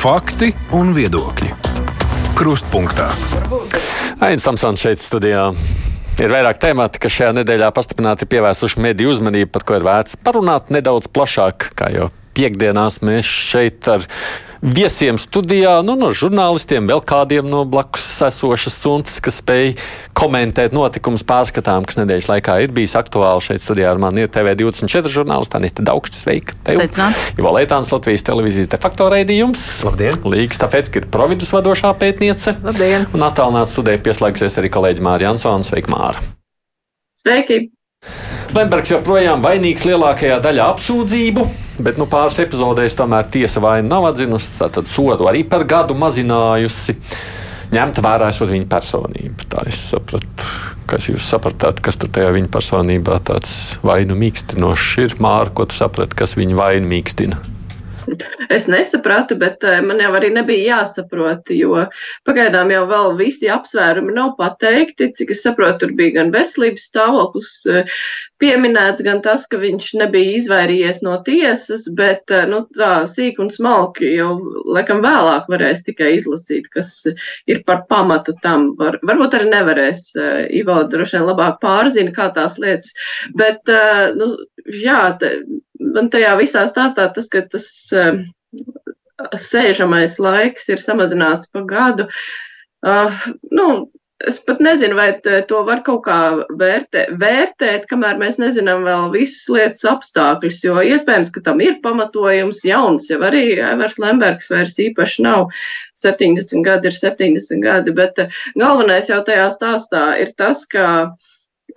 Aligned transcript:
Fakti 0.00 0.46
un 0.72 0.94
viedokļi. 0.96 1.50
Krustpunktā. 2.38 3.10
Aizsmeļamies 4.16 4.46
Tamsons 4.46 4.80
šeit 4.80 5.02
studijā. 5.04 5.42
Ir 6.24 6.32
vairāk 6.32 6.56
temati, 6.62 7.02
kas 7.02 7.18
šajā 7.18 7.34
nedēļā 7.36 7.68
pastiprināti 7.76 8.24
pievērsuši 8.32 8.80
mediju 8.80 9.12
uzmanību, 9.12 9.50
par 9.52 9.66
ko 9.68 9.76
ir 9.76 9.84
vērts 9.84 10.16
parunāt 10.24 10.72
nedaudz 10.72 11.10
plašāk, 11.12 11.68
kā 11.76 11.92
jau 11.92 12.08
piekdienās 12.40 13.02
mēs 13.04 13.28
šeit 13.28 13.88
ar 13.90 14.06
viesiem 14.60 15.16
studijā, 15.20 15.78
nu, 15.84 15.94
no 15.96 16.10
žurnālistiem, 16.16 16.84
vēl 16.88 17.00
kādiem 17.08 17.46
no 17.48 17.62
blakus 17.68 18.04
esošas 18.26 18.76
suntas, 18.80 19.20
kas 19.24 19.40
spēj 19.40 19.72
komentēt 20.16 20.74
notikumus 20.76 21.24
pārskatām, 21.24 21.86
kas 21.88 21.96
nedēļas 22.00 22.28
laikā 22.28 22.58
ir 22.64 22.74
bijis 22.76 22.96
aktuāli 23.00 23.44
šeit 23.44 23.64
studijā. 23.64 23.94
Ar 23.94 24.00
mani 24.02 24.26
ir 24.26 24.32
TV24 24.32 25.12
žurnālists 25.12 25.56
Anita 25.56 25.84
Daugšķis. 25.88 26.26
Sveika! 26.26 27.08
Ivo 27.40 27.54
Leitāns, 27.56 27.92
Latvijas 27.94 28.26
televīzijas 28.28 28.72
de 28.72 28.80
facto 28.84 29.08
raidījums. 29.12 29.64
Labdien! 29.88 30.20
Līgas 30.28 30.60
tāpēc, 30.60 30.92
ka 30.92 31.02
ir 31.02 31.08
providus 31.12 31.52
vadošā 31.56 31.94
pētniece. 32.00 32.58
Labdien! 32.64 33.08
Un 33.16 33.24
attālināti 33.28 33.76
studijai 33.76 34.04
pieslēgsies 34.04 34.60
arī 34.60 34.72
kolēģi 34.76 35.08
Māra 35.08 35.30
Jansona. 35.30 35.64
Sveika, 35.64 35.92
Māra! 35.96 36.20
Sveiki! 37.20 37.70
Lembergs 38.56 38.90
joprojām 38.92 39.42
vainīgs 39.44 39.84
lielākajā 39.86 40.40
daļā 40.42 40.70
apsūdzību, 40.74 41.44
bet 41.84 42.00
nu, 42.00 42.06
pāris 42.10 42.40
epizodēs 42.42 42.96
tomēr 42.98 43.28
tiesa 43.32 43.62
vainu 43.62 43.90
nav 43.90 44.08
atzinusi, 44.10 44.52
tātad 44.58 44.88
sodu 44.90 45.28
arī 45.30 45.44
par 45.48 45.66
gadu 45.68 45.96
mazinājusi. 45.98 46.96
Ņemta 47.70 48.02
vērā 48.02 48.32
esot 48.32 48.50
viņa 48.50 48.66
personība. 48.70 49.46
Tā 49.52 49.62
es 49.70 49.78
sapratu, 49.92 50.48
kas 50.90 51.06
jūs 51.06 51.28
sapratāt, 51.30 51.78
kas 51.84 52.00
tur 52.02 52.10
tajā 52.10 52.32
viņa 52.34 52.50
personībā 52.50 53.20
tāds 53.28 53.54
vainu 53.86 54.18
mīkstinošs 54.18 54.90
ir. 55.04 55.16
Māra, 55.22 55.52
ko 55.54 55.68
tu 55.70 55.78
saprati, 55.78 56.18
kas 56.18 56.34
viņa 56.38 56.58
vainu 56.58 56.90
mīkstina? 56.90 57.38
Es 58.56 58.66
nesapratu, 58.70 59.36
bet 59.40 59.64
eh, 59.66 59.80
man 59.84 60.00
jau 60.02 60.10
arī 60.16 60.30
nebija 60.34 60.80
jāsaprot, 60.80 61.50
jo 61.54 61.84
pagaidām 62.28 62.72
jau 62.72 62.84
vēl 62.90 63.14
visi 63.18 63.50
apsvērumi 63.52 64.14
nav 64.16 64.34
pateikti. 64.38 65.10
Cik 65.16 65.34
es 65.34 65.44
saprotu, 65.44 65.84
tur 65.84 65.94
bija 65.98 66.18
gan 66.18 66.32
veselības 66.34 66.88
stāvoklis 66.90 67.52
eh, 67.70 68.00
pieminēts, 68.42 69.04
gan 69.06 69.22
tas, 69.24 69.46
ka 69.50 69.60
viņš 69.60 69.92
nebija 70.00 70.38
izvairījies 70.40 71.02
no 71.06 71.18
tiesas, 71.26 71.86
bet 71.96 72.32
eh, 72.34 72.46
nu, 72.50 72.62
tā 72.76 72.92
sīk 73.10 73.40
un 73.42 73.52
smalki 73.54 74.14
jau 74.16 74.32
laikam 74.68 75.02
vēlāk 75.04 75.48
varēs 75.52 75.84
tikai 75.86 76.14
izlasīt, 76.18 76.70
kas 76.74 76.92
ir 77.50 77.64
par 77.68 77.84
pamatu 77.90 78.36
tam. 78.44 78.72
Var, 78.80 79.00
varbūt 79.06 79.38
arī 79.38 79.50
nevarēs. 79.50 80.06
Ivo 80.56 80.78
droši 80.90 81.18
vien 81.18 81.26
labāk 81.28 81.58
pārzina, 81.62 82.12
kā 82.14 82.30
tās 82.34 82.56
lietas. 82.60 82.92
Bet, 83.36 83.68
nu, 84.16 84.32
jā, 84.80 85.02
te, 85.20 85.34
man 85.94 86.10
tajā 86.12 86.34
visā 86.40 86.66
stāstā 86.70 87.08
tas, 87.14 87.28
ka 87.32 87.44
tas 87.52 87.66
uh, 87.96 88.20
sēžamais 89.36 90.18
laiks 90.22 90.68
ir 90.72 90.82
samazināts 90.82 91.50
pa 91.52 91.64
gadu. 91.68 92.08
Uh, 92.80 93.16
nu, 93.52 93.70
Es 94.28 94.36
pat 94.44 94.58
nezinu, 94.60 94.96
vai 94.98 95.14
to 95.48 95.62
var 95.64 95.78
kaut 95.84 96.02
kā 96.04 96.16
vērtē, 96.60 97.06
vērtēt, 97.22 97.86
kamēr 97.88 98.18
mēs 98.20 98.36
nezinām 98.40 98.82
vēl 98.84 99.06
visus 99.14 99.46
lietas 99.48 99.86
apstākļus, 99.88 100.58
jo 100.66 100.74
iespējams, 100.84 101.30
ka 101.32 101.40
tam 101.46 101.62
ir 101.64 101.78
pamatojums 101.80 102.60
jauns, 102.68 103.08
jau 103.08 103.16
arī 103.24 103.54
Evers 103.56 103.96
Lembergs 104.02 104.50
vairs 104.52 104.76
īpaši 104.76 105.24
nav 105.24 105.46
70 106.02 106.60
gadi, 106.66 106.92
ir 106.92 106.98
70 106.98 107.64
gadi, 107.64 107.96
bet 107.96 108.20
galvenais 108.60 109.08
jau 109.08 109.22
tajā 109.24 109.48
stāstā 109.56 110.04
ir 110.20 110.34
tas, 110.36 110.66
ka, 110.68 110.90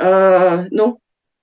uh, 0.04 0.68
nu, 0.76 0.90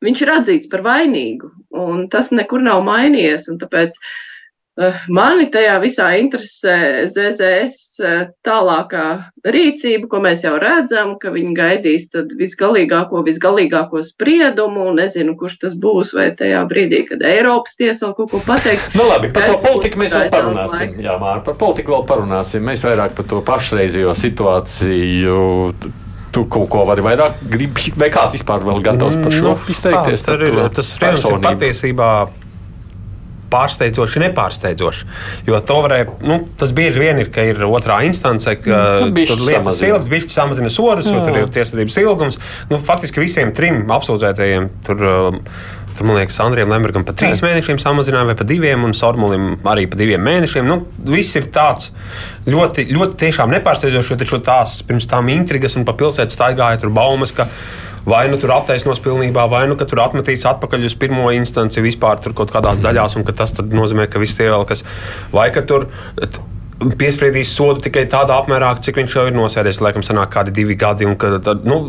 viņš 0.05 0.25
ir 0.25 0.33
atzīts 0.39 0.73
par 0.73 0.85
vainīgu, 0.87 1.53
un 1.77 2.09
tas 2.13 2.33
nekur 2.35 2.63
nav 2.65 2.83
mainījies. 2.87 3.49
Tāpēc 3.61 3.97
uh, 4.01 5.05
mani 5.13 5.49
tajā 5.53 5.77
visā 5.83 6.11
interesē 6.21 7.07
ZZS 7.11 8.01
uh, 8.01 8.25
tālākā 8.47 9.07
rīcība, 9.45 10.09
ko 10.11 10.23
mēs 10.25 10.45
jau 10.47 10.57
redzam, 10.63 11.15
ka 11.21 11.33
viņi 11.35 11.55
gaidīs 11.59 12.09
visgalīgāko, 12.41 13.23
visgalīgāko 13.29 14.03
spriedumu. 14.09 14.91
Nezinu, 14.97 15.37
kurš 15.41 15.61
tas 15.67 15.79
būs, 15.79 16.15
vai 16.17 16.31
tajā 16.37 16.65
brīdī, 16.71 17.05
kad 17.13 17.25
Eiropas 17.27 17.77
tiesa 17.81 18.09
vēl 18.09 18.17
kaut 18.19 18.35
ko 18.35 18.45
pateiks. 18.49 18.91
Nu, 18.97 19.09
labi, 19.11 19.33
par 19.37 19.49
to 19.49 19.59
politiku 19.65 20.05
mēs 20.05 20.17
vēl 20.17 20.31
parunāsim. 20.33 21.01
Jā, 21.05 21.17
Mār, 21.21 21.45
par 21.47 21.59
politiku 21.61 21.99
vēl 21.99 22.07
parunāsim. 22.09 22.65
Mēs 22.67 22.87
vairāk 22.89 23.19
par 23.19 23.29
to 23.31 23.43
pašreizējo 23.47 24.17
situāciju 24.17 25.41
tu 26.35 26.45
kaut 26.51 26.69
ko 26.73 26.85
vari 26.89 27.05
vairāk 27.05 27.41
gribi, 27.53 27.91
vai 27.99 28.11
kāds 28.15 28.37
vispār 28.39 28.63
vēl 28.67 28.85
gatavs 28.87 29.19
par 29.23 29.35
šo 29.35 29.55
nu, 29.55 29.73
izteikties? 29.73 30.27
Tā, 30.27 30.37
ir, 30.47 30.61
tas 30.75 30.95
ir 31.01 31.43
patiesībā 31.43 32.11
pārsteidzoši, 33.51 34.23
nepārsteidzoši. 34.25 35.09
Jo 35.49 35.59
to 35.67 35.81
varēja, 35.85 36.07
nu, 36.27 36.39
tas 36.61 36.71
bieži 36.77 37.03
vien 37.03 37.21
ir, 37.23 37.33
ka 37.35 37.45
ir 37.49 37.59
otrā 37.67 38.01
instance, 38.07 38.55
ka 38.63 38.79
nu, 39.03 39.11
tur 39.17 39.43
lietas 39.47 39.83
ilgs, 39.87 40.07
bišķi 40.13 40.37
samazina 40.37 40.71
sodus, 40.73 41.11
jo 41.11 41.19
tur 41.25 41.41
ir 41.41 41.51
tiesvedības 41.51 41.99
ilgums. 42.05 42.41
Nu, 42.71 42.79
faktiski 42.85 43.23
visiem 43.23 43.55
trim 43.57 43.83
apsūdzētajiem 43.91 44.73
tur. 44.87 45.07
Uh, 45.11 45.69
Tur, 45.97 46.07
man 46.07 46.17
liekas, 46.21 46.39
Andrijam 46.45 46.71
Lembergam 46.73 47.05
pa 47.07 47.15
trīs 47.17 47.43
mēnešiem 47.45 47.81
samazināja, 47.83 48.29
vai 48.31 48.37
pa 48.39 48.47
diviem, 48.49 48.85
un 48.87 48.95
Sormulim 48.97 49.53
arī 49.69 49.87
pa 49.91 49.99
diviem 50.01 50.23
mēnešiem. 50.25 50.69
Nu, 50.69 50.81
viss 51.11 51.37
ir 51.39 51.51
tāds 51.55 51.91
ļoti, 52.49 52.87
ļoti 52.95 53.19
tiešām 53.25 53.53
nepārsteidzošs, 53.57 54.13
jo 54.15 54.19
taču 54.21 54.41
tās 54.45 54.81
pirms 54.87 55.09
tam 55.11 55.29
intrigas 55.33 55.77
un 55.81 55.87
pa 55.89 55.97
pilsētu 55.99 56.37
staigāja 56.37 56.81
tur 56.83 56.95
baumas, 56.95 57.35
vai 58.07 58.23
nu 58.33 58.39
tur 58.41 58.55
attaisnos 58.55 59.03
pilnībā, 59.05 59.45
vai 59.51 59.67
nu 59.69 59.77
tur 59.81 60.01
atmetīts 60.05 60.47
atpakaļ 60.49 60.87
uz 60.89 60.97
pirmo 61.01 61.29
instanci 61.37 61.85
vispār 61.85 62.23
tur 62.25 62.37
kaut 62.37 62.53
kādās 62.55 62.81
daļās, 62.81 63.19
un 63.21 63.27
ka 63.29 63.37
tas 63.37 63.53
nozīmē, 63.61 64.09
ka 64.09 64.23
viss 64.23 64.39
tie 64.39 64.49
vēl 64.49 64.65
kas, 64.69 64.87
vai 65.35 65.51
ka 65.55 65.67
tur 65.67 65.91
piespriedīs 66.81 67.51
sodu 67.53 67.83
tikai 67.85 68.07
tādā 68.11 68.39
apmērā, 68.41 68.71
cik 68.81 69.01
viņš 69.01 69.17
jau 69.17 69.27
ir 69.29 69.35
nosēdies. 69.37 69.81
Laikam, 69.85 70.05
sanāk, 70.07 70.31
kādi 70.33 70.55
divi 70.57 70.77
gadi. 70.81 71.07
Un, 71.09 71.17
ka, 71.21 71.35
tad, 71.45 71.67
nu, 71.69 71.83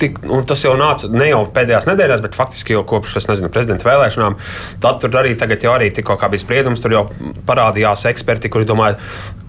tik, 0.00 0.18
un 0.26 0.42
tas 0.48 0.64
jau 0.64 0.74
nāca 0.78 1.10
ne 1.12 1.28
jau 1.30 1.44
pēdējās 1.54 1.86
nedēļās, 1.86 2.22
bet 2.24 2.38
faktiski 2.38 2.74
jau 2.74 2.82
kopš 2.88 3.20
nezinu, 3.30 3.50
prezidenta 3.52 3.86
vēlēšanām. 3.86 4.38
Tad 4.82 5.02
tur 5.02 5.18
arī, 5.20 5.36
jau 5.38 5.74
arī 5.76 5.92
tikko 5.94 6.18
bija 6.22 6.42
spriedums, 6.42 6.82
tur 6.82 6.96
jau 6.96 7.04
parādījās 7.46 8.06
eksperti, 8.10 8.50
kuri 8.52 8.66
domāja, 8.66 8.98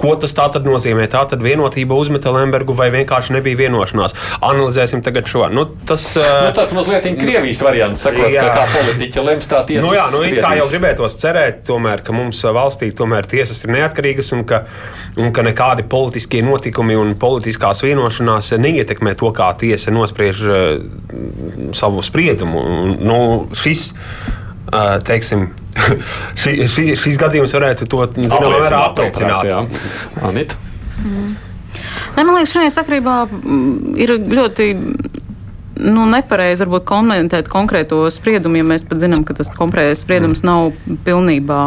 ko 0.01 0.13
tas 0.19 0.35
tā 0.37 0.45
tad 0.53 0.67
nozīmē. 0.69 1.07
Tā 1.11 1.25
tad 1.31 1.41
vienotība 1.45 1.97
uzmeta 1.97 2.33
Lembergu 2.35 2.75
vai 2.77 2.91
vienkārši 2.93 3.37
nebija 3.37 3.63
vienošanās. 3.63 4.13
Analizēsim 4.45 5.01
tagad 5.05 5.29
šo. 5.29 5.47
Nu, 5.53 5.65
tas 5.89 6.05
nu, 6.19 6.53
tas 6.53 6.73
mazliet 6.75 7.09
ir 7.09 7.17
Krievijas 7.17 7.63
variants, 7.65 8.05
sakot, 8.05 8.29
jā. 8.33 8.45
ka 8.45 8.61
kā 8.61 8.77
politiķi 8.77 9.25
lems 9.25 9.49
tā 9.49 9.63
tiesa. 9.67 9.85
Nu, 9.85 9.93
jā, 9.97 10.05
nu, 10.13 10.23
kā 10.37 10.53
jau 10.59 10.69
gribētos 10.69 11.17
cerēt, 11.21 11.63
tomēr, 11.67 12.05
ka 12.05 12.15
mums 12.15 12.41
valstī 12.53 12.91
tomēr 12.95 13.27
tiesas 13.29 13.63
ir 13.65 13.73
neatkarīgas 13.77 14.33
un 14.37 14.45
ka 14.47 14.63
un 15.21 15.31
ka 15.35 15.45
nekādi 15.45 15.85
politiskie 15.89 16.43
notikumi 16.45 16.97
un 16.99 17.15
politiskās 17.19 17.83
vienošanās 17.85 18.53
neietekmē 18.61 19.15
to, 19.19 19.31
kā 19.35 19.51
tiesa 19.59 19.93
nospriež 19.93 20.43
uh, 20.47 20.59
savu 21.77 22.03
spriedumu. 22.05 22.63
Nu, 22.99 23.19
šis, 23.57 23.89
uh, 23.93 24.99
teiksim, 25.05 25.49
ši, 26.41 26.57
ši, 26.67 26.89
šis 26.99 27.21
gadījums 27.21 27.55
varētu 27.57 27.89
to 27.89 28.05
zināmā 28.17 28.59
mērā 28.59 28.85
apliecināt. 28.91 29.81
Anita? 30.21 30.61
Mm. 31.03 31.33
Ne, 32.13 32.23
man 32.23 32.35
liekas, 32.37 32.53
šajā 32.53 32.71
sakrībā 32.75 33.15
mm, 33.25 33.93
ir 34.01 34.13
ļoti 34.21 34.67
nu, 35.79 36.05
nepareizi 36.09 36.63
varbūt 36.63 36.85
komentēt 36.87 37.49
konkrēto 37.51 38.03
spriedumu, 38.13 38.59
ja 38.59 38.65
mēs 38.67 38.85
pat 38.87 39.01
zinām, 39.01 39.23
ka 39.27 39.35
tas 39.37 39.49
konkrētais 39.55 40.03
spriedums 40.03 40.43
mm. 40.43 40.49
nav 40.49 40.97
pilnībā 41.05 41.59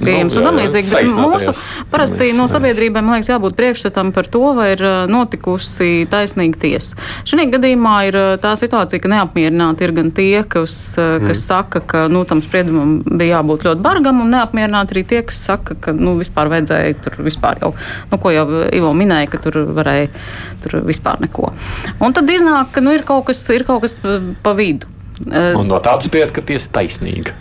pieejams 0.00 0.36
nu, 0.36 0.42
un 0.42 0.48
tam 0.48 0.60
līdzīgi. 0.60 0.92
Bet 0.94 1.10
mūsu 1.16 1.54
parasti 1.90 2.30
no 2.36 2.46
sabiedrībām, 2.50 3.06
man 3.06 3.18
liekas, 3.18 3.32
jābūt 3.32 3.56
priekšstatam 3.58 4.12
par 4.16 4.28
to, 4.30 4.42
vai 4.56 4.70
ir 4.76 4.84
notikusi 5.10 6.06
taisnīga 6.10 6.60
tiesa. 6.62 6.98
Šajā 7.28 7.48
gadījumā 7.56 7.96
ir 8.08 8.18
tā 8.42 8.54
situācija, 8.60 9.02
ka 9.02 9.10
neapmierināti 9.12 9.86
ir 9.86 9.94
gan 9.98 10.12
tie, 10.14 10.44
kas, 10.46 10.76
kas 10.96 11.26
mm. 11.26 11.40
saka, 11.42 11.82
ka 11.82 12.04
nu, 12.12 12.22
tam 12.28 12.44
spriedumam 12.44 12.98
bija 13.06 13.40
jābūt 13.40 13.66
ļoti 13.66 13.84
bargam, 13.84 14.22
un 14.24 14.32
neapmierināti 14.36 14.96
arī 14.96 15.04
tie, 15.14 15.24
kas 15.26 15.42
saka, 15.50 15.78
ka 15.88 15.96
nu, 15.96 16.14
vispār 16.20 16.52
vajadzēja 16.52 17.00
tur 17.04 17.20
vispār 17.26 17.60
jau, 17.64 17.74
nu, 18.12 18.20
ko 18.20 18.34
jau 18.34 18.46
Ivo 18.70 18.92
minēja, 18.96 19.30
ka 19.32 19.40
tur 19.42 19.62
varēja 19.74 20.10
tur 20.62 20.80
vispār 20.86 21.20
neko. 21.24 21.50
Un 22.04 22.14
tad 22.16 22.28
iznāk, 22.30 22.70
ka 22.74 22.82
nu, 22.84 22.92
ir 22.94 23.04
kaut 23.08 23.26
kas 23.30 23.39
ir 23.54 23.66
kaut 23.68 23.84
kas 23.84 23.96
pa 24.00 24.54
vidu. 24.58 24.88
Un 25.28 25.68
no 25.68 25.80
tādas 25.84 26.08
spējas, 26.08 26.32
ka 26.32 26.44
tiesa 26.46 26.68
ir 26.68 26.74
taisnīga. 26.76 27.34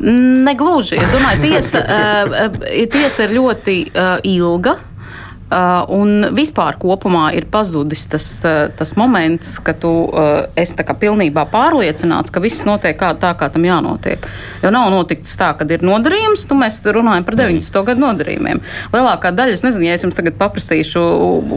Negluži. 0.00 0.96
Es 0.96 1.10
domāju, 1.12 1.42
tiesa, 1.44 1.82
tiesa 2.94 3.26
ir 3.26 3.34
ļoti 3.36 3.76
ilga. 4.32 4.78
Uh, 5.50 5.82
un 5.90 6.28
vispār 6.36 6.76
kopumā 6.78 7.32
ir 7.34 7.48
pazudis 7.50 8.04
tas, 8.06 8.26
uh, 8.46 8.68
tas 8.70 8.92
moments, 8.94 9.56
ka 9.66 9.74
tu 9.74 9.90
uh, 10.06 10.44
esi 10.54 10.78
pilnībā 10.78 11.42
pārliecināts, 11.50 12.30
ka 12.30 12.42
viss 12.42 12.62
notiek 12.68 12.94
kā, 12.94 13.10
tā, 13.18 13.32
kā 13.34 13.48
tam 13.50 13.66
jānotiek. 13.66 14.28
Jo 14.62 14.70
nav 14.70 14.92
noticis 14.94 15.34
tā, 15.40 15.48
ka 15.58 15.66
ir 15.66 15.82
nodarījums, 15.82 16.44
nu 16.50 16.58
mēs 16.60 16.78
runājam 16.86 17.26
par 17.26 17.38
90. 17.40 17.66
Mm. 17.66 17.86
gadu 17.88 18.04
nodarījumiem. 18.04 18.62
Lielākā 18.94 19.32
daļa, 19.34 19.56
es 19.58 19.64
nezinu, 19.66 19.88
ja 19.88 19.96
es 19.98 20.04
jums 20.06 20.14
tagad 20.14 20.38
paprasīšu 20.38 21.02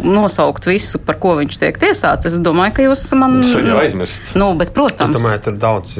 nosaukt 0.07 0.65
visu, 0.71 0.97
par 0.97 1.19
ko 1.21 1.35
viņš 1.41 1.59
tiek 1.61 1.77
tiesāts, 1.77 2.31
es 2.31 2.39
domāju, 2.41 2.73
ka 2.79 2.87
jūs 2.87 3.05
man. 3.19 3.39
Tas 3.43 3.53
jau 3.53 3.77
aizmirsts. 3.83 4.33
Nu, 4.39 4.49
bet, 4.57 4.73
protams. 4.73 5.13
Es 5.13 5.19
domāju, 5.19 5.43
tur 5.49 5.59
daudz, 5.61 5.95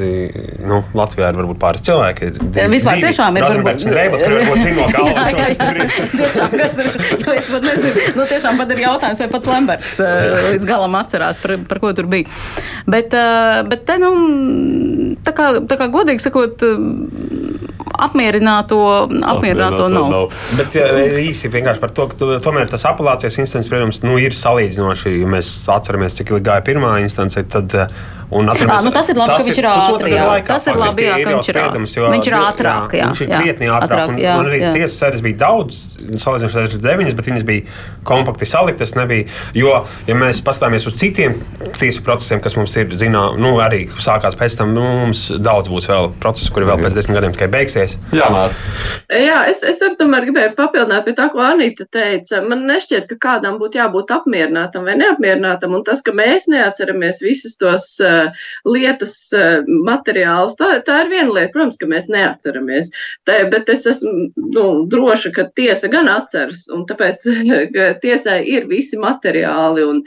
nu, 0.66 0.82
Latvijā 0.98 1.30
ir 1.30 1.40
varbūt 1.44 1.62
pāris 1.62 1.86
cilvēki. 1.86 2.32
Divi, 2.42 2.66
Vispār 2.74 2.98
divi, 2.98 3.12
tiešām 3.12 3.38
ir. 3.38 3.46
Varbūt, 3.46 3.86
Reibats, 3.94 4.26
kur 4.26 4.36
varbūt 4.40 4.64
zino 4.64 4.90
galvas. 4.94 5.30
jā, 5.30 5.46
jā, 5.46 5.48
jā, 5.54 6.08
tiešām, 6.18 6.58
kas 6.58 6.80
ir, 6.82 6.90
jo 7.22 7.36
es 7.38 7.50
pat 7.52 7.68
nezinu, 7.68 7.83
nu, 8.18 8.26
tiešām 8.30 8.60
pat 8.60 8.74
ir 8.74 8.84
jautājums, 8.84 9.22
vai 9.24 9.30
pats 9.32 9.50
Lembergs 9.50 9.96
uh, 10.02 10.50
līdz 10.54 10.68
galam 10.68 10.96
atcerās, 10.98 11.40
par, 11.42 11.56
par 11.68 11.82
ko 11.82 11.92
tur 11.96 12.08
bija. 12.10 12.30
Bet, 12.90 13.14
uh, 13.16 13.62
bet 13.68 13.86
te, 13.88 13.98
nu, 14.02 14.12
tā 15.26 15.34
kā, 15.36 15.50
tā 15.70 15.78
kā 15.80 15.90
godīgi 15.92 16.24
sakot, 16.24 16.64
apmierināto, 18.04 18.80
apmierināto 19.22 19.88
nav. 19.92 20.08
nav. 20.12 20.34
Bet 20.58 20.76
ja, 20.78 20.88
īsi 21.20 21.50
vienkārši 21.52 21.82
par 21.82 21.94
to, 21.94 22.08
ka 22.10 22.40
tomēr 22.44 22.70
tas 22.72 22.86
apelācijas 22.90 23.38
instants, 23.42 23.70
protams, 23.72 24.02
nu, 24.06 24.16
ir 24.22 24.36
salīdzinoši. 24.36 25.14
Ja 25.20 25.30
mēs 25.30 25.52
atceramies, 25.72 26.16
cik 26.18 26.34
ilgi 26.34 26.48
gāja 26.48 26.64
pirmā 26.66 26.96
instance, 27.04 27.42
tad 27.50 27.76
Un 28.30 28.48
atceramies, 28.48 28.80
à, 28.80 28.84
nu 28.84 28.92
tas 28.94 29.08
ir 29.08 29.18
labi, 29.18 29.30
tas 29.30 29.42
ka 29.42 29.48
viņš 29.48 29.58
ir 29.60 29.66
ātri. 29.68 30.12
Jā. 30.14 30.24
Laikā, 30.30 30.48
tas 30.48 30.66
ir 30.66 30.78
labi, 30.80 31.04
jā, 31.04 31.16
ka 31.20 31.32
viņš 31.34 31.48
ir 31.50 31.58
ātri. 31.60 31.82
Viņš 31.84 32.28
ir 32.30 32.36
ātrāk, 32.38 32.94
jā. 32.96 33.08
Viņš 33.10 33.22
ir 33.24 33.32
krietni 33.34 33.68
ātrāk. 33.68 33.92
ātrāk 34.08 34.22
jā, 34.22 34.36
un, 34.38 34.46
un 34.46 34.50
arī 34.50 34.60
tiesas 34.64 34.96
sēdes 35.02 35.24
bija 35.24 35.38
daudz, 35.44 35.80
salīdzinoši 36.24 36.60
ar 36.62 36.76
deviņas, 36.86 37.16
bet 37.18 37.28
viņas 37.30 37.46
bija 37.48 37.76
kompakti 38.08 38.48
saliktas. 38.48 38.94
Nebija, 38.96 39.28
jo, 39.56 39.74
ja 40.08 40.16
mēs 40.18 40.40
paskatāmies 40.46 40.88
uz 40.88 40.96
citiem 41.00 41.36
tiesu 41.78 42.04
procesiem, 42.06 42.40
kas 42.44 42.56
mums 42.58 42.74
ir, 42.80 42.92
zinām, 42.98 43.38
nu, 43.42 43.56
arī 43.64 43.84
sākās 44.02 44.38
pēc 44.40 44.58
tam, 44.60 44.72
nu, 44.76 44.84
mums 45.04 45.26
daudz 45.44 45.72
būs 45.72 45.90
vēl 45.90 46.10
procesu, 46.22 46.52
kuri 46.54 46.68
vēl 46.70 46.84
pēc 46.84 46.98
desmit 46.98 47.18
gadiem 47.18 47.36
tikai 47.36 47.50
beigsies. 47.52 47.98
Jā, 48.14 48.30
Mār. 48.32 48.54
jā 49.12 49.44
es, 49.52 49.62
es 49.66 49.82
arī 49.84 49.98
tomēr 50.00 50.28
gribēju 50.28 50.56
papildināt 50.58 51.06
pie 51.08 51.16
tā, 51.18 51.28
ko 51.32 51.44
Anīta 51.44 51.86
teica. 51.92 52.40
Man 52.46 52.64
nešķiet, 52.70 53.08
ka 53.10 53.20
kādam 53.28 53.60
būtu 53.60 53.80
jābūt 53.80 54.14
apmierinātam 54.14 54.86
vai 54.88 54.96
neapmierinātam, 55.00 55.76
un 55.76 55.84
tas, 55.86 56.02
ka 56.04 56.14
mēs 56.16 56.48
neatceramies 56.50 57.20
visas 57.24 57.58
tos 57.60 57.90
uh, 58.02 58.13
lietas 58.68 59.16
eh, 59.36 59.64
materiālus. 59.86 60.56
Tā, 60.60 60.70
tā 60.86 61.02
ir 61.04 61.12
viena 61.12 61.30
lieta, 61.32 61.52
protams, 61.56 61.78
ka 61.80 61.88
mēs 61.90 62.08
neatceramies. 62.12 62.90
Tā, 63.28 63.42
bet 63.52 63.70
es 63.72 63.86
esmu 63.90 64.30
nu, 64.54 64.66
droša, 64.90 65.34
ka 65.36 65.48
tiesa 65.58 65.90
gan 65.92 66.10
atceras, 66.12 66.64
un 66.72 66.86
tāpēc 66.88 67.26
tiesai 68.04 68.40
ir 68.56 68.68
visi 68.70 69.00
materiāli. 69.00 69.84
Un, 69.90 70.02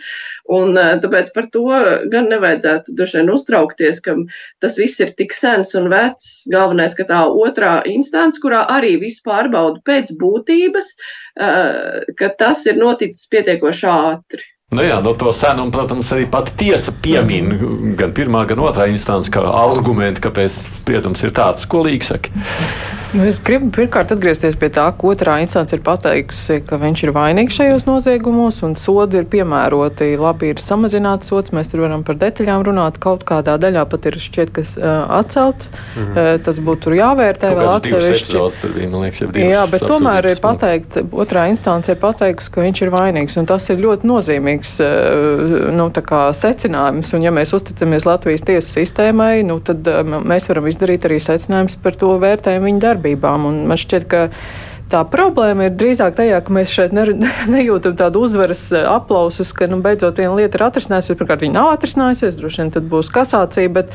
un 0.58 0.80
eh, 0.80 0.96
tāpēc 1.04 1.32
par 1.36 1.50
to 1.54 1.68
gan 2.12 2.32
nevajadzētu 2.32 2.98
vien 3.28 3.32
uztraukties, 3.34 4.02
ka 4.04 4.16
tas 4.64 4.78
viss 4.80 5.02
ir 5.04 5.14
tik 5.20 5.36
sens 5.36 5.76
un 5.78 5.90
vecs. 5.94 6.46
Galvenais, 6.54 6.96
ka 6.98 7.08
tā 7.10 7.24
otrā 7.28 7.80
instance, 7.90 8.42
kurā 8.44 8.66
arī 8.72 8.98
visu 9.02 9.24
pārbaudu 9.28 9.84
pēc 9.88 10.14
būtības, 10.22 10.94
eh, 11.40 12.06
ka 12.18 12.30
tas 12.40 12.66
ir 12.66 12.80
noticis 12.80 13.28
pietiekoši 13.32 13.90
ātri. 13.92 14.46
Nu 14.76 14.84
jā, 14.84 14.98
no 15.00 15.14
to 15.16 15.30
senumu, 15.32 15.72
protams, 15.72 16.10
arī 16.12 16.26
pati 16.28 16.52
tiesa 16.60 16.92
piemin 16.92 17.54
gan 17.96 18.12
pirmā, 18.12 18.42
gan 18.50 18.60
otrā 18.60 18.90
instance, 18.92 19.32
kā 19.32 19.40
argumentu, 19.48 20.20
kāpēc 20.26 20.58
spriedums 20.82 21.24
ir 21.24 21.32
tāds, 21.38 21.64
ko 21.72 21.86
līdzi 21.86 22.10
saka. 22.10 22.44
Nu, 23.16 23.24
es 23.24 23.38
gribu 23.40 23.70
pirmkārt 23.72 24.10
atgriezties 24.12 24.58
pie 24.60 24.68
tā, 24.74 24.84
ka 24.92 25.08
otrā 25.08 25.38
instance 25.40 25.72
ir 25.72 25.80
pateikusi, 25.86 26.58
ka 26.68 26.76
viņš 26.82 27.04
ir 27.06 27.12
vainīgs 27.16 27.56
šajos 27.56 27.86
noziegumos, 27.88 28.58
un 28.68 28.74
sodi 28.76 29.22
ir 29.22 29.28
piemēroti. 29.32 30.10
Labi, 30.20 30.50
ir 30.52 30.60
samazināts 30.60 31.32
sots, 31.32 31.54
mēs 31.56 31.72
tur 31.72 31.86
varam 31.86 32.04
par 32.04 32.18
detaļām 32.20 32.66
runāt. 32.68 32.98
Kaut 33.00 33.24
kādā 33.28 33.56
daļā 33.64 33.86
pat 33.88 34.10
ir 34.12 34.18
šķiet, 34.20 34.52
kas 34.58 34.74
uh, 34.82 35.06
atcelts. 35.20 35.70
Mm 35.72 36.02
-hmm. 36.02 36.18
uh, 36.36 36.42
tas 36.44 36.60
būtu 36.60 36.98
jāvērtē 36.98 37.54
vēl 37.56 37.70
atsevišķi. 37.78 38.74
Bija, 38.76 38.90
liekas, 38.92 39.24
Jā, 39.56 39.64
bet 39.72 39.88
tomēr 39.88 40.28
ir 40.34 40.44
pateikt, 40.44 41.00
otrā 41.08 41.48
instance 41.48 41.92
ir 41.92 42.02
pateikusi, 42.04 42.52
ka 42.52 42.62
viņš 42.68 42.84
ir 42.84 42.92
vainīgs, 42.92 43.40
un 43.40 43.48
tas 43.48 43.70
ir 43.70 43.80
ļoti 43.88 44.04
nozīmīgs 44.12 44.76
uh, 44.84 45.72
nu, 45.72 45.88
secinājums. 46.44 47.16
Un 47.16 47.24
ja 47.24 47.32
mēs 47.32 47.56
uzticamies 47.56 48.04
Latvijas 48.06 48.44
tiesu 48.44 48.82
sistēmai, 48.82 49.48
nu, 49.48 49.60
tad 49.64 49.88
uh, 49.88 50.04
mēs 50.04 50.52
varam 50.52 50.68
izdarīt 50.68 51.08
arī 51.08 51.24
secinājumus 51.24 51.80
par 51.80 51.96
to 51.96 52.12
vērtējumu 52.20 52.66
viņa 52.68 52.80
darbā 52.84 52.97
darbībām. 52.98 53.46
Un 53.48 53.64
man 53.70 53.78
šķiet, 53.78 54.10
ka 54.10 54.28
Tā 54.88 55.02
problēma 55.04 55.68
ir 55.68 55.74
drīzāk 55.76 56.16
tajā, 56.16 56.38
ka 56.44 56.54
mēs 56.56 56.72
šeit 56.72 56.94
ne, 56.96 57.04
nejūtam 57.54 57.98
tādu 58.00 58.22
uzvaras 58.24 58.62
eh, 58.72 58.86
aplausus, 58.88 59.52
ka 59.56 59.68
nu, 59.68 59.82
beidzot 59.84 60.20
viena 60.22 60.36
lieta 60.38 60.60
ir 60.60 60.64
atrisinājusies. 60.70 61.18
Pirmkārt, 61.20 61.44
viņa 61.44 61.56
nav 61.58 61.72
atrisinājusies, 61.74 62.38
droši 62.40 62.62
vien 62.62 62.72
tad 62.72 62.88
būs 62.88 63.12
kasācija, 63.12 63.72
bet, 63.76 63.92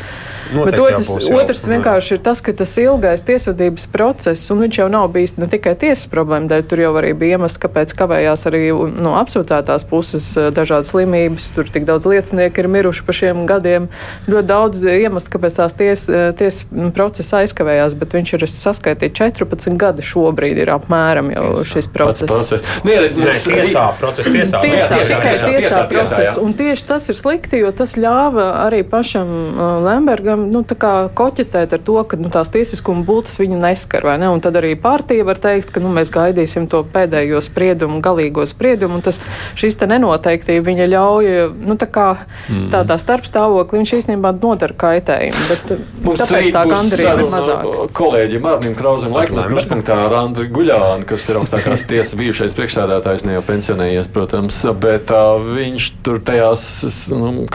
Noteikti 0.52 0.66
bet 0.68 0.82
otrs, 0.84 1.12
jā. 1.16 1.38
otrs 1.40 1.64
vienkārši 1.70 2.16
ir 2.18 2.22
tas, 2.26 2.42
ka 2.44 2.52
tas 2.56 2.74
ilgais 2.82 3.24
tiesvedības 3.24 3.88
process, 3.94 4.50
un 4.52 4.60
viņš 4.66 4.80
jau 4.82 4.88
nav 4.92 5.08
bijis 5.14 5.38
ne 5.40 5.48
tikai 5.52 5.72
tiesas 5.80 6.10
problēma 6.12 6.50
dēļ, 6.52 6.66
tur 6.68 6.84
jau 6.84 6.92
arī 7.00 7.14
bija 7.16 7.38
iemesls, 7.38 7.56
kāpēc 7.62 7.96
kavējās 7.96 8.44
arī 8.52 8.62
no 8.92 9.16
apsūdzētās 9.22 9.88
puses 9.88 10.28
eh, 10.36 10.50
dažādas 10.52 10.92
slimības, 10.92 11.48
tur 11.56 11.72
tik 11.72 11.88
daudz 11.88 12.10
liecinieku 12.12 12.60
ir 12.60 12.70
miruši 12.76 13.08
pa 13.08 13.16
šiem 13.16 13.46
gadiem, 13.48 13.88
ļoti 14.28 14.50
daudz 14.52 14.84
iemeslu, 14.84 15.32
kāpēc 15.38 15.58
tās 15.62 15.78
tiesas 15.78 16.36
ties 16.36 16.62
procesa 16.92 17.40
aizkavējās, 17.40 17.96
bet 17.96 18.20
viņš 18.20 18.36
ir 18.36 18.48
saskaitīts 18.50 19.16
14 19.22 19.80
gadi 19.80 20.04
šobrīd 20.04 20.60
ir 20.60 20.74
apmēram 20.82 21.32
šis 21.68 21.88
process. 21.94 22.28
process. 22.28 22.82
Nē, 22.84 22.98
mums 23.16 23.46
ir 23.46 23.56
tiesā, 23.62 23.86
process, 24.00 24.28
tiesā, 24.28 24.60
tiesā, 24.62 24.88
tiesā, 24.90 25.08
tikai 25.08 25.32
tiesā, 25.32 25.48
tiesā, 25.48 25.62
tiesā 25.62 25.82
process. 25.90 26.38
Un 26.42 26.54
tieši 26.58 26.86
tas 26.88 27.08
ir 27.12 27.18
slikti, 27.18 27.60
jo 27.62 27.72
tas 27.76 27.94
ļāva 28.00 28.48
arī 28.66 28.82
pašam 28.88 29.30
uh, 29.30 29.72
Lembergam 29.84 30.48
nu, 30.52 30.64
koķetēt 30.66 31.76
ar 31.76 31.82
to, 31.86 31.98
ka 32.08 32.18
nu, 32.20 32.30
tās 32.32 32.50
tiesiskuma 32.52 33.04
būtas 33.06 33.38
viņu 33.40 33.60
neskar. 33.62 34.06
Ne? 34.20 34.30
Un 34.32 34.42
tad 34.44 34.56
arī 34.60 34.74
partija 34.80 35.26
var 35.28 35.40
teikt, 35.42 35.72
ka 35.74 35.82
nu, 35.82 35.92
mēs 35.94 36.12
gaidīsim 36.14 36.68
to 36.70 36.82
pēdējo 36.92 37.40
spriedumu, 37.44 38.02
galīgo 38.04 38.46
spriedumu. 38.48 39.00
Tas 39.04 39.20
šīs 39.58 39.78
nenoteiktība 39.82 40.64
viņa 40.68 40.88
ļauj 40.92 41.30
nu, 41.68 41.76
tā 41.80 41.88
kā, 41.90 42.08
mm. 42.48 42.68
tādā 42.72 42.98
starpstāvoklī 43.00 43.82
viņš 43.82 43.94
īstenībā 44.00 44.32
nodara 44.38 44.76
kaitējumu. 44.78 45.46
Bet, 45.50 45.72
Mums 46.02 46.22
tāpēc 46.22 46.50
tā 46.54 46.64
gandarījuma 46.70 47.24
ir 47.24 47.32
mazāka. 47.32 47.86
Kolēģim 47.98 48.44
Mārnim 48.46 48.76
Krauzam 48.78 49.14
laikam, 49.16 49.42
kruspunktā 49.48 49.98
ar 50.06 50.16
Andru 50.22 50.46
Guļā 50.52 50.71
Viljānu, 50.72 51.06
kas 51.08 51.26
ir 51.28 51.38
augstākās 51.40 51.84
tiesas 51.90 52.16
bijušais 52.18 52.54
priekšsēdētājs, 52.56 53.24
ne 53.28 53.36
jau 53.36 53.44
pensionējies, 53.46 54.08
protams, 54.12 54.58
bet 54.82 55.12
uh, 55.14 55.42
viņš 55.58 55.88
tur 56.06 56.20
tajās 56.24 56.64
nu, 57.12 57.46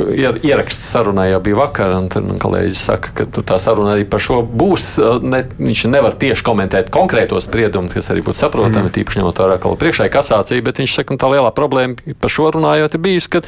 ieraksts 0.45 0.91
sarunā 0.93 1.27
jau 1.31 1.41
bija 1.45 1.59
vakar, 1.61 1.95
un 1.97 2.09
tad 2.13 2.27
man 2.27 2.41
kolēģis 2.41 2.85
saka, 2.89 3.13
ka 3.17 3.27
tur 3.33 3.45
tā 3.47 3.59
saruna 3.61 3.95
arī 3.95 4.07
par 4.09 4.23
šo 4.23 4.41
būs. 4.45 4.89
Ne, 5.25 5.43
viņš 5.59 5.85
nevar 5.91 6.17
tieši 6.19 6.45
komentēt 6.47 6.91
konkrēto 6.93 7.39
spriedumu, 7.43 7.91
kas 7.93 8.11
arī 8.13 8.25
būtu 8.25 8.41
saprotami, 8.41 8.87
mm. 8.87 8.95
tīpaši 8.97 9.21
ņemot 9.21 9.43
vērā, 9.43 9.59
ka 9.61 9.75
priekšā 9.83 10.09
ir 10.09 10.15
kasācija, 10.17 10.65
bet 10.65 10.83
viņš 10.83 10.97
saka, 10.99 11.13
ka 11.13 11.23
tā 11.25 11.31
lielā 11.35 11.53
problēma 11.55 12.17
par 12.21 12.33
šo 12.33 12.51
runājot 12.55 12.97
ir 12.97 13.03
bijusi, 13.07 13.31
ka 13.37 13.43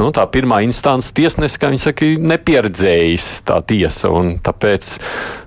nu, 0.00 0.10
tā 0.14 0.26
pirmā 0.30 0.62
instance 0.66 1.14
tiesnesis, 1.16 1.58
kā 1.60 1.72
viņi 1.72 1.82
saka, 1.88 2.12
nepieredzējis 2.34 3.30
tā 3.48 3.60
tiesa, 3.66 4.12
un 4.12 4.36
tāpēc 4.44 4.96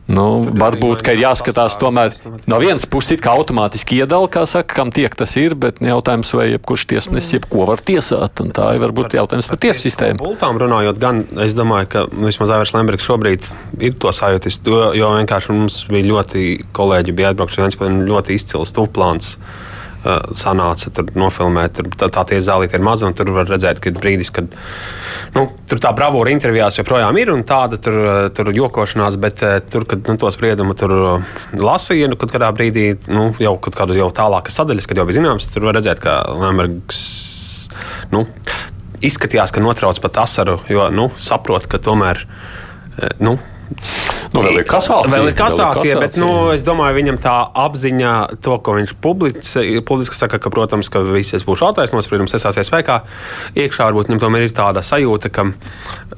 Nu, 0.10 0.42
varbūt, 0.42 1.04
ka 1.06 1.14
ir 1.14 1.22
jāskatās 1.22 1.76
tomēr 1.78 2.16
no 2.50 2.58
vienas 2.62 2.88
puses, 2.90 3.14
it 3.14 3.22
kā 3.22 3.36
automātiski 3.38 4.00
iedala, 4.02 4.26
kā 4.32 4.42
saka, 4.50 4.80
kam 4.80 4.94
tiek 4.96 5.14
tas 5.14 5.36
ir, 5.38 5.54
bet 5.54 5.84
jautājums, 5.86 6.34
vai 6.34 6.48
jebkurš 6.56 6.88
tiesnesis 6.90 7.38
jebko 7.38 7.68
var 7.70 7.84
tiesāt. 7.86 8.42
Tā 8.58 8.72
ir 8.74 8.82
varbūt 8.82 9.14
jautājums 9.20 9.50
par 9.52 9.62
tiesu 9.62 9.86
sistēmu. 9.86 10.18
Bultām 10.24 10.58
runājot, 10.62 10.98
gan 11.02 11.24
es 11.46 11.54
domāju, 11.58 11.92
ka 11.94 12.06
vismaz 12.10 12.56
Aivars 12.56 12.74
Lembergs 12.74 13.06
šobrīd 13.06 13.46
ir 13.86 13.98
to 14.02 14.14
sajūtis, 14.16 14.62
jo, 14.66 15.14
vienkārši 15.22 15.54
mums 15.54 15.84
bija 15.94 16.10
ļoti 16.10 16.46
kolēģi, 16.74 17.18
bija 17.22 17.36
atbraukši 17.36 17.62
viens, 17.68 17.82
ļoti 18.10 18.40
izcils 18.40 18.74
tuvplāns. 18.74 19.36
Uh, 19.38 19.69
sanāca 20.40 20.92
tur 20.96 21.10
nofilmēt. 21.20 21.76
Tur, 21.78 21.90
tā 22.00 22.10
tā 22.14 22.24
tiesa 22.32 22.54
zālīte 22.54 22.80
ir 22.80 22.86
maza, 22.86 23.08
un 23.10 23.16
tur 23.18 23.32
var 23.36 23.50
redzēt, 23.50 23.82
ka 23.84 23.92
brīdis, 23.96 24.32
kad 24.36 24.48
nu, 25.36 25.46
tur 25.70 25.82
tā 25.84 25.92
bravūra 25.96 26.32
intervijās 26.34 26.80
joprojām 26.80 27.20
ir 27.20 27.34
un 27.34 27.44
tāda 27.48 27.80
tur, 27.84 28.00
tur 28.36 28.52
jokošanās, 28.56 29.20
bet 29.22 29.44
tur, 29.72 29.86
kad 29.90 30.08
nu, 30.08 30.16
to 30.22 30.32
spriedumu 30.34 30.78
tur 30.80 30.96
lasīja, 31.60 32.10
nu, 32.12 32.20
kad 32.20 32.34
kādā 32.36 32.52
brīdī, 32.56 32.94
nu, 33.12 33.30
jau 33.44 33.56
kaut 33.60 33.78
kādu 33.82 33.98
jau 34.00 34.10
tālākas 34.16 34.60
sadaļas, 34.62 34.88
kad 34.90 35.02
jau 35.02 35.08
bija 35.10 35.20
zināms, 35.20 35.52
tur 35.54 35.68
var 35.68 35.80
redzēt, 35.80 36.04
ka 36.04 36.22
Lembergs. 36.40 37.04
Nu, 38.14 38.26
Izskatījās, 39.06 39.54
ka 39.56 39.62
notrauc 39.64 40.00
pat 40.04 40.18
asaru, 40.26 40.58
jo 40.68 40.90
nu, 40.92 41.06
saprot, 41.24 41.70
ka 41.72 41.80
tomēr 41.80 42.26
nu, 43.24 43.38
Nu, 44.34 44.44
vēl 44.46 44.60
ir 44.62 44.66
kasācija. 44.70 45.10
Vēl 45.14 45.32
ir 45.32 45.36
kasācija, 45.38 45.96
vēl 45.96 46.04
ir 46.04 46.04
bet 46.04 46.18
nu, 46.22 46.30
es 46.54 46.64
domāju, 46.66 46.98
viņam 47.00 47.18
tā 47.24 47.36
apziņa, 47.64 48.12
to, 48.46 48.58
ko 48.62 48.76
viņš 48.78 48.94
publiski, 49.02 50.18
saka, 50.18 50.38
ka, 50.42 50.52
protams, 50.54 50.92
ka 50.94 51.02
viss 51.06 51.46
būs 51.48 51.64
attaisnots, 51.66 52.10
protams, 52.12 52.36
esāsies 52.38 52.70
spēkā. 52.70 53.00
Iekšā 53.58 53.90
varbūt 53.90 54.12
viņam 54.12 54.22
tomēr 54.26 54.46
ir 54.46 54.54
tāda 54.56 54.84
sajūta, 54.86 55.32
ka, 55.34 55.48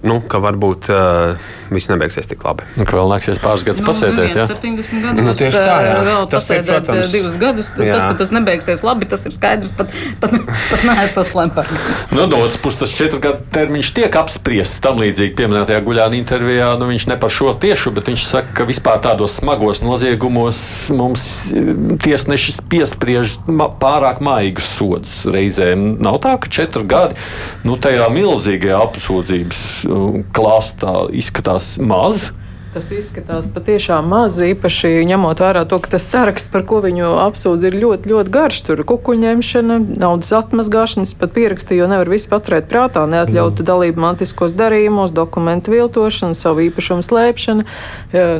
nu, 0.04 0.18
ka 0.28 0.42
varbūt 0.44 0.90
uh, 0.92 1.52
viss 1.72 1.92
nebeigsies 1.92 2.28
tik 2.28 2.44
labi. 2.44 2.68
Nu, 2.76 2.88
ka 2.90 3.00
vēl 3.00 3.14
nāksies 3.16 3.40
pāris 3.44 3.64
gadus 3.68 3.86
nu, 3.86 3.90
pasēdēt. 3.92 4.36
Ziniet, 4.36 4.52
70 4.52 5.06
gadus. 5.08 5.24
Nu, 5.30 5.36
tieši 5.40 5.64
tā, 5.64 5.78
jā. 5.88 5.96
Vēl 6.08 6.28
Tas 6.32 6.50
ir, 6.52 6.60
pasēdēt 6.60 6.88
protams, 6.90 7.16
divus 7.16 7.40
gadus. 7.40 7.72
jā. 7.80 7.96
Tas, 7.96 8.06
ka 8.10 8.20
tas 8.24 8.36
nebeigsies 8.36 8.84
labi, 8.86 9.08
tas 9.12 9.26
ir 9.28 9.36
skaidrs. 9.36 9.72
Pat, 9.78 9.96
pat, 10.24 10.36
pat 10.42 10.86
neesot 10.90 11.32
lempards. 11.38 11.90
Nu, 12.12 12.28
no 12.28 12.44
otras 12.44 12.60
puses, 12.62 12.82
tas 12.84 12.96
četru 12.96 13.22
gadu 13.24 13.48
termiņš 13.56 13.94
tiek 13.98 14.20
apspriests 14.20 14.84
tam 14.84 15.00
līdzīgi 15.02 15.36
pieminētajā 15.40 15.82
guļāna 15.88 16.20
intervijā. 16.20 16.74
Nu, 16.82 16.92
viņš 16.92 17.08
ne 17.14 17.18
par 17.22 17.32
šo 17.34 17.41
tiešu, 17.62 17.92
bet 17.96 18.10
viņš 18.12 18.26
saka, 18.30 18.54
ka 18.60 18.66
vispār 18.70 19.00
tādos 19.02 19.40
smagos 19.40 19.82
noziegumos 19.82 20.60
mums 20.94 21.24
eh, 21.50 21.72
tiesnešis 22.04 22.62
piespriež 22.72 23.40
pārāk 23.82 24.22
maigus 24.24 24.70
sodus 24.78 25.24
reizēm. 25.26 25.98
Nav 26.04 26.22
tā, 26.24 26.36
ka 26.42 26.52
četri 26.52 26.86
gadi 26.86 27.18
nu, 27.66 27.80
tajā 27.82 28.08
milzīgajā 28.14 28.78
apsūdzības 28.86 29.64
uh, 29.90 30.22
klāstā 30.36 30.96
izskatās 31.18 31.74
maz. 31.82 32.30
Tas 32.72 32.86
izskatās 32.96 33.50
patiešām 33.52 34.06
maz, 34.08 34.38
īpaši 34.40 35.02
ņemot 35.10 35.42
vērā 35.44 35.66
to, 35.68 35.76
ka 35.84 35.90
tas 35.92 36.06
saraksts, 36.08 36.48
par 36.54 36.64
ko 36.64 36.78
viņu 36.80 37.10
apsūdz, 37.20 37.66
ir 37.68 37.76
ļoti, 37.76 38.08
ļoti 38.08 38.32
garš. 38.32 38.60
Tur 38.70 38.84
kukuņemšana, 38.88 39.76
naudas 40.00 40.32
atmazgāšanas, 40.38 41.12
pat 41.20 41.34
pierakstīja, 41.36 41.82
jo 41.82 41.90
nevar 41.92 42.08
visu 42.14 42.30
paturēt 42.32 42.70
prātā, 42.72 43.04
neatļauta 43.12 43.66
dalība 43.68 44.06
mantiskos 44.06 44.56
darījumos, 44.56 45.12
dokumentu 45.12 45.76
viltošana, 45.76 46.38
savu 46.38 46.64
īpašumu 46.70 47.04
slēpšana. 47.04 47.68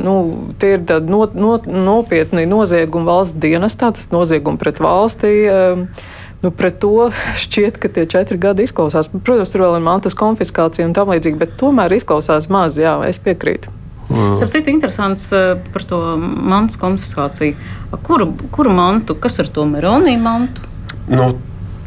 Nu, 0.06 0.16
tie 0.56 0.78
ir 0.78 0.88
tādi 0.88 1.12
no, 1.12 1.26
no, 1.36 1.52
nopietni 1.68 2.46
noziegumi 2.48 3.10
valsts 3.12 3.36
dienestā, 3.36 3.92
tas 3.92 4.08
noziegumi 4.16 4.56
pret 4.64 4.80
valstī. 4.80 5.34
Nu, 6.40 6.54
pret 6.56 6.80
to 6.80 7.10
šķiet, 7.44 7.76
ka 7.84 7.92
tie 7.92 8.08
četri 8.08 8.40
gadi 8.40 8.64
izklausās. 8.64 9.12
Protams, 9.12 9.52
tur 9.52 9.68
vēl 9.68 9.76
ir 9.76 9.86
mantas 9.92 10.16
konfiskācija 10.16 10.88
un 10.88 10.96
tam 10.96 11.12
līdzīgi, 11.12 11.36
bet 11.44 11.54
tomēr 11.60 12.00
izklausās 12.00 12.48
maz. 12.48 12.80
Jā, 12.80 12.96
es 13.12 13.20
piekrītu. 13.20 13.81
Starp 14.10 14.50
citu, 14.52 14.70
interesants 14.70 15.30
eh, 15.32 15.54
par 15.72 15.84
to 15.88 16.00
mantas 16.18 16.76
konfiskāciju. 16.80 17.54
Kuru, 18.02 18.32
kuru 18.50 18.72
mantu, 18.74 19.14
kas 19.20 19.38
ar 19.42 19.48
to 19.52 19.64
Meronī 19.68 20.16
mantu? 20.20 20.64
Nu, 21.08 21.32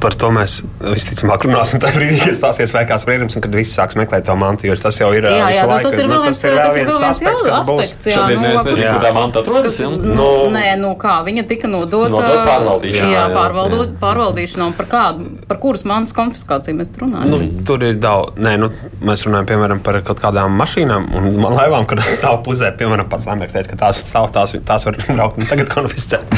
par 0.05 0.13
to 0.21 0.27
mēs 0.35 0.59
visticamāk 0.85 1.47
runāsim 1.47 1.81
tajā 1.81 1.97
brīdī, 1.97 2.19
kad 2.21 2.35
stāsies 2.37 2.69
spēkā 2.69 2.97
spriedums 3.01 3.33
un 3.39 3.41
kad 3.41 3.55
visi 3.57 3.73
sāks 3.73 3.97
meklēt 3.97 4.27
to 4.29 4.35
mantu. 4.37 4.67
Jo 4.69 4.75
tas 4.77 4.99
jau 5.01 5.07
ir 5.17 5.25
Jā, 5.25 5.31
jā, 5.33 5.47
visu 5.49 5.65
nu, 5.71 5.77
tas 5.87 5.97
ir 5.97 6.09
vēl 6.11 6.21
viens, 6.27 6.41
ir 6.45 6.57
tas 6.59 6.77
ir 6.77 6.85
vēl 6.85 6.99
viens 6.99 7.07
aspekts, 7.09 7.41
kas 7.47 7.69
būs. 7.71 7.81
aspekts. 7.81 8.09
Jā, 8.11 8.17
Šodien 8.19 8.43
nu, 8.43 8.51
es 8.51 8.67
nezinu, 8.69 8.85
jā. 8.85 8.91
kur 8.93 9.05
tā 9.07 9.11
manta 9.17 9.41
atrodas. 9.41 9.79
Nu, 9.81 10.13
Nu, 10.15 10.27
nē, 10.53 10.63
nu 10.77 10.91
kā 11.01 11.15
viņa 11.25 11.45
tika 11.49 11.69
nodota 11.71 12.21
pārvaldīšanā, 12.45 13.09
Jā, 13.09 13.23
jā, 13.25 13.33
pārvaldot, 13.33 13.89
jā. 13.89 13.97
pārvaldīšanā. 14.03 14.67
un 14.69 14.75
Par, 14.77 14.87
kādu, 14.91 15.25
par 15.49 15.59
kuras 15.63 15.85
manas 15.89 16.13
konfiskāciju 16.15 16.77
mēs 16.83 16.91
runājam? 17.01 17.33
Nu, 17.33 17.39
tur 17.65 17.83
ir 17.87 17.97
daudz. 18.03 18.37
Nē, 18.45 18.55
nu, 18.61 18.69
mēs 19.05 19.25
runājam 19.25 19.49
piemēram 19.53 19.81
par 19.85 19.97
kaut 20.05 20.21
kādām 20.21 20.53
mašīnām 20.61 21.09
un 21.17 21.31
laivām, 21.57 21.87
kuras 21.89 22.13
stāv 22.19 22.43
pusē. 22.45 22.69
Piemēram, 22.77 23.09
pats 23.09 23.25
Lamberts 23.29 23.55
teica, 23.57 23.73
ka 23.73 23.81
tās 23.87 24.03
stāv, 24.05 24.29
tās, 24.35 24.53
tās 24.69 24.85
var 24.89 25.01
braukt 25.17 25.41
un 25.41 25.49
tagad 25.49 25.71
konfiscēt. 25.73 26.37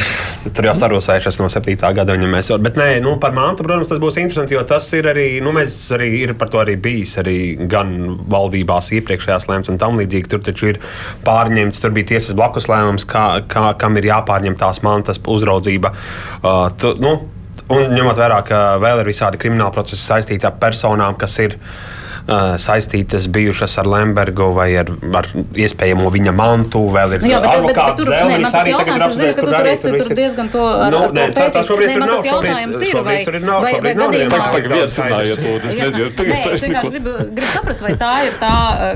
Tur 0.56 0.68
jau 0.70 0.74
sarūsējušas 0.78 1.40
no 1.42 1.48
7. 1.52 1.76
gada 1.98 2.16
viņam 2.16 2.34
mēs. 2.36 2.52
Bet 2.64 2.78
nē, 2.80 2.88
nu, 3.04 3.16
par 3.22 3.34
mantu, 3.36 3.66
protams, 3.66 3.90
tas 3.92 4.02
būs 4.02 4.20
interesanti, 4.22 4.56
jo 4.56 4.64
tas 4.68 4.88
ir 4.98 5.10
arī, 5.12 5.28
nu, 5.44 5.54
mēs 5.56 5.76
arī 5.96 6.10
ir 6.22 6.34
par 6.40 6.52
to 6.54 6.62
arī 6.62 6.78
bijis 6.82 7.18
arī 7.22 7.38
gan 7.70 7.94
valdībās 8.30 8.92
iepriekšējās 9.00 9.48
lēmums 9.50 9.72
un 9.74 9.82
tam 9.82 10.00
līdzīgi. 10.02 10.32
Tur 10.32 10.44
taču 10.46 10.72
ir 10.74 10.82
pārņemts, 11.28 11.82
tur 11.84 11.96
bija 11.96 12.14
tiesas 12.14 12.38
blakus 12.38 12.70
lēmums, 12.72 13.08
kā, 13.10 13.26
kā, 13.52 13.70
kam 13.82 13.98
ir 14.00 14.12
jāpārņem 14.12 14.58
tās 14.60 14.84
mantas 14.86 15.22
uzraudzība. 15.24 15.94
Uh, 16.44 16.68
tu, 16.78 16.94
nu, 17.02 17.18
Un 17.74 17.90
ņemot 17.92 18.16
vērā, 18.16 18.38
ka 18.48 18.58
vēl 18.80 19.02
ir 19.02 19.10
visādi 19.10 19.40
krimināla 19.42 19.74
procesi 19.76 20.00
saistīti 20.00 20.46
ar 20.48 20.54
personām, 20.62 21.18
kas 21.20 21.34
ir 21.44 21.58
uh, 21.58 21.98
saistītas 22.28 23.28
bijušas 23.32 23.78
ar 23.82 23.88
Lembergu 23.88 24.50
vai 24.56 24.70
ar, 24.82 24.90
ar 25.16 25.28
iespējamo 25.56 26.10
viņa 26.12 26.34
mantu, 26.36 26.82
vēl 26.92 27.18
ir 27.18 27.22
Nu, 27.24 27.30
jā, 27.32 27.40
bet, 27.40 27.48
bet, 27.48 27.68
bet, 27.68 27.78
advokāts 27.78 28.08
Zelmenis 28.08 28.44
man 28.44 28.52
tas 28.52 28.60
arī 28.62 28.74
tagad 28.78 29.06
apspriest, 29.08 29.38
ka 29.38 29.46
tur 29.48 29.58
arī 29.58 29.76
tur 29.82 29.98
tur 30.02 30.18
diezgan 30.20 30.50
to 30.52 30.64
Nu, 30.92 31.00
nē, 31.16 31.26
tā- 31.36 31.48
tā 31.56 31.64
šobrīd 31.68 31.94
tur 31.96 32.04
nav, 32.04 32.20
šobrīd- 32.28 32.76
šobrīd 32.92 33.08
vai, 33.08 33.18
tur 33.26 33.36
ir 33.40 33.46
nav, 33.48 33.62
vai, 33.64 33.72
vai 33.72 33.94
šobrīd 33.96 34.32
nav 34.32 34.48
Tagad 34.58 34.72
viens 34.72 34.98
runājiet, 35.00 35.42
lūdzu, 35.48 35.68
es 35.68 35.78
Jā, 35.78 35.84
nedzirdu, 35.88 36.16
tagad 36.18 36.54
es 36.54 36.64
vienkārši 36.68 36.92
gribu, 36.92 37.14
gribu 37.32 37.52
saprast, 37.54 37.82
vai 37.88 37.94
tā 38.04 38.12
ir 38.28 38.34
tā 38.42 38.54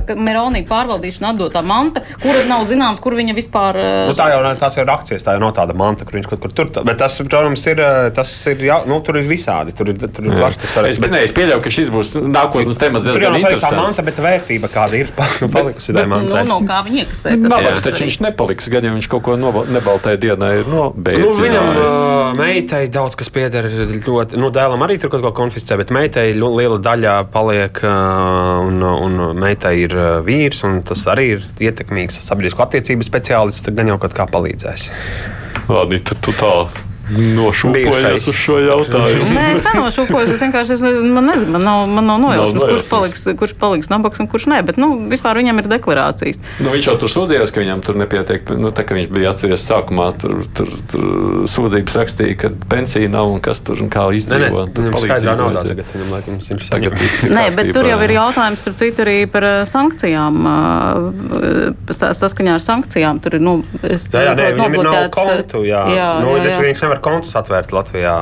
ka 0.08 0.16
Meronija 0.16 0.68
pārvaldīšana 0.68 1.32
atdotā 1.34 1.64
manta, 1.66 2.04
kura 2.22 2.44
nav 2.50 2.66
zināms, 2.70 3.00
kur 3.04 3.16
viņa 3.18 3.36
vispār. 3.38 3.80
Nu, 4.12 4.16
tā 4.18 4.30
jau 4.34 4.42
tās 4.60 4.78
ir 4.78 4.92
akcijas, 4.92 5.24
tā 5.24 5.36
jau 5.38 5.44
nav 5.44 5.54
tāda 5.58 5.76
manta, 5.78 6.06
kur 6.06 6.20
viņš 6.20 6.30
kaut 6.32 6.42
kur 6.46 6.52
tur. 6.52 6.72
Bet 6.84 6.98
tas, 7.02 7.18
protams, 7.22 7.66
ir, 7.72 7.82
tas 8.16 8.32
ir, 8.52 8.64
jā, 8.68 8.82
nu, 8.90 9.00
tur 9.06 9.20
ir 9.22 9.28
visādi. 9.30 9.76
Tur 9.76 9.92
ir, 9.94 10.00
tur 10.02 10.26
ir 10.26 10.38
plašs 10.38 10.62
tas 10.64 10.98
bet, 11.02 11.12
nē, 11.12 11.24
es 11.28 11.32
pieļauju, 11.36 11.64
ka 11.64 11.70
šis 11.74 11.92
būs 11.94 12.14
nākotnes 12.22 12.80
temats 12.82 13.21
Tur 13.22 13.54
jau 13.54 13.60
tā 13.62 13.72
manta, 13.78 14.06
bet 14.08 14.22
vērtība 14.26 14.70
kāda 14.74 15.00
ir 15.00 15.12
palikusi 15.56 15.94
tai 15.96 16.04
nu, 16.08 16.14
mantai. 16.16 16.44
no 16.50 16.60
kā 16.68 16.82
viņa 16.88 17.04
iekasē. 17.06 17.36
tas 17.44 17.54
Nabaks 17.54 17.80
ir 17.82 17.86
taču 17.90 18.06
viņš 18.08 18.18
nepaliks, 18.26 18.70
gan 18.74 18.88
ja 18.90 18.94
viņš 18.96 19.10
kaut 19.12 19.24
ko 19.28 19.38
nebaltai 19.38 20.18
dienai 20.22 20.52
ir 20.62 20.70
Nu, 20.72 20.88
viņam 20.98 21.68
nobeidzis. 21.68 21.86
uh, 21.86 22.36
meitai 22.40 22.84
daudz 22.94 23.18
kas 23.20 23.30
pieder. 23.34 23.68
Ļoti, 23.92 24.40
nu, 24.42 24.50
dēlam 24.54 24.82
arī 24.86 24.98
tur 25.02 25.12
kaut 25.14 25.24
ko 25.26 25.32
konfiscē, 25.44 25.78
bet 25.82 25.94
meitai 25.94 26.32
liela 26.38 26.80
daļa 26.82 27.16
paliek. 27.34 27.82
Uh, 27.84 28.68
un, 28.68 28.82
un 28.84 29.38
meitai 29.40 29.76
ir 29.86 29.96
vīrs, 30.26 30.64
un 30.68 30.82
tas 30.88 31.04
arī 31.12 31.28
ir 31.38 31.46
ietekmīgs 31.70 32.22
sabiedrisko 32.26 32.64
attiecību 32.66 33.06
speciālists. 33.08 33.66
Tad 33.68 33.78
gan 33.80 33.92
jau 33.94 34.00
kaut 34.02 34.16
kā 34.18 34.26
palīdzēs. 34.32 34.90
Labi, 35.72 36.00
tad 36.04 36.22
tu 36.26 36.34
tā 36.36 36.52
nošūpojies 37.18 38.28
uz 38.32 38.38
šo 38.38 38.58
jautājumu. 38.64 39.28
Nē, 39.36 39.46
es 39.56 39.64
nenošūkoju. 39.66 40.32
Es 40.32 40.44
vienkārši 40.46 40.76
es 40.78 40.86
nezinu, 40.86 41.12
man, 41.16 41.28
nezinu, 41.32 41.52
man 41.58 41.66
nav, 41.68 41.84
man 41.92 42.08
nav 42.10 42.22
nojausmas, 42.24 42.64
kurš 42.64 42.86
paliks, 42.90 43.26
kurš 43.40 43.56
paliks 43.62 43.92
nabaks 43.92 44.22
un 44.24 44.30
kurš 44.32 44.48
nē. 44.52 44.62
Bet 44.68 44.80
nu, 44.82 44.94
vispār 45.12 45.40
viņam 45.42 45.62
ir 45.64 45.70
deklarācijas. 45.72 46.42
Nu, 46.64 46.72
viņš 46.74 46.90
jau 46.92 46.96
tur 47.02 47.14
sūdzējās, 47.16 47.54
ka 47.54 47.64
viņam 47.64 47.84
tur 47.86 48.00
nepietiek. 48.02 48.54
Nu, 48.62 48.72
tā 48.76 48.86
kā 48.88 48.98
viņš 48.98 49.12
bija 49.14 49.34
atceries 49.36 49.66
sākumā, 49.68 50.12
tur, 50.22 50.44
tur, 50.58 50.72
tur 50.92 51.06
sūdzības 51.52 51.98
rakstīja, 52.02 52.38
ka 52.46 52.54
pensija 52.72 53.12
nav 53.12 53.32
un 53.34 53.42
kas 53.44 53.64
tur 53.66 53.82
un 53.84 53.92
kā 53.92 54.06
Nē, 54.08 54.14
nē, 54.14 54.18
izdzīvo. 54.22 54.64
Palīdzību 54.76 55.04
skaidrā 55.06 55.36
naudā 55.40 55.66
tagad. 55.68 55.92
Viņam, 55.96 56.10
laikam, 56.16 56.40
viņš 56.42 56.70
Tagad 56.72 56.98
Nē, 57.32 57.44
bet 57.56 57.72
tur 57.76 57.88
jau 57.90 58.00
ir 58.06 58.14
jautājums, 58.16 58.64
starp 58.64 58.80
citu, 58.82 59.04
arī 59.06 59.18
par 59.32 59.46
eh, 59.48 59.62
sankcijām. 59.70 60.42
sa- 61.92 62.12
Saskaņā 62.22 62.56
ar 62.58 62.64
sankcijām 62.64 63.22
tur 63.24 63.36
ir. 63.38 63.42
Nu, 63.42 63.54
es 63.84 64.08
Jā, 64.12 64.26
jā, 64.30 64.34
nē, 64.38 64.48
viņam 64.58 64.76
ir 64.78 64.84
nav 64.86 65.10
kontu. 65.16 65.64
Jā, 65.66 65.82
jā, 65.96 66.08
nu, 66.22 66.34
jā, 66.36 66.42
bet 66.44 66.52
jā. 66.52 66.60
Viņš 66.62 66.84
nevar 66.86 67.01
kontus 67.04 67.36
atvērt 67.40 67.74
Latvijā. 67.76 68.16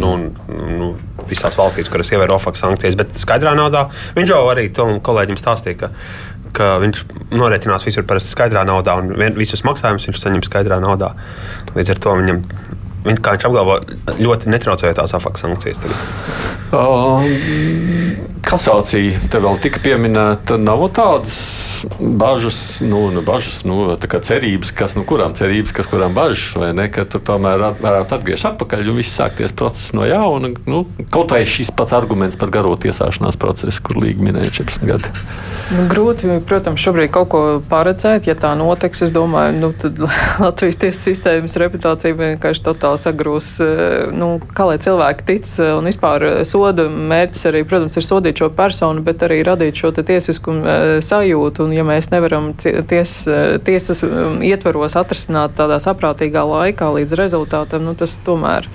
Nu, 0.00 0.14
un, 0.16 0.28
nu, 0.78 0.90
visās 1.30 1.56
valstīs, 1.58 1.90
kuras 1.92 2.12
ievēro 2.12 2.38
OFAC 2.38 2.60
sankcijas, 2.60 2.98
bet 3.00 3.14
skaidrā 3.20 3.54
naudā 3.56 3.86
viņš 4.16 4.34
jau 4.34 4.44
arī 4.52 4.68
tam 4.74 4.98
kolēģim 5.04 5.40
stāstīja. 5.40 5.84
Ka, 5.84 5.90
ka 6.54 6.70
viņš 6.82 7.02
norēķinās 7.34 7.86
visur 7.86 8.06
parasti 8.08 8.34
skaidrā 8.34 8.62
naudā, 8.68 8.96
un 9.00 9.14
vien, 9.18 9.34
visus 9.38 9.64
maksājumus 9.66 10.08
viņš 10.10 10.20
saņem 10.22 10.44
skaidrā 10.46 10.78
naudā. 10.82 11.12
Līdz 11.74 11.94
ar 11.94 12.02
to 12.04 12.16
viņam, 12.20 12.42
viņ, 13.04 13.20
kā 13.24 13.36
viņš 13.36 13.48
apgalvo, 13.48 13.78
ļoti 14.20 14.52
netraucēja 14.54 14.98
tās 15.00 15.14
OFAC 15.16 15.40
sankcijas. 15.40 15.82
Tagad. 15.84 16.54
Um, 16.74 18.24
Kasācija 18.44 19.28
te 19.32 19.40
vēl 19.40 19.60
tika 19.62 19.80
pieminēta. 19.84 20.58
Nav 20.60 20.82
tādas 20.96 21.38
bažas, 22.00 22.80
nu, 22.80 23.10
nu, 23.10 23.22
bažas, 23.24 23.62
nu, 23.64 23.94
tā 24.00 24.08
kā 24.10 24.20
cerības, 24.24 24.72
kas 24.76 24.94
nu 24.98 25.04
kurām 25.08 25.34
cerības, 25.36 25.72
kas 25.76 25.88
kurām 25.90 26.14
bažas, 26.16 26.54
vai 26.58 26.72
ne? 26.76 26.86
Ka 26.92 27.06
tu 27.08 27.20
tomēr 27.24 27.62
varētu 27.80 28.16
atgriezties 28.16 28.48
atpakaļ 28.52 28.90
un 28.92 28.98
viss 29.00 29.16
sākties 29.16 29.54
process 29.56 29.94
no 29.96 30.06
jauna. 30.08 30.52
Nu, 30.68 30.84
kaut 31.14 31.34
vai 31.34 31.42
šis 31.48 31.72
pats 31.76 31.94
arguments 31.96 32.38
par 32.40 32.52
garo 32.54 32.74
tiesāšanās 32.80 33.38
procesu, 33.40 33.82
kur 33.84 34.00
Līga 34.04 34.24
minēja 34.24 34.52
14 34.60 34.88
gadi. 34.88 35.12
Nu, 35.74 35.86
grūti, 35.90 36.28
protams, 36.48 36.82
šobrīd 36.84 37.12
kaut 37.14 37.30
ko 37.32 37.42
paredzēt. 37.70 38.28
Ja 38.28 38.36
tā 38.38 38.52
notiks, 38.58 39.04
es 39.06 39.14
domāju, 39.14 39.56
nu, 39.60 39.72
tad 39.72 40.00
Latvijas 40.44 40.80
tiesas 40.82 41.04
sistēmas 41.08 41.56
reputācija 41.60 42.16
vienkārši 42.18 42.66
totāli 42.66 42.93
sagrūs. 43.00 43.60
eh, 43.60 44.10
Nu, 44.14 44.40
kā 44.54 44.66
lai 44.68 44.78
cilvēki 44.78 45.26
tic 45.26 45.48
eh, 45.58 45.72
un 45.74 45.88
vispār 45.88 46.24
eh, 46.24 46.44
soda 46.44 46.86
mērķis 46.88 47.46
arī, 47.50 47.64
protams, 47.68 47.96
ir 47.96 48.06
sodīt 48.06 48.42
šo 48.42 48.50
personu, 48.54 49.02
bet 49.04 49.22
arī 49.26 49.42
radīt 49.46 49.80
šo 49.80 49.92
tiesiskumu 49.94 51.00
sajūtu. 51.04 51.66
Un, 51.66 51.72
ja 51.76 51.84
mēs 51.86 52.10
nevaram 52.12 52.52
ties, 52.54 53.16
tiesas 53.64 54.04
ietvaros 54.44 54.96
atrisināt 55.00 55.56
tādā 55.58 55.80
saprātīgā 55.82 56.44
laikā 56.46 56.92
līdz 56.98 57.16
rezultātam, 57.18 57.84
nu, 57.86 57.94
tas 57.98 58.16
tomēr 58.24 58.68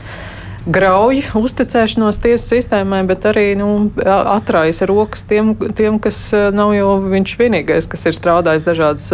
grauj 0.69 1.23
uzticēšanos 1.39 2.19
tiesu 2.21 2.55
sistēmai, 2.55 3.01
bet 3.07 3.25
arī 3.29 3.53
nu, 3.57 3.89
atraisa 4.05 4.85
rokas 4.89 5.23
tiem, 5.29 5.55
tiem, 5.55 5.97
kas 6.03 6.29
nav 6.53 6.75
jau 6.75 6.99
viņš 7.05 7.35
vienīgais, 7.39 7.89
kas 7.89 8.05
ir 8.09 8.17
strādājis 8.17 8.67
dažādas. 8.67 9.09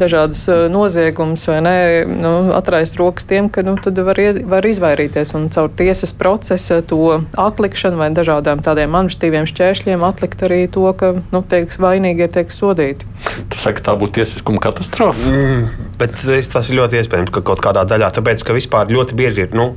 Dažādas 0.00 0.42
eh, 0.48 0.66
noziegumus, 0.72 1.44
vai 1.50 1.58
ne? 1.64 1.76
Nu, 2.08 2.32
atraist 2.56 2.96
rokas 3.00 3.26
tiem, 3.28 3.50
ka 3.52 3.64
nu, 3.66 3.76
tad 3.80 3.98
var, 4.06 4.18
iez, 4.20 4.40
var 4.48 4.66
izvairīties 4.66 5.34
un 5.38 5.48
caur 5.52 5.70
tiesas 5.76 6.14
procesa 6.16 6.80
to 6.80 7.20
atlikšanu 7.40 8.00
vai 8.00 8.10
dažādām 8.16 8.64
tādiem 8.64 8.96
administratīviem 8.96 9.48
šķēršļiem 9.50 10.06
atlikt 10.06 10.44
arī 10.46 10.62
to, 10.72 10.86
ka 10.96 11.12
nu, 11.20 11.44
tiek 11.50 11.72
vainīgie 11.80 12.30
tiek 12.32 12.52
sodīti. 12.54 13.08
Tas 13.52 13.66
saka, 13.68 13.84
tā 13.90 13.96
būtu 14.00 14.20
tiesiskuma 14.20 14.62
katastrofa. 14.62 15.30
Mm, 15.30 15.88
bet 16.00 16.16
tas 16.52 16.70
ir 16.70 16.80
ļoti 16.80 17.02
iespējams, 17.02 17.32
ka 17.34 17.44
kaut 17.44 17.62
kādā 17.64 17.84
daļā, 17.88 18.12
tāpēc, 18.16 18.44
ka 18.46 18.56
vispār 18.56 18.92
ļoti 18.92 19.18
bieži 19.18 19.46
ir. 19.46 19.56
Nu, 19.56 19.72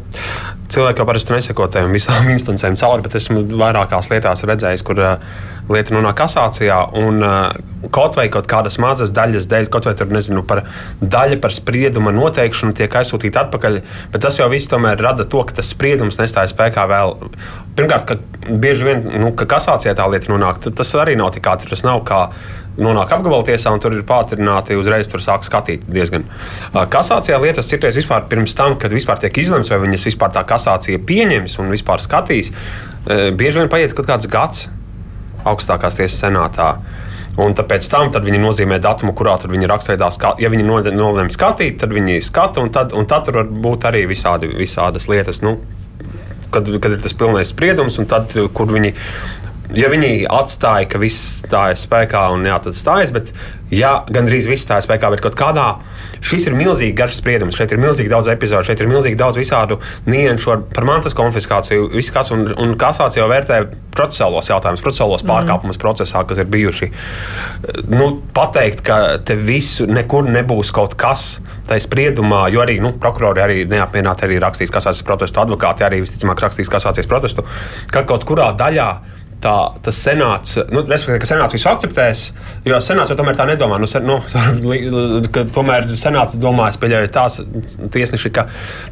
Cilvēki 0.74 1.04
jau 1.04 1.06
parasti 1.06 1.36
neseko 1.36 1.68
tajām 1.70 1.92
visām 1.94 2.30
instancēm 2.34 2.78
cauri, 2.82 3.04
bet 3.06 3.18
esmu 3.20 3.44
vairākās 3.60 4.10
lietās 4.10 4.42
redzējis, 4.50 4.84
kur 4.88 5.02
uh, 5.04 5.34
lieta 5.70 5.94
nonāk 5.94 6.18
kasācijā. 6.18 6.80
Un, 6.98 7.20
uh, 7.22 7.90
kaut 7.94 8.18
vai 8.18 8.26
kaut 8.34 8.48
kādas 8.50 8.80
mazas 8.82 9.14
daļas 9.14 9.46
dēļ, 9.52 9.70
kaut 9.74 9.86
vai 9.86 9.94
tur 10.00 10.10
nezinu, 10.14 10.42
par 10.50 10.64
daļu 11.02 11.38
par 11.44 11.54
sprieduma 11.54 12.14
noteikšanu 12.16 12.74
tiek 12.80 12.98
aizsūtīta 13.04 13.46
atpakaļ. 13.46 13.80
Bet 14.16 14.26
tas 14.26 14.40
jau 14.40 14.50
viss 14.50 14.72
tomēr 14.72 14.98
rada 15.04 15.28
to, 15.30 15.44
ka 15.46 15.60
tas 15.60 15.70
spriedums 15.76 16.18
nestājas 16.22 16.56
spēkā 16.56 16.88
vēl. 16.90 17.16
Pirmkārt, 17.78 18.10
ka 18.10 18.50
bieži 18.50 18.90
vien 18.90 19.06
nu, 19.22 19.34
ka 19.38 19.50
kasācijā 19.54 19.94
tā 20.00 20.10
lieta 20.10 20.34
nonāk, 20.34 20.64
tas 20.74 20.96
arī 20.98 21.14
nav 21.20 21.36
tik 21.38 21.54
ātri. 21.54 21.70
Tas 21.76 21.86
nav 21.86 22.02
kā 22.08 22.26
nonāk 22.78 23.12
apgabaltiesā, 23.14 23.72
un 23.74 23.82
tur 23.84 23.94
ir 23.96 24.06
pātrināti 24.08 24.78
uzreiz 24.80 25.10
tur 25.12 25.22
sāk 25.24 25.46
skatīt 25.46 25.86
diezgan. 25.86 26.26
Kasācijā 26.74 27.38
lietas 27.44 27.70
citreiz 27.70 27.98
vispār 28.00 28.26
pirms 28.32 28.56
tam, 28.58 28.78
kad 28.82 28.94
vispār 28.94 29.22
tiek 29.22 29.38
izlemts, 29.44 29.72
vai 29.74 29.82
viņas 29.86 30.08
vispār 30.10 30.34
tā 30.34 30.46
kasācija 30.50 31.02
pieņems 31.06 31.60
un 31.62 31.74
vispār 31.74 32.02
skatīs, 32.04 32.54
bieži 33.06 33.62
vien 33.62 33.72
paiet 33.72 33.94
kaut 33.98 34.10
kāds 34.10 34.30
gads 34.32 34.68
augstākās 35.46 36.00
tiesas 36.00 36.22
senātā. 36.24 36.74
Un 37.42 37.56
tāpēc 37.58 37.88
tam 37.90 38.12
viņi 38.14 38.42
nozīmē 38.42 38.78
datumu, 38.82 39.14
kurā 39.18 39.40
viņi 39.42 39.70
rakstveidā, 39.70 40.10
ja 40.38 40.50
viņi 40.54 40.66
nolēma 40.94 41.34
skatīt, 41.34 41.80
tad 41.82 41.94
viņi 41.94 42.20
skata, 42.22 42.62
un 42.62 42.70
tad, 42.74 42.94
un 42.94 43.10
tad 43.10 43.26
tur 43.26 43.42
var 43.42 43.50
būt 43.50 43.88
arī 43.90 44.04
visādi, 44.10 44.52
visādas 44.54 45.10
lietas. 45.10 45.42
Nu, 45.42 45.58
kad, 46.54 46.70
kad 46.70 46.94
ir 46.94 47.02
tas 47.02 47.18
pilnais 47.18 47.50
spriedums, 47.50 47.98
un 47.98 48.06
tad, 48.10 48.36
kur 48.54 48.70
viņi 48.70 48.94
ja 49.78 49.90
viņi 49.92 50.24
atstāja, 50.32 50.88
ka 50.92 51.02
viss 51.02 51.42
stājas 51.44 51.86
spēkā, 51.88 52.28
un 52.36 52.46
jā, 52.48 52.58
tad 52.64 52.78
stājas, 52.78 53.14
bet 53.16 53.32
ja 53.74 53.94
gandrīz 54.14 54.48
viss 54.50 54.66
stājas 54.68 54.88
spēkā, 54.88 55.10
bet 55.14 55.24
kaut 55.24 55.38
kādā. 55.40 55.68
Šis 56.24 56.48
ir 56.48 56.56
milzīgi 56.56 56.96
garš 56.96 57.18
spriedums. 57.20 57.58
Šeit 57.58 57.74
ir 57.74 57.82
milzīgi 57.84 58.12
daudz 58.12 58.30
epizodu, 58.32 58.68
šeit 58.70 58.84
ir 58.84 58.88
milzīgi 58.92 59.18
daudz 59.20 59.40
visādu 59.42 59.80
nianšu 60.08 60.60
par 60.74 60.88
mantas 60.88 61.16
konfiskāciju. 61.18 61.90
Kas, 62.14 62.30
un, 62.36 62.46
un 62.62 62.76
kasācija 62.80 63.24
jau 63.24 63.30
vērtē 63.32 63.58
procesuālos 63.96 64.48
jautājumus, 64.52 64.84
procesuālos 64.86 65.26
mm. 65.26 65.32
pārkāpumus 65.32 65.82
procesā, 65.82 66.24
kas 66.30 66.40
ir 66.44 66.48
bijuši. 66.54 66.92
Nu, 67.92 68.12
pateikt, 68.36 68.86
ka 68.86 69.00
te 69.26 69.36
visu 69.40 69.88
nekur 69.90 70.30
nebūs 70.30 70.72
kaut 70.76 70.96
kas. 71.00 71.42
Ir 71.74 71.82
spriedumā, 71.82 72.46
jo 72.54 72.62
arī 72.62 72.78
nu, 72.84 72.92
prokurori 73.02 73.42
arī 73.42 73.64
neapmierināti 73.66 74.28
arī 74.28 74.38
rakstīs 74.44 74.72
kasācijas 74.74 75.08
protestu, 75.08 75.42
advokāti 75.42 75.86
arī 75.88 76.04
visticamāk 76.04 76.44
rakstīs 76.44 76.70
kasācijas 76.70 77.10
protestu, 77.10 77.46
ka 77.90 78.04
kaut 78.06 78.28
kurā 78.30 78.52
daļā 78.60 78.90
tā, 79.44 79.54
tas 79.84 80.00
senāts, 80.06 80.56
nu, 80.72 80.84
respektīvi, 80.88 81.22
ka 81.22 81.30
senāts 81.30 81.56
visu 81.56 81.70
akceptēs, 81.72 82.24
jo 82.68 82.80
senāts 82.84 83.12
jau 83.12 83.18
tomēr 83.20 83.38
tā 83.38 83.48
nedomā. 83.50 83.80
Nu, 83.82 83.90
sen, 83.90 84.08
nu, 84.08 84.20
tomēr 85.58 85.90
senāts 86.00 86.38
domā, 86.40 86.70
es 86.72 86.80
pieļauju 86.82 87.12
tās 87.14 87.40
tiesneši, 87.94 88.32
ka 88.36 88.48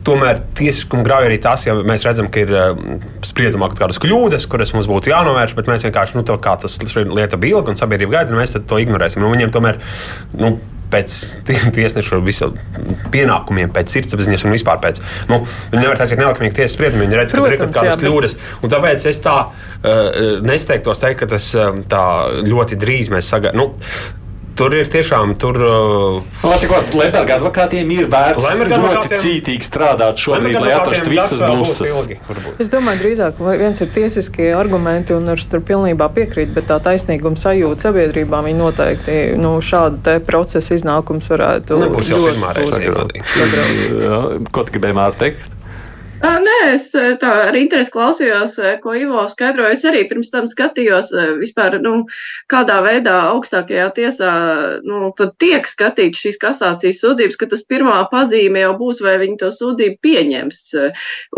tomēr 0.08 0.44
tiesiskumu 0.60 1.06
grauj 1.08 1.30
arī 1.30 1.40
tas, 1.44 1.66
ja 1.68 1.76
mēs 1.78 2.06
redzam, 2.08 2.30
ka 2.34 2.44
ir 2.44 2.54
eh, 2.58 2.84
spriedumā 3.28 3.72
kaut 3.72 3.86
kādas 3.86 4.02
kļūdas, 4.04 4.50
kuras 4.52 4.76
mums 4.76 4.90
būtu 4.92 5.14
jānovērš, 5.14 5.56
bet 5.58 5.72
mēs 5.72 5.88
vienkārši, 5.88 6.20
nu, 6.20 6.28
to, 6.28 6.38
kā 6.44 6.58
tas 6.62 6.78
lieta 6.82 7.40
bija 7.42 7.60
ilga 7.60 7.74
un 7.74 7.80
sabiedrība 7.80 8.20
gaida, 8.20 8.38
mēs 8.38 8.58
to 8.60 8.84
ignorēsim. 8.84 9.24
Nu, 9.24 9.32
viņiem 9.34 9.56
tomēr, 9.56 9.80
nu, 10.40 10.56
pēc 10.92 11.18
tiesneša 11.48 12.22
visu 12.26 12.52
pienākumiem, 13.14 13.72
pēc 13.74 13.96
sirdsapziņas 13.96 14.46
un 14.48 14.56
vispār 14.56 14.82
pēc. 14.84 15.02
Nu, 15.32 15.42
viņi 15.74 15.84
nevar 15.84 16.00
taisīt 16.02 16.22
nelikumīgi 16.22 16.58
tiesas 16.62 16.78
spriedumu, 16.78 17.06
viņi 17.06 17.20
redz, 17.20 17.36
ka 17.36 17.44
tur 17.44 17.56
ir 17.56 17.62
kaut 17.62 17.76
kādas 17.78 18.02
kļūdas. 18.02 18.38
Un 18.62 18.74
tāpēc 18.74 19.08
es 19.12 19.22
tā 19.24 19.38
uh, 19.48 19.62
nesteigtos 20.48 21.04
teikt, 21.04 21.24
ka 21.24 21.32
tas 21.36 21.52
uh, 21.58 21.72
tā 21.92 22.06
ļoti 22.48 22.80
drīz 22.82 23.12
mēs 23.14 23.32
sagaidām. 23.32 23.62
Nu, 23.62 24.21
Tur 24.58 24.74
ir 24.76 24.90
tiešām. 24.92 25.34
Tur, 25.40 25.58
uh, 25.64 26.42
Lemberga 26.98 27.38
advokātiem 27.38 27.92
ir 27.96 28.10
vērts 28.12 28.60
ļoti 28.72 29.20
cītīgi 29.22 29.68
strādāt 29.68 30.20
šobrīd, 30.22 30.58
lai 30.62 30.74
atrastu 30.76 31.14
visas 31.14 31.44
bluses. 31.46 31.96
Es 32.62 32.72
domāju, 32.72 33.02
drīzāk 33.06 33.40
viens 33.62 33.82
ir 33.84 33.92
tiesiskie 33.96 34.52
argumenti, 34.58 35.16
un 35.16 35.32
es 35.34 35.48
tur 35.52 35.64
pilnībā 35.66 36.10
piekrītu, 36.16 36.56
bet 36.58 36.68
tā 36.72 36.82
taisnīguma 36.84 37.40
sajūta 37.40 37.88
sabiedrībā 37.88 38.44
viņi 38.48 38.60
noteikti 38.60 39.18
nu, 39.40 39.56
šāda 39.64 40.20
procesa 40.28 40.76
iznākums 40.78 41.32
varētu 41.32 41.80
būt. 41.80 41.88
Nebūs 41.88 42.12
jau 42.12 42.22
pirmā 42.28 42.54
reize. 42.60 44.44
Ko 44.52 44.68
tu 44.68 44.78
gribēji 44.78 45.00
mār 45.00 45.18
teikt? 45.18 45.61
Nē, 46.22 46.58
es 46.76 46.92
tā 46.94 47.30
ar 47.48 47.56
interesi 47.58 47.90
klausījos, 47.94 48.54
ko 48.84 48.94
Ivo 48.98 49.24
skaidroja. 49.30 49.74
Es 49.74 49.86
arī 49.90 50.04
pirms 50.10 50.30
tam 50.30 50.46
skatījos 50.50 51.10
vispār, 51.40 51.80
nu, 51.82 52.04
kādā 52.52 52.78
veidā 52.86 53.16
augstākajā 53.32 53.88
tiesā, 53.96 54.34
nu, 54.86 55.10
tiek 55.42 55.66
skatīts 55.70 56.22
šīs 56.22 56.38
kasācijas 56.42 57.02
sūdzības, 57.02 57.40
ka 57.42 57.48
tas 57.50 57.64
pirmā 57.66 57.98
pazīme 58.12 58.62
jau 58.62 58.76
būs, 58.78 59.02
vai 59.02 59.16
viņi 59.22 59.40
to 59.42 59.50
sūdzību 59.56 59.98
pieņems. 60.06 60.62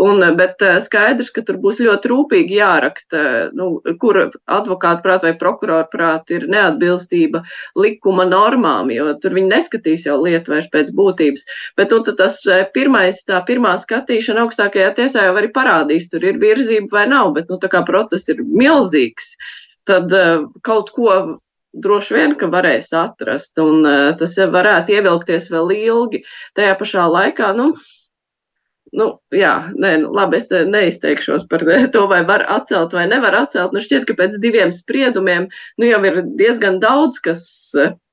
Un, 0.04 0.24
bet 0.36 0.60
skaidrs, 0.84 1.32
ka 1.32 1.44
tur 1.48 1.60
būs 1.64 1.80
ļoti 1.84 2.12
rūpīgi 2.12 2.60
jāraksta, 2.60 3.24
nu, 3.56 3.70
kur 4.00 4.20
advokāta 4.44 5.00
prāt 5.06 5.24
vai 5.24 5.34
prokurora 5.40 5.88
prāt 5.88 6.32
ir 6.34 6.44
neatbilstība 6.52 7.44
likuma 7.80 8.28
normām, 8.28 8.92
jo 8.92 9.16
tur 9.22 9.36
viņi 9.40 9.52
neskatīs 9.54 10.04
jau 10.10 10.20
lietu 10.20 10.52
vairs 10.52 10.68
pēc 10.72 10.92
būtības. 10.92 11.48
Bet, 11.80 11.96
un, 11.96 12.04
tas 12.20 12.40
pirmais, 12.76 13.24
tā 13.24 13.40
pirmā 13.48 13.78
skatīšana 13.80 14.44
augstākajā 14.44 14.73
augstākajā 14.74 14.94
tiesā 14.96 15.24
jau 15.28 15.36
arī 15.38 15.50
parādīs, 15.52 16.10
tur 16.10 16.24
ir 16.24 16.38
virzība 16.38 16.90
vai 16.90 17.06
nav, 17.08 17.34
bet, 17.34 17.48
nu, 17.48 17.58
tā 17.58 17.68
kā 17.68 17.84
process 17.84 18.28
ir 18.28 18.42
milzīgs, 18.42 19.36
tad 19.86 20.12
uh, 20.12 20.46
kaut 20.62 20.90
ko 20.94 21.38
droši 21.74 22.14
vien, 22.14 22.34
ka 22.36 22.46
varēs 22.46 22.92
atrast, 22.92 23.58
un 23.58 23.84
uh, 23.84 24.16
tas 24.18 24.36
varētu 24.36 24.92
ievilkties 24.94 25.50
vēl 25.50 25.70
ilgi. 25.74 26.24
Tajā 26.54 26.76
pašā 26.78 27.06
laikā, 27.10 27.54
nu, 27.56 27.74
nu, 28.92 29.18
jā, 29.32 29.70
nē, 29.74 29.98
nu, 30.02 30.12
labi, 30.14 30.38
es 30.38 30.48
neizteikšos 30.50 31.46
par 31.50 31.64
to, 31.92 32.06
vai 32.06 32.24
var 32.24 32.46
atcelt 32.48 32.92
vai 32.92 33.06
nevar 33.06 33.34
atcelt. 33.34 33.72
Nu, 33.72 33.82
šķiet, 33.82 34.06
ka 34.06 34.14
pēc 34.14 34.38
diviem 34.42 34.72
spriedumiem, 34.72 35.50
nu, 35.78 35.90
jau 35.90 36.02
ir 36.04 36.22
diezgan 36.38 36.80
daudz, 36.82 37.20
kas 37.22 37.44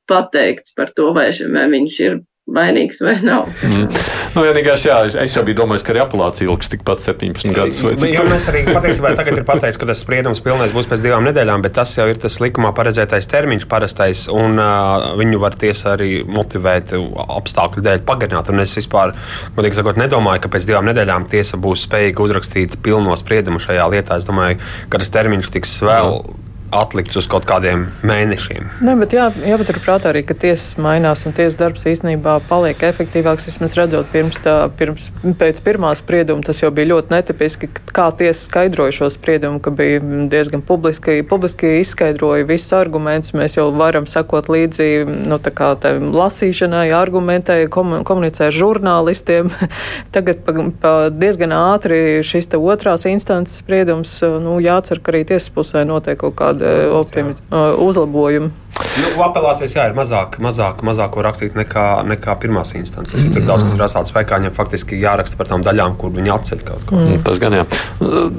pateikts 0.10 0.74
par 0.76 0.92
to, 0.98 1.14
vai, 1.16 1.30
vai 1.54 1.70
viņš 1.72 2.00
ir 2.02 2.22
vainīgs 2.50 2.98
vai 3.04 3.14
nav. 3.22 3.50
Mm. 3.64 3.86
Nu, 4.34 4.44
vienīgais, 4.44 4.84
jā, 4.88 4.98
es 5.22 5.36
jau 5.36 5.44
biju 5.46 5.60
domājis, 5.60 5.84
ka 5.86 5.94
arī 5.94 6.02
apelācija 6.04 6.48
ilgs 6.50 6.72
tikpat 6.72 7.04
17 7.04 7.54
gadus. 7.56 7.82
Jā, 8.02 8.26
mēs 8.28 8.48
arī 8.50 8.64
patiesībā 8.78 9.14
tagad 9.20 9.38
ir 9.38 9.46
pateikts, 9.48 9.80
ka 9.80 9.88
tas 9.90 10.02
spriedums 10.02 10.42
pilnais 10.44 10.74
būs 10.76 10.90
pēc 10.90 11.04
divām 11.06 11.26
nedēļām, 11.30 11.64
bet 11.66 11.78
tas 11.78 11.94
jau 11.98 12.08
ir 12.10 12.20
tas 12.22 12.40
likumā 12.44 12.74
paredzētais 12.78 13.30
termiņš 13.32 13.68
parastais, 13.72 14.26
un 14.34 14.58
uh, 14.58 15.12
viņu 15.22 15.42
var 15.44 15.58
tiesa 15.62 15.94
arī 15.94 16.12
motivēt 16.28 16.96
apstākļu 16.98 17.86
dēļ 17.88 18.06
pagarināt. 18.10 18.52
Un 18.52 18.66
es 18.66 18.76
vispār, 18.80 19.14
godīgi 19.58 19.80
sakot, 19.80 20.02
nedomāju, 20.02 20.44
ka 20.44 20.56
pēc 20.58 20.70
divām 20.70 20.90
nedēļām 20.90 21.30
tiesa 21.32 21.62
būs 21.62 21.86
spējīga 21.88 22.26
uzrakstīt 22.26 22.80
pilno 22.84 23.16
spriedumu 23.20 23.62
šajā 23.64 23.90
lietā. 23.94 24.18
Es 24.18 24.28
domāju, 24.28 24.60
ka 24.90 25.04
tas 25.04 25.14
termiņš 25.14 25.54
tiks 25.54 25.78
vēl. 25.86 26.18
Jā 26.26 26.41
atlikts 26.72 27.20
uz 27.20 27.28
kaut 27.30 27.46
kādiem 27.48 27.86
mēnešiem. 28.08 28.70
Ne, 28.86 28.96
bet 29.00 29.14
jā, 29.16 29.28
jāpaturprātā 29.44 30.12
arī, 30.12 30.24
ka 30.28 30.36
tiesas 30.40 30.78
mainās 30.82 31.26
un 31.28 31.36
tiesas 31.36 31.58
darbs 31.60 31.84
īstenībā 31.90 32.38
paliek 32.48 32.80
efektīvāks. 32.88 33.50
Vismaz 33.50 33.76
redzot, 33.78 34.08
pirms 34.14 34.40
tā, 34.44 34.56
pirms, 34.80 35.10
pēc 35.40 35.60
pirmā 35.66 35.92
sprieduma 36.00 36.46
tas 36.46 36.62
jau 36.64 36.72
bija 36.76 36.94
ļoti 36.94 37.12
netipiski, 37.16 37.70
kā 37.92 38.08
tiesa 38.16 38.46
skaidroja 38.46 38.96
šo 38.96 39.10
spriedumu, 39.12 39.60
ka 39.64 39.74
bija 39.76 40.00
diezgan 40.32 40.64
publiski, 40.66 41.20
publiski 41.28 41.74
izskaidroja 41.82 42.48
visus 42.48 42.72
argumentus. 42.78 43.36
Mēs 43.36 43.58
jau 43.60 43.68
varam 43.76 44.08
sakot 44.10 44.48
līdzi 44.52 45.04
nu, 45.28 45.40
kā, 45.52 45.74
lasīšanai, 46.22 46.88
argumentai, 46.96 47.60
komunicē 47.72 48.48
ar 48.48 48.56
žurnālistiem. 48.56 49.52
Tagad 50.16 50.46
pa, 50.48 50.56
pa 50.82 50.96
diezgan 51.12 51.56
ātri 51.58 52.22
šis 52.24 52.48
otrās 52.56 53.06
instances 53.10 53.60
spriedums, 53.60 54.18
nu, 54.44 54.58
jācer, 54.64 55.04
ka 55.04 55.12
arī 55.14 55.26
tiesas 55.28 55.52
pusē 55.54 55.84
notiek 55.88 56.20
kaut 56.22 56.38
kāda 56.40 56.61
kāda 56.62 56.92
optimiz, 56.98 57.42
uzlabojuma. 57.78 58.52
Nu, 58.82 59.10
apelācijas 59.26 59.76
jā, 59.76 59.86
ir 59.90 59.96
mazāk, 59.98 60.38
mazāk, 60.44 60.82
mazāk 60.86 61.16
rakstīt 61.26 61.56
nekā, 61.58 61.86
nekā 62.08 62.36
pirmās 62.42 62.74
instances. 62.76 63.22
Mm 63.22 63.30
-hmm. 63.30 63.34
Tur 63.34 63.48
daudz 63.48 63.64
kas 63.64 63.74
ir 63.76 63.84
atstāts 63.86 64.12
spēkā, 64.14 64.40
viņam 64.40 64.56
faktiski 64.58 65.00
jāraksta 65.02 65.38
par 65.38 65.48
tām 65.48 65.64
daļām, 65.64 65.98
kur 65.98 66.12
viņi 66.12 66.34
atceļ 66.36 66.64
kaut 66.66 66.86
ko. 66.90 66.96
Mm. 66.96 67.24
Tas 67.24 67.40
gan 67.40 67.54
jā. 67.54 67.66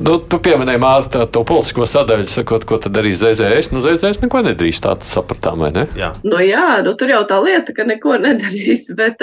Nu, 0.07 0.18
tu 0.18 0.38
pieminēji 0.38 0.81
Mārta 0.83 1.26
to 1.26 1.44
politisko 1.44 1.87
sadaļu, 1.87 2.26
sakot, 2.26 2.64
ko 2.64 2.78
tad 2.83 2.92
darīs 2.96 3.22
ZZS. 3.22 3.72
Nu, 3.72 3.81
ZZS 3.81 4.22
neko 4.22 4.42
nedrīkst 4.48 4.83
tāds 4.83 5.12
sapratām, 5.14 5.59
vai 5.64 5.70
ne? 5.70 5.87
Jā, 5.96 6.12
nu, 6.24 6.40
jā 6.42 6.83
nu, 6.85 6.94
tur 6.94 7.09
jau 7.09 7.22
tā 7.28 7.38
lieta, 7.44 7.72
ka 7.76 7.85
neko 7.85 8.16
nedarīs, 8.18 8.88
bet 8.96 9.22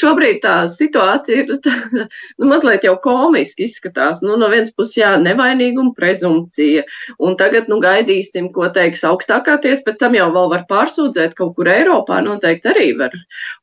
šobrīd 0.00 0.40
tā 0.42 0.56
situācija 0.72 1.44
ir 1.44 1.58
tā, 1.64 1.74
nu, 2.38 2.46
mazliet 2.46 2.84
jau 2.84 2.96
komiski 3.04 3.68
izskatās. 3.68 4.22
Nu, 4.22 4.38
no 4.40 4.48
vienas 4.48 4.72
puses, 4.72 4.96
jā, 4.96 5.14
nevainīguma 5.20 5.94
prezumcija, 5.96 6.84
un 7.18 7.36
tagad, 7.36 7.68
nu, 7.68 7.80
gaidīsim, 7.84 8.50
ko 8.54 8.68
teiks 8.74 9.04
augstākā 9.04 9.58
tiesa, 9.62 9.82
pēc 9.86 10.00
tam 10.00 10.16
jau 10.18 10.30
vēl 10.34 10.53
var 10.54 10.64
pārsūdzēt 10.70 11.36
kaut 11.38 11.54
kur 11.58 11.68
Eiropā, 11.70 12.20
noteikti 12.24 12.70
arī 12.72 12.88
var. 12.98 13.14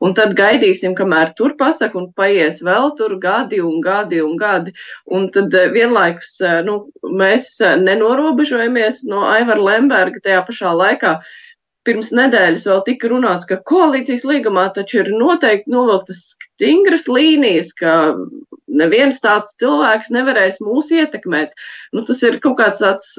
Un 0.03 0.15
tad 0.17 0.35
gaidīsim, 0.37 0.95
kamēr 0.97 1.33
tur 1.37 1.55
pasaka, 1.59 1.97
un 1.99 2.09
paies 2.17 2.61
vēl 2.65 2.91
tur 2.99 3.17
gadi 3.21 3.61
un 3.63 3.79
gadi 3.83 4.21
un 4.23 4.35
gadi. 4.39 4.75
Un 5.11 5.29
tad 5.35 5.53
eh, 5.57 5.71
vienlaikus 5.73 6.35
eh, 6.45 6.59
nu, 6.67 6.83
mēs 7.21 7.53
eh, 7.63 7.77
nenorobežojamies 7.81 9.05
no 9.09 9.25
Aivara 9.29 9.69
Lemberga 9.71 10.23
tajā 10.27 10.43
pašā 10.47 10.75
laikā 10.75 11.19
pirms 11.87 12.11
nedēļas 12.13 12.67
vēl 12.69 12.83
tika 12.85 13.09
runāts, 13.09 13.47
ka 13.49 13.57
koalīcijas 13.65 14.21
līgumā 14.29 14.67
taču 14.75 14.99
ir 15.01 15.09
noteikti 15.15 15.71
novilktas 15.73 16.19
stingras 16.37 17.07
līnijas, 17.09 17.71
ka 17.73 18.13
neviens 18.69 19.17
tāds 19.23 19.55
cilvēks 19.57 20.11
nevarēs 20.13 20.59
mūs 20.61 20.91
ietekmēt. 20.93 21.55
Nu, 21.95 22.05
tas 22.05 22.21
ir 22.27 22.37
kaut 22.43 22.59
kāds 22.61 22.83
tāds 22.83 23.09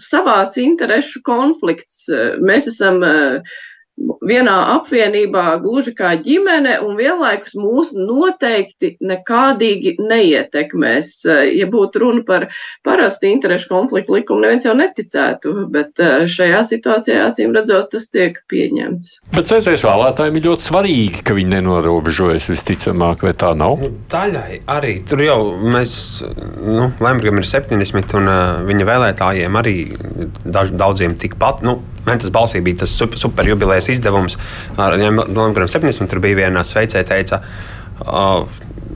savāds 0.00 0.58
interešu 0.60 1.22
konflikts. 1.26 2.04
Mēs 2.42 2.68
esam 2.70 3.02
uh, 3.06 3.56
vienā 3.96 4.54
apvienībā 4.74 5.44
gluži 5.62 5.94
kā 5.96 6.14
ģimene, 6.22 6.78
un 6.84 6.96
vienlaikus 6.98 7.54
mūs 7.58 7.92
noteikti 7.96 8.94
nekādīgi 9.04 9.96
neietekmēs. 10.00 11.12
Ja 11.54 11.68
būtu 11.70 12.02
runa 12.02 12.24
par 12.26 12.48
parastu 12.86 13.28
interešu 13.30 13.70
konfliktu 13.70 14.16
likumu, 14.16 14.44
neviens 14.44 14.66
jau 14.66 14.74
neticētu, 14.78 15.54
bet 15.72 16.02
eh, 16.02 16.26
šajā 16.30 16.64
situācijā, 16.70 17.20
acīm 17.30 17.54
redzot, 17.56 17.90
tas 17.94 18.08
tiek 18.10 18.40
pieņemts. 18.50 19.18
Bet 19.36 19.50
CSS 19.50 19.86
vēlētājiem 19.86 20.40
ir 20.40 20.48
ļoti 20.48 20.68
svarīgi, 20.68 21.24
ka 21.26 21.38
viņi 21.38 21.56
nenorobežojas 21.56 22.48
visticamāk, 22.50 23.24
vai 23.28 23.34
tā 23.38 23.54
nav? 23.58 23.78
Nu, 23.84 23.92
daļai 24.10 24.62
arī. 24.74 24.96
Tur 25.08 25.24
jau 25.24 25.40
mēs, 25.62 25.96
nu, 26.64 26.90
Lembergam 27.04 27.40
ir 27.40 27.48
70, 27.48 28.18
un 28.18 28.30
uh, 28.30 28.44
viņa 28.66 28.90
vēlētājiem 28.90 29.58
arī 29.60 29.76
daž, 30.44 30.74
daudziem 30.74 31.18
tikpat. 31.20 31.62
Nu, 31.66 31.80
Ventas 32.04 32.32
balsī 32.34 32.60
bija 32.64 32.84
tas 32.84 32.96
super, 32.96 33.20
super 33.20 33.48
jubilejas 33.48 33.88
izdevums. 33.94 34.38
Ar 34.76 34.98
Lembergam 34.98 35.70
70 35.70 36.10
tur 36.10 36.20
bija 36.24 36.44
viena 36.44 36.64
sveicēja, 36.66 37.08
teica. 37.14 37.40
Uh, 38.04 38.44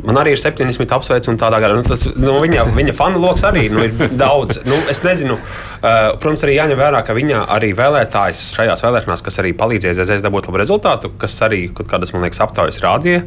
Man 0.04 0.16
arī 0.20 0.32
ir 0.36 0.40
70 0.40 0.92
apsveicu, 0.94 1.32
un 1.32 1.38
tādā 1.40 1.58
garā 1.62 1.74
nu, 1.74 1.82
tas, 1.86 2.04
nu, 2.14 2.36
viņa, 2.42 2.68
viņa 2.76 2.94
fanu 2.94 3.18
lokus 3.22 3.42
arī 3.48 3.64
nu, 3.72 3.82
ir 3.88 4.12
daudz. 4.20 4.60
Nu, 4.68 4.78
es 4.90 5.02
nezinu, 5.02 5.34
uh, 5.38 5.88
protams, 6.20 6.44
arī 6.46 6.54
jāņem 6.54 6.78
vērā, 6.78 7.02
ka 7.06 7.16
viņa 7.18 7.42
arī 7.56 7.72
vēlētājs 7.76 8.44
šajās 8.54 8.84
vēlēšanās, 8.86 9.24
kas 9.26 9.40
arī 9.42 9.54
palīdzēja 9.58 9.98
ZZS 9.98 10.24
dabūt 10.24 10.50
labu 10.50 10.62
rezultātu, 10.62 11.10
kas 11.18 11.34
arī 11.46 11.64
kaut 11.74 11.90
kādas, 11.90 12.14
man 12.14 12.26
liekas, 12.26 12.42
aptaujas 12.46 12.78
rādīja, 12.84 13.24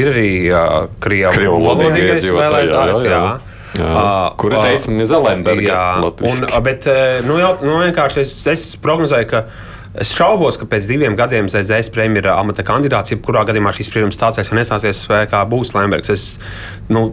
ir 0.00 0.12
arī 0.14 0.30
uh, 0.48 0.78
krievu 1.04 1.58
valodīgais 1.68 2.24
vēlētājs. 2.24 3.04
Jā, 3.04 3.10
jā. 3.10 3.20
Jā, 3.20 3.53
uh, 3.82 4.32
kura 4.40 4.64
teica, 4.64 4.90
ka 4.90 5.06
Zelenberga 5.10 5.68
ir 5.68 6.02
Latvijas. 6.04 6.42
Bet, 6.64 6.90
nu, 7.26 7.38
jau, 7.42 7.54
nu, 7.66 7.78
vienkārši 7.82 8.22
es, 8.22 8.34
es 8.54 8.66
prognozēju, 8.82 9.30
ka 9.34 9.46
Es 9.94 10.10
šaubos, 10.10 10.56
ka 10.58 10.66
pēc 10.66 10.88
diviem 10.90 11.14
gadiem 11.14 11.46
ZZS 11.46 11.92
premjera 11.94 12.32
amata 12.40 12.64
kandidāts, 12.66 13.12
jebkurā 13.12 13.44
gadījumā 13.46 13.70
šīs 13.76 13.92
spriedums 13.92 14.18
stāsies 14.18 14.50
vai 14.50 14.58
nestāsies 14.58 15.04
spēkā, 15.04 15.44
būs 15.46 15.70
Lembergs. 15.76 16.10
Es, 16.10 16.24
nu, 16.90 17.04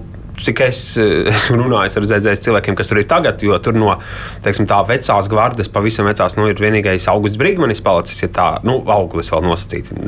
cik 0.41 0.63
es 0.65 0.79
esmu 1.35 1.59
runājis 1.59 1.99
ar 1.99 2.07
ZZS 2.09 2.41
cilvēkiem, 2.47 2.77
kas 2.79 2.89
tur 2.89 3.01
ir 3.03 3.05
tagad, 3.11 3.45
jo 3.45 3.59
tur 3.61 3.77
no 3.77 3.93
teiksim, 4.41 4.65
tā 4.69 4.81
vecās 4.89 5.29
gvardes, 5.29 5.69
pavisam 5.69 6.09
vecās, 6.09 6.33
nu, 6.39 6.49
ir 6.49 6.61
vienīgais 6.61 7.05
augusts 7.13 7.37
brīvmanis 7.41 7.83
palicis, 7.85 8.23
ja 8.25 8.31
tā, 8.33 8.49
nu, 8.65 8.79
auglis 8.97 9.29
vēl 9.29 9.45
nosacīti 9.45 10.01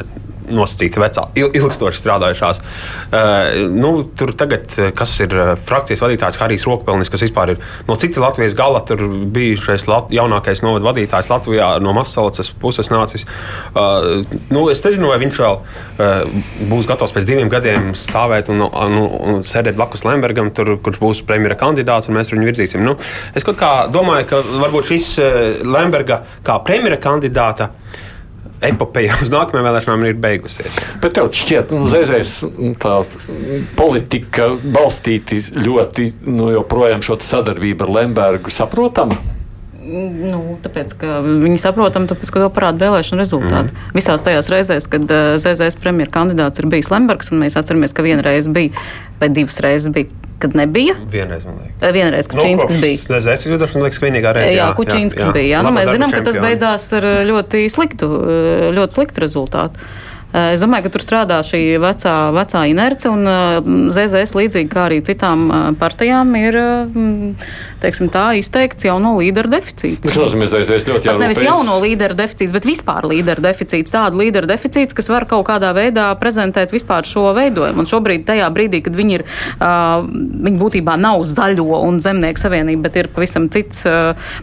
nosacīti 0.52 1.02
vecā, 1.02 1.28
ilgstoši 1.38 2.02
strādājušās. 2.02 2.62
Uh, 2.64 3.70
nu, 3.74 3.94
tur 4.18 4.34
tagad, 4.38 4.68
eh, 4.78 4.92
kas 4.96 5.14
ir 5.24 5.34
eh, 5.36 5.52
frakcijas 5.68 6.02
vadītājs 6.04 6.40
Harijs 6.42 6.66
Rokpelnis, 6.68 7.12
kas 7.12 7.24
vispār 7.26 7.54
ir 7.54 7.64
no 7.88 7.96
cita 8.00 8.22
Latvijas 8.24 8.56
gala, 8.58 8.82
tur 8.88 9.02
bijušais 9.34 9.88
Lat 9.90 10.14
jaunākais 10.14 10.64
novada 10.66 10.90
vadītājs 10.90 11.30
Latvijā 11.32 11.70
no 11.84 11.94
Masalacas 11.96 12.52
puses 12.62 12.92
nācis. 12.94 13.26
Uh, 13.74 14.24
nu, 14.54 14.66
es 14.74 14.84
nezinu, 14.86 15.12
vai 15.12 15.20
viņš 15.24 15.42
vēl 15.44 15.60
uh, 15.60 16.40
būs 16.72 16.90
gatavs 16.90 17.16
pēc 17.16 17.28
diviem 17.30 17.52
gadiem 17.52 17.92
stāvēt 17.98 18.52
un, 18.54 18.66
un, 18.68 18.98
un 19.34 19.44
sēdēt 19.48 19.78
blakus 19.80 20.06
Lembergam, 20.08 20.52
tur, 20.56 20.76
kurš 20.84 21.02
būs 21.02 21.24
premjera 21.28 21.58
kandidāts, 21.60 22.10
un 22.10 22.20
mēs 22.20 22.34
viņu 22.34 22.50
virzīsim. 22.50 22.86
Nu, 22.86 22.98
es 23.36 23.46
kaut 23.48 23.60
kā 23.62 23.74
domāju, 23.94 24.30
ka 24.32 24.42
varbūt 24.64 24.92
šis 24.94 25.14
Lemberga 25.68 26.24
kā 26.46 26.60
premjera 26.66 27.00
kandidāta 27.02 27.72
epopeja 28.67 29.17
uz 29.23 29.32
nākamajām 29.34 29.67
vēlēšanām 29.69 30.08
ir 30.10 30.17
beigusies. 30.23 30.80
Bet 31.04 31.17
tev 31.17 31.32
šķiet, 31.36 31.69
ka 31.69 31.80
nu, 31.80 31.89
Zēzēs 31.91 32.34
tā 32.82 32.95
politika 33.78 34.54
balstīti 34.63 35.41
ļoti 35.60 36.10
nu, 36.30 36.52
joprojām 36.56 37.04
šo 37.06 37.19
sadarbību 37.23 37.88
ar 37.88 37.95
Lembergu 37.99 38.54
saprotama? 38.54 39.19
Nu, 39.84 40.58
tāpēc, 40.63 40.93
ka 41.00 41.19
viņi 41.24 41.60
saprotam, 41.60 42.08
tāpēc, 42.08 42.32
ka 42.32 42.43
to 42.46 42.50
parāda 42.56 42.86
vēlēšana 42.86 43.19
rezultāti. 43.19 43.74
Mm. 43.74 43.93
Visās 43.98 44.24
tajās 44.24 44.50
reizēs, 44.54 44.88
kad 44.91 45.10
uh, 45.12 45.34
ZZS 45.36 45.80
premjerministra 45.82 46.22
kandidāts 46.22 46.62
ir 46.62 46.69
bijis 46.72 46.91
Lembergs, 46.93 47.34
un 47.34 47.43
mēs 47.43 47.58
atceramies, 47.60 47.96
ka 47.96 48.06
vienreiz 48.06 48.48
bija, 48.54 48.72
vai 49.19 49.32
divas 49.34 49.60
reizes 49.63 49.91
bija 49.96 50.12
kad 50.43 50.56
nebija. 50.60 50.96
Vienreiz, 51.12 51.46
man 51.48 51.60
liekas. 51.62 51.93
Vienreiz 51.96 52.28
Kučīnskis 52.28 52.76
nu, 52.76 52.82
bija. 52.84 53.19
Es 53.34 53.46
jūtos, 53.48 53.76
man 53.78 53.86
liekas, 53.86 54.00
vienīgā 54.04 54.34
reize. 54.36 54.50
Jā, 54.52 54.58
jā 54.60 54.72
Kučīnskis 54.76 55.30
bija. 55.36 55.46
Jā, 55.54 55.62
nu, 55.63 55.72
mēs 55.76 55.91
zinām, 55.93 56.12
ka 56.12 56.19
tas 56.26 56.39
beidzās 56.43 56.88
ar 57.00 57.08
ļoti 57.30 57.63
sliktu, 57.72 58.10
ļoti 58.76 58.98
sliktu 58.98 59.24
rezultātu. 59.24 59.88
Es 60.34 60.63
domāju, 60.63 60.88
ka 60.88 60.93
tur 60.96 61.04
strādā 61.06 61.39
šī 61.46 61.62
vecā, 61.82 62.15
vecā 62.34 62.63
inerce, 62.72 63.10
un 63.12 63.89
ZZS 63.93 64.34
līdzīgi 64.39 64.72
kā 64.72 64.88
arī 64.88 65.02
citām 65.06 65.46
partijām 65.78 66.34
ir 66.39 66.58
teiksim, 67.84 68.10
tā, 68.13 68.32
izteikts 68.39 68.88
jauno 68.88 69.13
līderu 69.19 69.52
deficīts. 69.52 70.08
Tas 70.08 70.17
nozīmē, 70.17 70.48
ka 70.48 70.62
ZZS 70.63 70.88
ļoti 70.89 71.10
jau 71.10 71.15
nevis 71.22 71.41
jauno 71.43 71.78
līderu 71.84 72.17
deficīts, 72.17 72.54
bet 72.56 72.65
vispār 72.67 73.06
līderu 73.12 73.43
deficīts. 73.43 73.93
Tādu 73.93 74.22
līderu 74.24 74.50
deficīts, 74.50 74.96
kas 74.98 75.12
var 75.12 75.28
kaut 75.30 75.46
kādā 75.50 75.74
veidā 75.76 76.08
prezentēt 76.19 76.74
vispār 76.74 77.06
šo 77.08 77.30
veidojumu. 77.38 77.84
Un 77.84 77.89
šobrīd, 77.89 78.26
tajā 78.30 78.48
brīdī, 78.56 78.82
kad 78.86 78.98
viņi 78.98 79.17
ir, 79.19 79.26
viņi 79.60 80.62
būtībā 80.62 80.96
nav 81.02 81.22
zaļo 81.28 81.84
un 81.84 82.00
zemnieku 82.04 82.41
savienība, 82.41 82.88
bet 82.88 83.02
ir 83.04 83.12
pavisam 83.13 83.50
cits, 83.54 83.84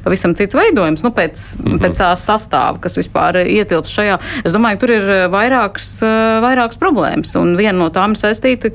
pavisam 0.04 0.36
cits 0.38 0.58
veidojums, 0.58 1.04
nu, 1.06 1.14
pēc, 1.16 1.44
mm 1.58 1.66
-hmm. 1.66 1.82
pēc 1.82 2.02
tā 2.02 2.12
sastāva, 2.20 2.78
kas 2.84 2.98
vispār 3.00 3.42
ietilps 3.46 3.96
šajā. 3.96 4.20
Es 4.44 4.54
domāju, 4.54 4.78
ka 4.78 4.86
tur 4.86 4.94
ir 4.98 5.10
vairāk 5.32 5.79
vairākas, 5.80 6.02
eh, 6.02 6.40
vairākas 6.42 6.78
problēmas. 6.78 7.36
Un 7.36 7.56
viena 7.56 7.78
no 7.78 7.90
tām 7.90 8.14
saistīta, 8.14 8.70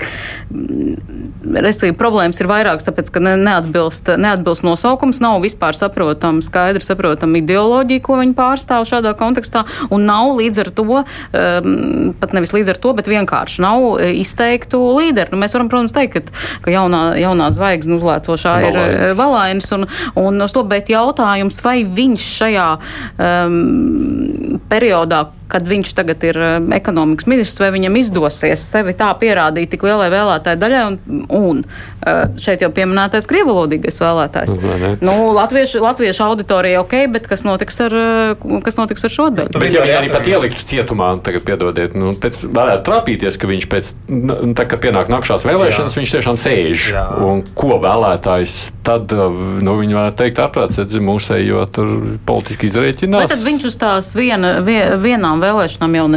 respektīvi, 1.45 1.95
problēmas 1.97 2.39
ir 2.41 2.47
vairākas, 2.47 2.85
tāpēc, 2.85 3.11
ka 3.11 3.19
neatbilst, 3.19 4.17
neatbilst 4.17 4.63
nosaukums, 4.63 5.21
nav 5.21 5.41
vispār 5.41 5.75
saprotama, 5.75 6.41
skaidri 6.41 6.81
saprotama 6.81 7.37
ideoloģija, 7.37 8.01
ko 8.01 8.17
viņi 8.17 8.35
pārstāv 8.35 8.85
šādā 8.89 9.13
kontekstā, 9.15 9.65
un 9.91 10.05
nav 10.05 10.35
līdz 10.39 10.59
ar 10.65 10.71
to, 10.71 11.03
um, 11.03 12.13
pat 12.19 12.33
nevis 12.33 12.53
līdz 12.55 12.73
ar 12.73 12.81
to, 12.81 12.93
bet 12.93 13.07
vienkārši 13.07 13.61
nav 13.61 13.99
eh, 13.99 14.15
izteiktu 14.21 14.79
līderi. 14.97 15.31
Nu, 15.31 15.41
mēs 15.41 15.53
varam, 15.53 15.69
protams, 15.69 15.93
teikt, 15.93 16.13
ka, 16.31 16.41
ka 16.65 16.73
jaunā, 16.73 17.15
jaunā 17.21 17.51
zvaigzne 17.53 17.99
uzlēcošā 17.99 18.57
ir 18.65 18.81
eh, 18.81 19.13
Valainis, 19.17 19.71
un, 19.75 19.87
un 20.15 20.41
uz 20.41 20.55
to, 20.55 20.65
bet 20.67 20.89
jautājums, 20.89 21.61
vai 21.65 21.83
viņš 21.85 22.29
šajā 22.41 22.69
um, 22.75 24.59
periodā, 24.69 25.27
kad 25.51 25.67
viņš 25.67 25.93
tagad 25.97 26.23
ir 26.25 26.39
um, 26.41 26.71
ekonomikas 26.95 27.27
ministrs, 27.27 27.59
vai 27.59 27.71
viņam 27.75 27.97
izdosies 27.99 28.63
sevi 28.71 28.95
tā 28.95 29.11
pierādīt 29.19 29.73
tik 29.73 29.83
lielai 29.83 30.07
vēlētāju 30.13 30.59
daļai, 30.61 30.81
un, 30.87 31.23
un 31.35 31.61
uh, 31.63 32.23
šeit 32.39 32.63
jau 32.63 32.71
pieminētais 32.71 33.27
krievalodīgais 33.27 33.99
vēlētājs. 33.99 34.55
Nu, 35.03 35.15
latviešu, 35.35 35.81
latviešu 35.83 36.23
auditorija 36.25 36.81
ok, 36.83 36.95
bet 37.11 37.27
kas 37.27 37.45
notiks 37.47 37.79
ar, 37.85 37.95
uh, 37.95 38.61
kas 38.63 38.79
notiks 38.79 39.05
ar 39.05 39.13
šo 39.13 39.29
daļu? 39.35 39.59
Bet, 39.59 39.75
ja 39.75 39.83
viņi 39.83 39.97
arī 39.99 40.13
pat 40.13 40.29
ieliktu 40.31 40.67
cietumā, 40.71 41.11
tagad 41.25 41.45
piedodiet, 41.47 41.97
nu, 41.99 42.15
pēc, 42.15 42.41
varētu 42.47 42.87
trāpīties, 42.87 43.39
ka 43.41 43.51
viņš 43.51 43.69
pēc, 43.71 43.91
tā, 44.55 44.65
kad 44.65 44.79
pienāk 44.83 45.11
nākšās 45.11 45.45
vēlēšanas, 45.47 45.95
Jā. 45.95 46.01
viņš 46.01 46.15
tiešām 46.17 46.39
sēž. 46.39 46.87
Jā. 46.95 47.05
Un 47.25 47.43
ko 47.57 47.79
vēlētājs 47.83 48.55
tad, 48.87 49.11
uh, 49.13 49.27
nu, 49.65 49.77
viņi 49.81 49.99
varētu 49.99 50.21
teikt, 50.23 50.41
ārprāts, 50.45 50.81
mūsējo 51.05 51.67
tur 51.75 51.93
politiski 52.25 52.69
izrēķinās. 52.71 53.27
Bet 53.27 53.35
tad 53.35 53.45
viņš 53.45 53.67
uz 53.67 53.79
tās 53.81 54.11
viena, 54.17 54.57
vienā 54.63 55.25
nākamajām 55.25 55.43
vēlēšanām 55.43 55.95
jau 55.97 56.07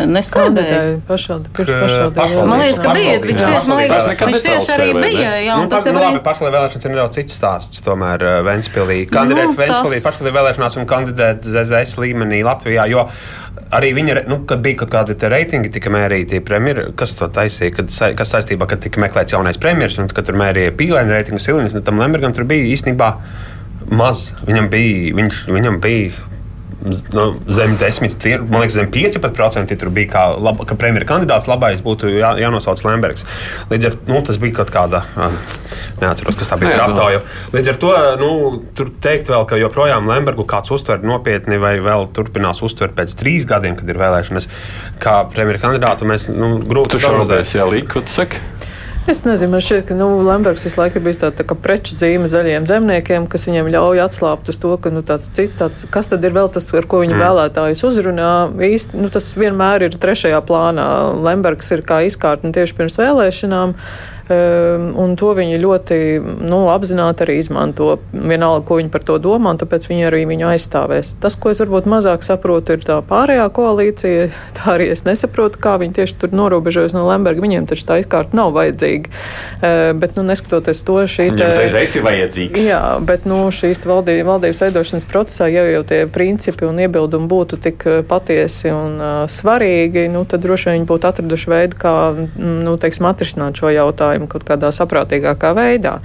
nesaldēja. 0.68 2.44
Man 2.48 2.62
liekas, 2.62 2.81
ka 2.85 2.94
bija. 2.96 3.16
Viņš 3.24 3.42
tieši, 3.42 3.70
man 3.70 3.83
liekas, 3.83 4.09
viņš 4.22 4.44
tieši 4.46 4.72
arī 4.76 4.88
bija. 4.98 5.33
Jā, 5.44 5.59
nu, 5.62 5.70
tas 5.72 5.88
ir 5.88 5.96
nu, 5.96 6.02
labi. 6.04 6.22
Pašlaik 6.28 6.54
vēlēšanas 6.54 6.88
ir 6.88 6.94
nedaudz 6.94 7.18
cits 7.18 7.38
stāsts. 7.38 7.83
Tomēr 7.87 8.24
uh, 8.24 8.38
Ventspilī 8.46 9.00
kandidēt 9.11 9.52
nu, 9.52 9.59
Ventspilī 9.59 10.00
tas... 10.00 10.07
pašlaik 10.09 10.37
vēlēšanās 10.38 10.78
un 10.81 10.88
kandidēt 10.90 11.48
ZZS 11.48 12.00
līmenī 12.02 12.40
Latvijā. 12.46 12.87
Jo 12.90 13.09
arī 13.74 13.92
viņa, 13.96 14.22
nu, 14.31 14.40
kad 14.48 14.62
bija 14.64 14.83
kaut 14.83 14.92
kādi 14.92 15.16
reitingi, 15.33 15.72
tika 15.74 15.92
mērīti 15.92 16.40
premjeri, 16.44 16.88
kas 16.98 17.14
to 17.18 17.28
taisīja, 17.33 17.74
kad, 17.78 17.92
kas 18.18 18.35
saistībā, 18.35 18.68
kad 18.70 18.83
tika 18.85 19.02
meklēts 19.02 19.37
jaunais 19.37 19.61
premjeras, 19.61 19.98
un 20.02 20.11
kad 20.12 20.28
tur 20.28 20.38
mērīja 20.40 20.74
pīlēnu 20.78 21.14
reitingu 21.14 21.42
Silvinas, 21.42 21.76
un 21.76 21.85
tam 21.87 22.00
Lembergam 22.00 22.35
tur 22.37 22.48
bija 22.48 22.68
īstenībā 22.72 23.12
maz. 23.98 24.28
Viņam 24.46 24.70
bija, 24.72 25.14
viņš, 25.18 25.44
viņam 25.52 25.81
bija 25.85 26.27
nu, 26.84 27.24
zem 27.50 27.74
10, 27.80 28.14
tie, 28.22 28.36
man 28.38 28.62
liekas, 28.62 28.76
zem 28.78 28.90
5% 28.94 29.76
tur 29.80 29.90
bija, 29.94 30.10
kā, 30.12 30.24
lab, 30.38 30.60
ka 30.62 30.76
premjerministra 30.78 31.10
kandidāts 31.10 31.48
labais 31.50 31.82
būtu 31.84 32.10
jā, 32.12 32.34
jānosauc 32.42 32.82
Lembergs. 32.86 33.26
Līdz 33.72 33.88
ar 33.88 33.96
to 33.96 34.12
nu, 34.12 34.20
tas 34.26 34.38
bija 34.42 34.58
kaut 34.60 34.70
kāda, 34.74 35.02
neatceros, 36.02 36.38
kas 36.38 36.52
tā 36.52 36.58
bija 36.60 36.78
aptauja. 36.84 37.24
Līdz 37.54 37.72
ar 37.72 37.80
to 37.82 37.94
nu, 38.22 38.30
tur 38.78 38.92
teikt 39.04 39.32
vēl, 39.32 39.48
ka 39.50 39.58
joprojām 39.60 40.10
Lembergu 40.10 40.46
kāds 40.48 40.72
uztver 40.74 41.02
nopietni 41.06 41.58
vai 41.62 41.76
vēl 41.82 42.08
turpinās 42.14 42.62
uztvert 42.66 42.94
pēc 42.98 43.16
trīs 43.18 43.48
gadiem, 43.48 43.78
kad 43.78 43.90
ir 43.90 43.98
vēlēšanas, 43.98 44.48
kā 45.02 45.20
premjerministra 45.32 45.72
kandidātu, 45.72 46.08
mēs 46.08 46.30
nu, 46.30 46.56
grūti 46.62 47.02
prognozēt. 47.02 47.56
Jā, 47.58 47.66
Līku, 47.68 48.04
tu 48.06 48.14
saki? 48.20 48.44
Es 49.09 49.23
nezinu, 49.25 49.55
man 49.55 49.62
šķiet, 49.64 49.87
ka 49.88 49.94
nu, 49.97 50.07
Lembergs 50.21 50.66
visu 50.66 50.77
laiku 50.77 50.99
ir 51.01 51.05
bijis 51.07 51.16
tāds 51.23 51.38
tā 51.40 51.55
preču 51.57 51.94
zīme 51.97 52.29
zaļiem 52.29 52.66
zemniekiem, 52.68 53.25
kas 53.33 53.47
viņam 53.49 53.71
ļauj 53.73 54.03
atslābt 54.05 54.51
uz 54.53 54.59
to, 54.61 54.75
ka 54.85 54.92
nu, 54.92 55.01
tāds 55.01 55.31
cits, 55.33 55.57
tāds, 55.57 55.87
kas 55.88 56.12
tad 56.12 56.27
ir 56.29 56.37
vēl 56.37 56.51
tas, 56.53 56.66
ar 56.77 56.85
ko 56.85 57.01
viņa 57.01 57.16
mm. 57.16 57.23
vēlētājus 57.25 57.81
uzrunā. 57.88 58.33
Īsti, 58.68 59.01
nu, 59.01 59.09
tas 59.14 59.31
vienmēr 59.40 59.87
ir 59.87 59.97
trešajā 59.97 60.42
plānā. 60.44 60.88
Lembergs 61.25 61.73
ir 61.73 61.87
kā 61.88 62.03
izkārtne 62.05 62.53
tieši 62.53 62.77
pirms 62.77 63.01
vēlēšanām. 63.01 63.73
Ehm, 63.73 64.17
un 64.28 65.14
to 65.18 65.32
viņi 65.36 65.60
ļoti 65.62 65.98
nu, 66.44 66.60
apzināti 66.72 67.24
arī 67.24 67.38
izmanto. 67.40 67.96
Vienalga, 68.12 68.64
ko 68.68 68.78
viņi 68.80 68.92
par 68.92 69.04
to 69.06 69.18
domā, 69.22 69.54
un 69.54 69.60
tāpēc 69.60 69.88
viņi 69.88 70.08
arī 70.08 70.24
viņu 70.28 70.50
aizstāvēs. 70.52 71.14
Tas, 71.22 71.36
ko 71.38 71.52
es 71.52 71.62
varbūt 71.62 71.88
mazāk 71.88 72.26
saprotu, 72.26 72.76
ir 72.76 72.84
tā 72.86 73.00
pārējā 73.08 73.48
koalīcija. 73.56 74.28
Tā 74.58 74.74
arī 74.74 74.88
es 74.92 75.04
nesaprotu, 75.06 75.60
kā 75.62 75.76
viņi 75.80 75.96
tieši 76.00 76.16
tur 76.20 76.32
norobežojas 76.34 76.94
no 76.96 77.04
Lemberga. 77.08 77.44
Viņiem 77.44 77.68
taču 77.70 77.86
tā 77.88 78.00
izkārta 78.02 78.36
nav 78.36 78.50
vajadzīga. 78.56 79.12
Ehm, 79.62 80.00
bet, 80.02 80.16
nu, 80.18 80.24
neskatoties 80.26 80.82
to, 80.86 80.98
šī 81.06 81.28
te, 81.36 81.48
ir 82.00 82.06
vajadzīgs. 82.06 82.64
Jā, 82.68 82.82
bet 83.04 83.28
nu, 83.28 83.40
šīs 83.54 83.80
valdī, 83.86 84.18
valdības 84.26 84.64
veidošanas 84.66 85.06
procesā, 85.08 85.48
ja 85.52 85.64
jau 85.70 85.84
tie 85.88 86.02
principi 86.10 86.66
un 86.68 86.80
iebildumi 86.82 87.30
būtu 87.30 87.60
tik 87.62 87.86
eh, 87.86 88.00
patiesi 88.08 88.72
un 88.74 88.98
uh, 88.98 89.22
svarīgi, 89.30 90.08
nu, 90.12 90.24
tad 90.28 90.42
droši 90.44 90.70
vien 90.70 90.78
viņi 90.78 90.88
būtu 90.90 91.10
atraduši 91.10 91.52
veidu, 91.52 91.78
kā 91.78 91.94
nu, 92.38 92.74
teiksim, 92.80 93.06
atrisināt 93.08 93.60
šo 93.60 93.70
jautājumu 93.72 94.17
maksājumu 94.18 94.28
kaut 94.28 94.44
kādā 94.46 94.70
saprātīgākā 94.72 95.54
veidā. 95.54 95.98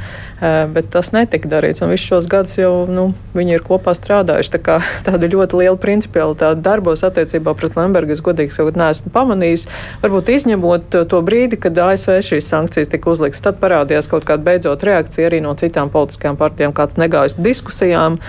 Bet 0.74 0.90
tas 0.92 1.12
netika 1.14 1.50
darīts. 1.50 1.82
Un 1.82 1.92
visus 1.92 2.08
šos 2.08 2.28
gadus 2.28 2.58
jau 2.58 2.86
nu, 2.88 3.14
viņi 3.34 3.58
ir 3.58 3.64
kopā 3.64 3.94
strādājuši. 3.94 4.54
Tā 4.54 4.60
kā, 4.62 4.80
tāda 5.08 5.28
ļoti 5.28 5.60
liela 5.62 5.78
principialitāte 5.78 6.62
darbos 6.62 7.04
attiecībā 7.04 7.54
pret 7.56 7.76
Lembergu 7.78 8.14
es 8.14 8.22
godīgi 8.22 8.54
sakot, 8.54 8.78
neesmu 8.78 9.12
pamanījis. 9.14 9.68
Varbūt 10.04 10.30
izņemot 10.34 11.00
to 11.10 11.22
brīdi, 11.22 11.58
kad 11.58 11.78
ASV 11.78 12.20
šīs 12.24 12.50
sankcijas 12.50 12.92
tika 12.92 13.12
uzliktas, 13.12 13.44
tad 13.44 13.60
parādījās 13.62 14.10
kaut 14.12 14.28
kāda 14.28 14.44
beidzot 14.44 14.84
reakcija 14.84 15.30
arī 15.30 15.42
no 15.44 15.54
citām 15.58 15.92
politiskajām 15.94 16.38
partijām, 16.40 16.74
kāds 16.76 16.98
negājas 17.00 17.38
diskusijām 17.40 18.20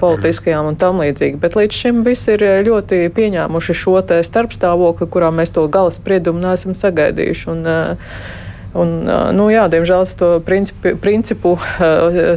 politiskajām 0.00 0.70
un 0.70 0.78
tam 0.80 1.02
līdzīgi. 1.02 1.40
Bet 1.42 1.58
līdz 1.58 1.82
šim 1.82 2.02
viss 2.06 2.30
ir 2.32 2.44
ļoti 2.66 3.04
pieņēmuši 3.14 3.76
šo 3.78 4.00
starpstāvokli, 4.04 5.06
kurā 5.10 5.30
mēs 5.34 5.52
to 5.54 5.64
gala 5.72 5.92
spriedumu 5.94 6.42
neesam 6.42 6.74
sagaidījuši. 6.76 7.46
Un, 7.54 7.62
uh, 7.68 8.43
Un, 8.74 8.94
nu, 9.36 9.46
jā, 9.54 9.68
diemžēl 9.70 10.06
to 10.18 10.30
principu, 10.42 10.94
principu 10.98 11.54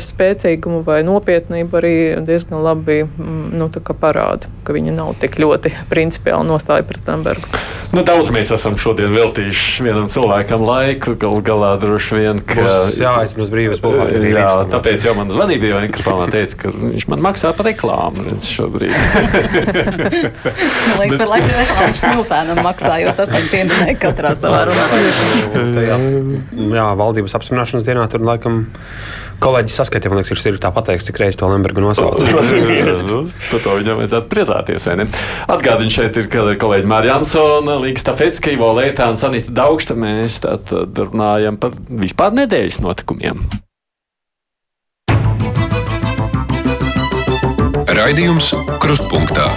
spēcīgumu 0.05 0.83
vai 0.85 0.99
nopietnību 1.07 1.79
arī 1.79 1.95
diezgan 2.27 2.61
labi 2.61 3.01
mm, 3.07 3.57
nu, 3.57 3.69
parāda, 3.97 4.51
ka 4.67 4.75
viņi 4.75 4.93
nav 4.93 5.15
tik 5.21 5.39
ļoti 5.41 5.73
principiāli 5.89 6.45
nostāja 6.45 6.85
pret 6.85 7.09
Lembergu. 7.09 7.49
Nu, 7.95 8.03
daudz 8.03 8.29
mēs 8.35 8.49
esam 8.51 8.75
šodien 8.77 9.13
veltījuši 9.15 9.85
vienam 9.85 10.09
cilvēkam 10.11 10.65
laiku. 10.67 11.13
Galu 11.19 11.39
galā 11.45 11.69
droši 11.79 12.17
vien, 12.19 12.41
ka. 12.43 12.59
Būs, 12.59 12.97
jā, 12.99 13.13
es 13.23 13.35
mums 13.39 13.51
brīvas 13.53 13.79
bulvāri. 13.81 14.19
Jā, 14.27 14.41
jā 14.43 14.65
tāpēc 14.73 15.07
jau 15.07 15.13
man 15.15 15.31
zvanīja 15.31 15.71
jau 15.71 15.79
mikrofonā 15.85 16.27
teica, 16.33 16.59
ka 16.65 16.73
viņš 16.75 17.07
man 17.13 17.23
maksā 17.23 17.53
par 17.55 17.69
reklāmu 17.69 18.27
šobrīd. 18.43 18.91
man 20.89 20.99
liekas, 20.99 21.15
par 21.15 21.31
laiku 21.31 21.53
reklāmu 21.53 22.01
smiltēnam 22.03 22.61
maksā, 22.67 22.99
jo 23.05 23.15
tas 23.17 23.31
viņa 23.37 23.51
pieminēja 23.55 23.97
katrā 24.03 24.35
savā 24.35 24.65
runā. 24.67 24.85
Jā, 26.73 26.87
valdības 26.99 27.35
apstiprināšanas 27.37 27.85
dienā 27.87 28.05
tur 28.11 28.23
laikam 28.27 28.65
kolēģis 29.43 29.77
saskatīja, 29.81 30.11
man 30.11 30.21
liekas, 30.21 30.45
ir 30.49 30.57
tā 30.61 30.71
pateiks, 30.73 31.05
cik 31.07 31.19
reizes 31.21 31.37
to 31.39 31.49
Lembergu 31.51 31.83
nosauc. 31.83 32.23
Nu, 32.25 33.19
par 33.51 33.61
to 33.63 33.75
viņam 33.79 34.01
vajadzētu 34.01 34.31
priecāties, 34.31 34.87
vai 34.89 34.97
ne? 35.03 35.07
Atgādini 35.53 35.93
šeit 35.93 36.17
ir 36.17 36.31
kolēģi 36.31 36.89
Mārija 36.89 37.19
Ansona, 37.19 37.77
Līga 37.83 38.01
Stafetska, 38.01 38.53
Ivo 38.55 38.71
Leitāns, 38.77 39.25
Anita 39.27 39.53
Daugšta. 39.61 39.97
Mēs 39.97 40.41
tātad 40.45 40.97
runājam 41.05 41.61
par 41.61 41.77
vispār 41.87 42.35
nedēļas 42.41 42.81
notikumiem. 42.85 43.45
Raidījums 47.97 48.53
Krustpunktā. 48.83 49.49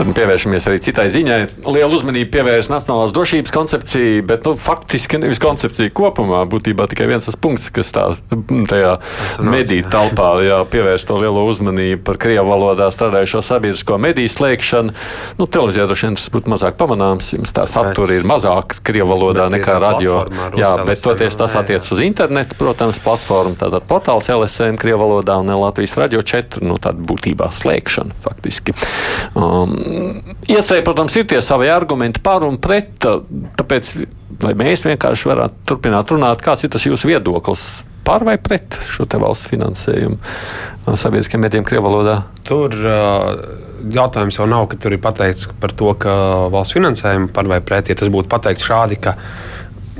Tad 0.00 0.14
pievēršamies 0.16 0.64
arī 0.70 0.78
citai 0.80 1.02
ziņai. 1.12 1.38
Liela 1.68 1.92
uzmanība 1.92 2.30
pievērš 2.38 2.70
Nacionālās 2.72 3.10
drošības 3.12 3.52
koncepcijai, 3.52 4.22
bet 4.24 4.46
nu, 4.48 4.54
faktiski 4.56 5.18
nevis 5.20 5.36
koncepcija 5.42 5.92
kopumā. 5.92 6.38
Būtībā 6.48 6.86
tikai 6.88 7.04
viens 7.10 7.26
tas 7.28 7.36
punkts, 7.36 7.66
kas 7.68 7.92
tā, 7.92 8.06
tajā 8.70 8.94
mediju 9.44 9.84
telpā 9.92 10.30
pievērš 10.72 11.04
to 11.04 11.18
lielo 11.20 11.42
uzmanību 11.50 12.00
par 12.06 12.16
krievu 12.22 12.48
valodā 12.48 12.86
strādājušo 12.94 13.42
sabiedrisko 13.44 13.98
mediju 14.00 14.32
slēgšanu. 14.32 14.94
Nu, 15.36 15.44
televīzijā 15.44 15.84
droši 15.90 16.08
vien 16.08 16.16
tas 16.16 16.32
būtu 16.32 16.54
mazāk 16.54 16.80
pamanāms, 16.80 17.34
jums 17.36 17.52
tā 17.52 17.66
satura 17.68 18.16
ir 18.16 18.24
mazāk 18.24 18.78
krievu 18.86 19.12
valodā 19.12 19.50
bet 19.50 19.58
nekā 19.58 19.76
radio. 19.84 20.22
Jā, 20.56 20.72
bet 20.88 21.04
toties 21.04 21.36
tas 21.36 21.58
attiec 21.60 21.84
uz 21.92 22.00
internetu, 22.06 22.56
protams, 22.56 23.02
platformu, 23.04 23.52
tātad 23.60 23.84
portāls 23.90 24.32
LSN 24.32 24.80
krievu 24.80 25.04
valodā 25.04 25.36
un 25.44 25.52
Latvijas 25.60 25.98
radio 26.00 26.24
4, 26.24 26.64
nu 26.64 26.80
tāda 26.80 27.04
būtībā 27.04 27.52
slēgšana 27.60 28.16
faktiski. 28.24 28.72
Um, 29.36 29.89
Iesai, 30.50 30.80
protams, 30.86 31.14
ir 31.18 31.26
tie 31.30 31.40
savi 31.44 31.70
argumenti 31.72 32.22
par 32.22 32.44
un 32.46 32.58
pret. 32.62 32.92
Tāpēc, 33.58 33.92
mēs 34.58 34.84
vienkārši 34.86 35.30
varētu 35.30 35.68
turpināt 35.68 36.12
runāt, 36.14 36.42
kāds 36.44 36.66
ir 36.66 36.72
tas 36.72 36.86
jūsu 36.86 37.10
viedoklis 37.10 37.68
par 38.06 38.24
vai 38.26 38.36
pret 38.40 38.78
šo 38.90 39.04
valsts 39.20 39.50
finansējumu 39.50 40.16
sabiedriskiem 40.98 41.42
medijiem 41.44 41.66
Krievijā? 41.68 42.16
Tur 42.48 42.74
jautājums 43.94 44.38
jau 44.40 44.48
nav, 44.50 44.66
ka 44.70 44.78
tur 44.80 44.96
ir 44.96 45.02
pateikts 45.02 45.50
par 45.60 45.74
to, 45.76 45.92
ka 46.00 46.14
valsts 46.52 46.76
finansējumu 46.76 47.30
par 47.36 47.50
vai 47.50 47.60
pret. 47.64 47.92
Ja 47.92 47.98
tas 48.00 48.12
būtu 48.12 48.30
pateikts 48.32 48.66
šādi, 48.66 48.98
ka 49.04 49.16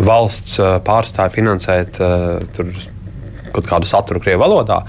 valsts 0.00 0.59
pārstāja 0.87 1.33
finansēt 1.35 2.00
tur, 2.57 2.74
kaut 3.55 3.66
kādu 3.68 3.88
saturu 3.88 4.22
Krievijas 4.22 4.44
valodā 4.46 4.83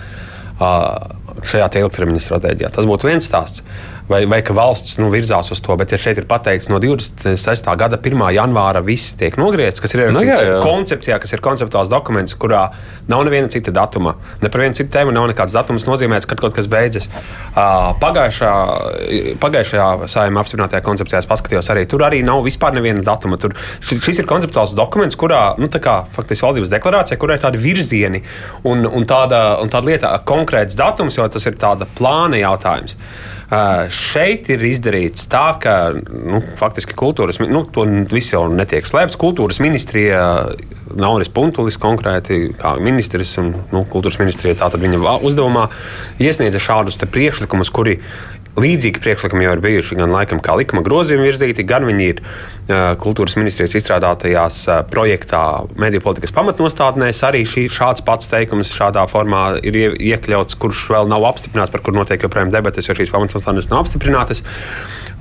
šajā 1.42 1.68
ilgtermiņa 1.82 2.22
stratēģijā, 2.22 2.70
tas 2.76 2.86
būtu 2.86 3.10
viens 3.10 3.26
stāsts 3.26 3.64
vai, 4.12 4.22
vai 4.30 4.42
ka 4.46 4.56
valsts 4.56 4.98
nu, 5.00 5.10
virzās 5.14 5.52
uz 5.54 5.62
to. 5.64 5.76
Bet, 5.80 5.94
ja 5.94 6.00
šeit 6.02 6.20
ir 6.22 6.28
pateikts, 6.30 6.70
no 6.72 6.80
26. 6.84 7.70
gada 7.80 8.00
1. 8.00 8.24
janvāra 8.36 8.84
viss 8.86 9.16
tiek 9.20 9.38
nogriezts, 9.40 9.82
kas 9.84 9.96
ir 9.96 10.04
nu, 10.14 10.24
jā, 10.26 10.38
jā. 10.38 10.60
koncepcijā, 10.64 11.20
kas 11.24 11.36
ir 11.36 11.44
konceptuāls 11.44 11.90
dokuments, 11.92 12.36
kurā 12.40 12.68
nav 13.12 13.24
neviena 13.28 13.50
cita 13.52 13.74
datuma, 13.76 14.16
ne 14.42 14.52
par 14.52 14.64
vienu 14.64 14.78
citu 14.78 14.92
tēmu 14.94 15.16
nav 15.16 15.30
nekāds 15.32 15.56
datums 15.56 15.88
nozīmēts, 15.88 16.28
kad 16.30 16.42
kaut 16.44 16.56
kas 16.58 16.70
beidzas. 16.72 17.08
Pagājušā, 18.02 18.52
pagājušajā 19.42 19.88
saimē 20.12 20.44
apstiprinātajā 20.44 20.84
koncepcijā 20.86 21.24
es 21.24 21.30
paskatījos 21.30 21.72
arī. 21.74 21.88
Tur 21.90 22.06
arī 22.08 22.22
nav 22.26 22.44
vispār 22.46 22.76
neviena 22.78 23.04
datuma. 23.06 23.40
Tur, 23.42 23.56
šis 23.82 24.22
ir 24.24 24.30
konceptuāls 24.30 24.76
dokuments, 24.78 25.20
kurā 25.20 25.42
nu, 25.62 25.70
kā, 25.82 26.02
faktiski 26.16 26.48
valdības 26.48 26.74
deklarācija, 26.74 27.20
kurā 27.22 27.38
ir 27.38 27.46
tādi 27.46 27.62
virzieni 27.62 28.24
un, 28.68 28.86
un, 28.88 29.08
tāda, 29.08 29.62
un 29.64 29.72
tāda 29.72 29.92
lieta, 29.92 30.16
konkrēts 30.28 30.78
datums, 30.80 31.20
jo 31.20 31.28
tas 31.32 31.48
ir 31.48 31.60
tāda 31.62 31.88
plāna 31.98 32.42
jautājums. 32.42 32.98
Šeit 33.92 34.48
ir 34.54 34.62
izdarīts 34.64 35.26
tā, 35.28 35.58
ka 35.60 35.74
nu, 35.92 36.40
faktiski 36.56 36.96
kultūras 36.96 37.42
nu, 37.44 37.66
to 37.68 37.84
viss 38.08 38.32
jau 38.32 38.46
netiek 38.48 38.88
slēpts. 38.88 39.20
Kultūras 39.20 39.60
ministrija, 39.60 40.22
Nauris 40.96 41.32
Puntulis 41.32 41.76
konkrēti 41.82 42.54
kā 42.56 42.78
ministrs 42.80 43.34
un 43.44 43.52
nu, 43.74 43.84
kultūras 43.92 44.22
ministrija 44.24 44.56
tātad 44.64 44.80
viņa 44.80 45.18
uzdevumā 45.28 45.66
iesniedza 46.24 46.64
šādus 46.64 47.00
priekšlikumus, 47.04 47.74
kuri 47.76 47.98
Līdzīgi 48.60 49.00
priekšlikumi 49.00 49.46
jau 49.46 49.54
ir 49.56 49.62
bijuši 49.64 49.96
gan 49.96 50.12
laikam, 50.12 50.42
kā 50.44 50.58
likuma 50.60 50.82
grozījumi 50.84 51.24
virzīti, 51.30 51.64
gan 51.64 51.86
viņi 51.88 52.08
ir 52.12 52.18
kultūras 53.00 53.38
ministrijas 53.40 53.78
izstrādātajās 53.80 54.58
projektā 54.92 55.44
mediju 55.80 56.04
politikas 56.04 56.36
pamatnostādnēs. 56.36 57.24
Arī 57.28 57.46
šī, 57.48 57.66
šāds 57.72 58.04
pats 58.08 58.28
teikums 58.32 58.74
šādā 58.76 59.06
formā 59.12 59.46
ir 59.64 59.96
iekļauts, 59.96 60.60
kurš 60.60 60.84
vēl 60.92 61.08
nav 61.12 61.30
apstiprināts, 61.32 61.72
par 61.72 61.86
kur 61.86 61.96
notiek 61.96 62.28
joprojām 62.28 62.52
debates, 62.52 62.92
jo 62.92 62.98
šīs 62.98 63.14
pamatnostādnes 63.16 63.72
nav 63.72 63.86
apstiprinātas. 63.86 64.44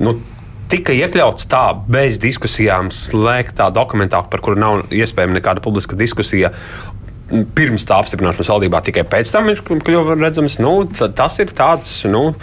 Nu, 0.03 0.17
tika 0.71 0.95
iekļauts 0.95 1.47
tā, 1.51 1.65
bez 1.91 2.19
diskusijām, 2.23 2.91
slēgtā 2.95 3.71
dokumentā, 3.75 4.25
par 4.31 4.43
kuru 4.43 4.59
nav 4.59 4.91
iespējama 4.91 5.39
nekāda 5.39 5.63
publiska 5.65 5.99
diskusija. 5.99 6.51
Pirms 7.31 7.85
tā 7.87 7.95
apstiprināšanas 8.03 8.49
valdībā, 8.51 8.81
tikai 8.83 9.05
pēc 9.07 9.31
tam 9.31 9.47
viņš 9.47 9.61
kļuva 9.87 10.19
redzams. 10.19 10.59
Nu, 10.59 10.73
tas 10.91 11.39
ir 11.39 11.53
tāds. 11.55 11.93
Nu, 12.11 12.35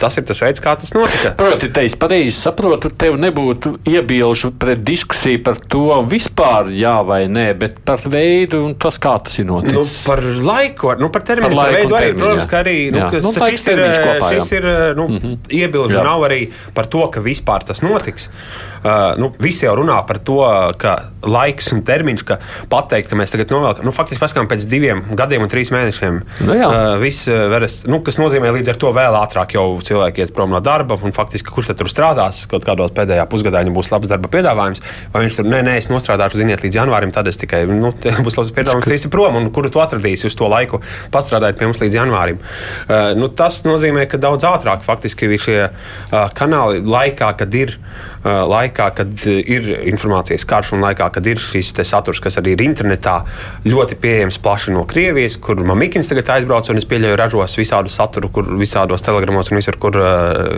tas 0.00 0.16
ir 0.18 0.24
tas 0.26 0.40
veids, 0.42 0.62
kā 0.62 0.74
tas 0.80 0.92
notika. 0.96 1.32
Proti, 1.38 1.70
te 1.74 1.84
es 1.86 1.96
pareizi 1.98 2.34
saprotu, 2.34 2.90
tev 2.90 3.18
nebūtu 3.20 3.76
iebilžu 3.86 4.52
pret 4.58 4.82
diskusiju 4.86 5.42
par 5.46 5.60
to 5.72 6.00
vispār, 6.10 6.72
jā 6.74 6.96
vai 7.06 7.24
nē, 7.30 7.46
bet 7.60 7.80
par 7.86 8.02
veidu 8.02 8.64
un 8.66 8.76
tas, 8.80 8.98
kā 9.02 9.16
tas 9.22 9.38
ir 9.42 9.48
noticis. 9.48 9.76
Nu, 9.76 9.86
par 10.06 10.22
laiku, 10.22 10.94
nu, 11.00 11.10
par 11.14 11.26
termiņu, 11.28 11.52
par, 11.52 11.62
par 11.62 11.76
veidu 11.78 11.98
arī, 11.98 12.10
termiņu, 12.10 12.24
protams, 12.24 12.44
jā. 12.44 12.50
ka 12.52 12.62
arī, 12.64 12.76
nu, 12.94 13.02
kas, 13.14 13.26
nu, 13.26 13.34
šis 13.36 13.66
ir, 13.72 13.84
kopā, 14.02 14.32
šis 14.34 14.54
ir, 14.58 14.70
nu, 14.98 15.08
mm 15.08 15.18
-hmm. 15.22 15.36
iebilžu 15.60 16.00
jā. 16.00 16.06
nav 16.06 16.26
arī 16.30 16.40
par 16.74 16.90
to, 16.90 17.06
ka 17.10 17.20
vispār 17.20 17.66
tas 17.66 17.82
notiks. 17.82 18.26
Uh, 18.26 18.75
nu, 19.20 19.30
visi 19.42 19.66
jau 19.66 19.74
runā 19.78 19.96
par 20.06 20.20
to, 20.24 20.38
ka 20.80 20.96
laiks 21.26 21.72
un 21.74 21.82
termiņš, 21.86 22.24
ka 22.26 22.38
pateikt, 22.70 23.10
ka 23.10 23.18
mēs 23.18 23.32
tagad 23.32 23.52
novelkam, 23.54 23.86
nu, 23.88 23.94
faktiski 23.94 24.22
paskatām 24.22 24.48
pēc 24.50 24.66
diviem 24.70 25.02
gadiem 25.16 25.44
un 25.46 25.52
trīs 25.52 25.72
mēnešiem. 25.74 26.20
Nu, 26.46 26.56
uh, 26.56 26.94
viss 27.02 27.26
uh, 27.30 27.46
veres, 27.52 27.80
nu, 27.90 28.00
kas 28.06 28.20
nozīmē 28.20 28.52
līdz 28.56 28.74
ar 28.74 28.80
to 28.82 28.92
vēl 28.96 29.18
ātrāk 29.18 29.56
jau 29.56 29.66
cilvēki 29.86 30.24
iet 30.24 30.34
prom 30.36 30.52
no 30.54 30.60
darba, 30.64 30.98
un 31.02 31.14
faktiski 31.16 31.52
kurš 31.52 31.72
tur 31.72 31.90
strādās, 31.90 32.44
kaut 32.50 32.66
kādos 32.66 32.94
pēdējā 32.96 33.26
pusgadā 33.30 33.64
viņam 33.64 33.76
būs 33.76 33.90
labs 33.92 34.10
darba 34.10 34.30
piedāvājums, 34.32 34.82
vai 35.14 35.24
viņš 35.24 35.38
tur, 35.40 35.48
nē, 35.50 35.62
nē, 35.66 35.76
es 35.80 35.90
nostrādāšu, 35.92 36.40
ziniet, 36.42 36.62
līdz 36.64 36.80
janvārim, 36.82 37.14
tad 37.14 37.30
es 37.30 37.40
tikai, 37.40 37.64
nu, 37.70 37.92
būs 38.26 38.38
labs 38.40 38.54
piedāvājums, 38.56 38.88
tiesi 38.90 39.12
prom, 39.12 39.38
un 39.40 39.50
kuru 39.54 39.72
tu 39.72 39.82
atradīsi 39.82 40.28
uz 40.30 40.38
to 40.38 40.50
laiku, 40.52 40.82
pastrādājot 41.14 41.58
pie 41.58 41.70
mums 41.70 41.82
līdz 41.82 42.00
janvārim. 42.00 42.40
Uh, 42.86 43.12
nu, 43.18 43.30
tas 43.32 43.62
nozīmē, 43.66 44.06
ka 44.10 44.20
daudz 44.22 44.46
ātrāk 44.48 44.86
faktiski 44.86 45.32
šie 45.36 45.58
uh, 45.66 46.16
kanāli 46.36 46.82
laikā, 46.86 47.32
kad 47.40 47.54
ir 47.56 47.76
laikā, 48.26 48.88
kad 48.96 49.26
ir 49.26 49.68
informācijas 49.90 50.46
karš 50.48 50.72
un 50.76 50.84
laikā, 50.84 51.08
kad 51.14 51.26
ir 51.30 51.40
šis 51.40 51.72
saturs, 51.86 52.20
kas 52.22 52.38
arī 52.40 52.56
ir 52.56 52.64
internetā, 52.66 53.20
ļoti 53.66 53.98
pieejams 54.02 54.40
plaši 54.42 54.74
no 54.74 54.84
Krievijas, 54.88 55.38
kur 55.42 55.60
Mamikins 55.66 56.10
tagad 56.10 56.32
aizbrauc 56.36 56.70
un 56.72 56.80
es 56.80 56.88
pieļauju 56.88 57.20
ražos 57.20 57.56
visādu 57.58 57.92
saturu, 57.92 58.30
kur 58.34 58.50
visādos 58.58 59.04
telegramos 59.06 59.52
un 59.52 59.60
visur, 59.60 59.78
kur 59.80 59.98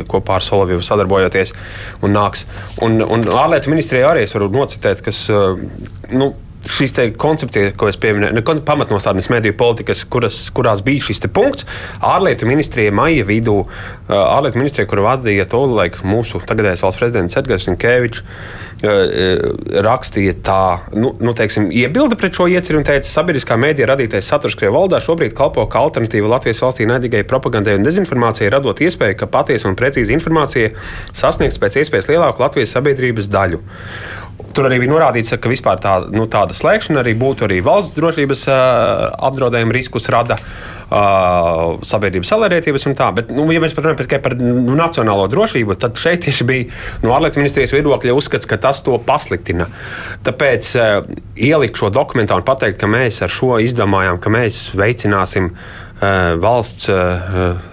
kopā 0.08 0.38
ar 0.38 0.46
Soloviju 0.46 0.84
sadarbojoties 0.86 1.54
un 2.02 2.16
nāks. 2.16 2.46
Un, 2.84 3.00
un 3.04 3.28
ārlietu 3.36 3.72
ministrijai 3.72 4.08
arī 4.12 4.26
es 4.26 4.36
varu 4.36 4.50
nocitēt, 4.54 5.04
kas. 5.04 5.26
Nu, 6.08 6.32
šīs 6.66 6.94
koncepcijas, 7.20 7.74
ko 7.78 7.88
es 7.90 7.98
pieminēju, 8.00 8.34
nu, 8.36 8.42
pamatnostādnes 8.66 9.30
mediju 9.32 9.56
politikas, 9.58 10.04
kuras, 10.10 10.40
kurās 10.54 10.82
bija 10.84 11.06
šis 11.08 11.22
punkts. 11.32 11.66
Ārlietu 12.04 12.48
ministrija 12.48 12.92
maija 12.94 13.26
vidū, 13.28 13.60
ārlietu 14.08 14.60
ministrija, 14.60 14.88
kuru 14.90 15.06
vadīja 15.06 15.46
tolaik 15.50 16.00
mūsu 16.06 16.40
tagadējais 16.46 16.82
valsts 16.84 17.00
prezidents 17.00 17.38
Edgars 17.38 17.68
Rinkevičs, 17.68 18.24
rakstīja 18.78 20.36
tā, 20.46 20.62
nu, 20.94 21.10
nu 21.18 21.32
teiksim, 21.34 21.66
iebilda 21.74 22.18
pret 22.18 22.36
šo 22.38 22.46
ieceru 22.46 22.78
un 22.78 22.86
teica, 22.86 23.02
ka 23.02 23.10
sabiedriskā 23.10 23.56
mēdīja 23.58 23.88
radītais 23.90 24.28
saturs 24.30 24.54
Krievijas 24.58 24.76
valdā 24.78 25.00
šobrīd 25.02 25.34
kalpo 25.38 25.64
kā 25.70 25.82
alternatīva 25.82 26.30
Latvijas 26.36 26.62
valstī 26.62 26.86
naidīgai 26.86 27.24
propagandai 27.26 27.74
un 27.78 27.86
dezinformācijai, 27.86 28.52
radot 28.54 28.78
iespēju, 28.78 29.18
ka 29.18 29.30
patiesa 29.32 29.70
un 29.70 29.74
precīza 29.78 30.14
informācija 30.14 30.70
sasniegs 31.10 31.58
pēc 31.58 31.80
iespējas 31.82 32.10
lielāku 32.12 32.44
Latvijas 32.44 32.76
sabiedrības 32.76 33.30
daļu. 33.34 33.62
Tur 34.54 34.68
arī 34.68 34.80
bija 34.82 34.92
norādīts, 34.92 35.34
ka 35.40 35.50
vispār 35.50 35.80
tā, 35.82 35.94
nu, 36.14 36.26
tāda 36.30 36.56
slēgšana 36.56 37.02
arī 37.02 37.14
būtu 37.18 37.46
arī 37.46 37.60
valsts 37.64 37.96
drošības 37.96 38.44
uh, 38.48 39.06
apdraudējuma 39.28 39.76
riskus 39.76 40.08
rada. 40.12 40.38
Uh, 40.88 41.74
sabiedrības 41.84 42.30
salērētības 42.32 42.86
un 42.88 42.94
tā. 42.96 43.10
Bet, 43.12 43.28
nu, 43.36 43.42
ja 43.52 43.60
mēs 43.60 43.74
runājam 43.76 43.98
par, 43.98 44.06
par 44.24 44.36
nu, 44.40 44.72
nacionālo 44.78 45.26
drošību, 45.28 45.76
tad 45.76 45.98
šeit 46.00 46.22
tieši 46.24 46.46
bija 46.48 47.02
no 47.02 47.12
ārlietu 47.12 47.42
ministrijas 47.42 47.74
viedokļa 47.76 48.14
uzskats, 48.16 48.48
ka 48.48 48.56
tas 48.62 48.80
to 48.86 48.96
pasliktina. 49.04 49.66
Tāpēc 50.24 50.70
uh, 50.80 51.02
ielikt 51.36 51.76
šo 51.76 51.92
dokumentā 51.92 52.38
un 52.40 52.46
pateikt, 52.46 52.80
ka 52.80 52.88
mēs 52.88 53.20
ar 53.26 53.34
šo 53.34 53.58
izdomājām, 53.66 54.16
ka 54.16 54.32
mēs 54.32 54.62
veicināsim 54.80 55.52
uh, 55.52 55.68
valsts, 56.40 56.88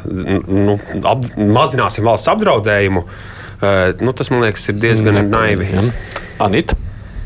nu, 0.05 0.77
ap, 1.05 1.25
mazināsim 1.37 2.05
valsts 2.07 2.31
apdraudējumu. 2.33 3.05
Nu, 4.01 4.13
tas 4.17 4.29
man 4.33 4.43
liekas, 4.43 4.67
ir 4.69 4.79
diezgan 4.81 5.21
naivi. 5.31 5.69
Anita. 6.39 6.75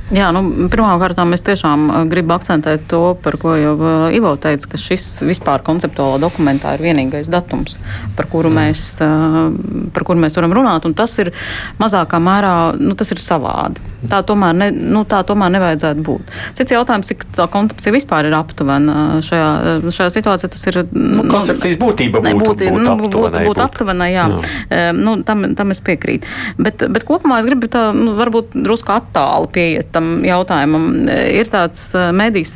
Jā, 0.10 0.32
nu, 0.34 0.42
pirmkārt, 0.74 1.20
mēs 1.30 1.44
tiešām 1.46 1.84
uh, 1.86 1.98
gribam 2.10 2.40
akcentēt 2.40 2.88
to, 2.90 3.14
par 3.22 3.36
ko 3.38 3.54
jau 3.54 3.76
uh, 3.78 4.06
Ivo 4.16 4.32
teica, 4.42 4.72
ka 4.72 4.80
šis 4.82 5.20
vispār 5.22 5.62
konceptuālā 5.66 6.18
dokumentā 6.24 6.74
ir 6.74 6.88
vienīgais 6.88 7.30
datums, 7.30 7.78
par 8.18 8.26
kuru, 8.32 8.50
mm. 8.50 8.58
mēs, 8.58 8.86
uh, 9.06 9.86
par 9.94 10.08
kuru 10.10 10.24
mēs 10.26 10.40
varam 10.40 10.56
runāt. 10.58 10.88
Tas 10.98 11.14
ir 11.22 11.30
mazākā 11.78 12.18
mērā 12.26 12.56
nu, 12.82 12.96
tas 12.98 13.14
ir 13.14 13.22
savādi. 13.22 13.86
Tā 14.08 14.22
tomēr, 14.24 14.56
ne, 14.56 14.70
nu, 14.72 15.02
tā 15.08 15.20
tomēr 15.28 15.52
nevajadzētu 15.58 16.04
būt. 16.08 16.30
Cits 16.56 16.72
jautājums, 16.72 17.10
cik 17.12 17.26
tā 17.36 17.50
koncepcija 17.52 17.92
vispār 17.92 18.30
ir 18.30 18.36
aptuvena 18.38 19.20
šajā, 19.26 19.50
šajā 19.92 20.14
situācijā. 20.16 20.50
Tas 20.54 20.64
ir 20.72 20.78
nu, 20.94 21.26
koncepcijas 21.28 21.76
būtība 21.82 22.22
būtu, 22.24 22.54
būtu, 22.54 22.70
nu, 22.80 22.94
būtu, 23.02 23.24
būtu 23.44 23.64
aptuvena. 23.66 24.08
Jā, 24.08 24.30
jā. 24.72 24.94
Nu, 24.96 25.18
tam, 25.28 25.44
tam 25.60 25.76
es 25.76 25.84
piekrītu. 25.84 26.32
Bet, 26.62 26.86
bet 26.88 27.04
kopumā 27.08 27.42
es 27.42 27.50
gribu 27.50 27.68
tā, 27.72 27.90
nu, 27.96 28.14
varbūt 28.16 28.56
drusku 28.56 28.96
attāli 28.96 29.52
pieiet 29.58 29.92
tam 29.96 30.24
jautājumam. 30.24 30.88
Ir 31.10 31.52
tāds 31.52 31.90
medijs, 32.16 32.56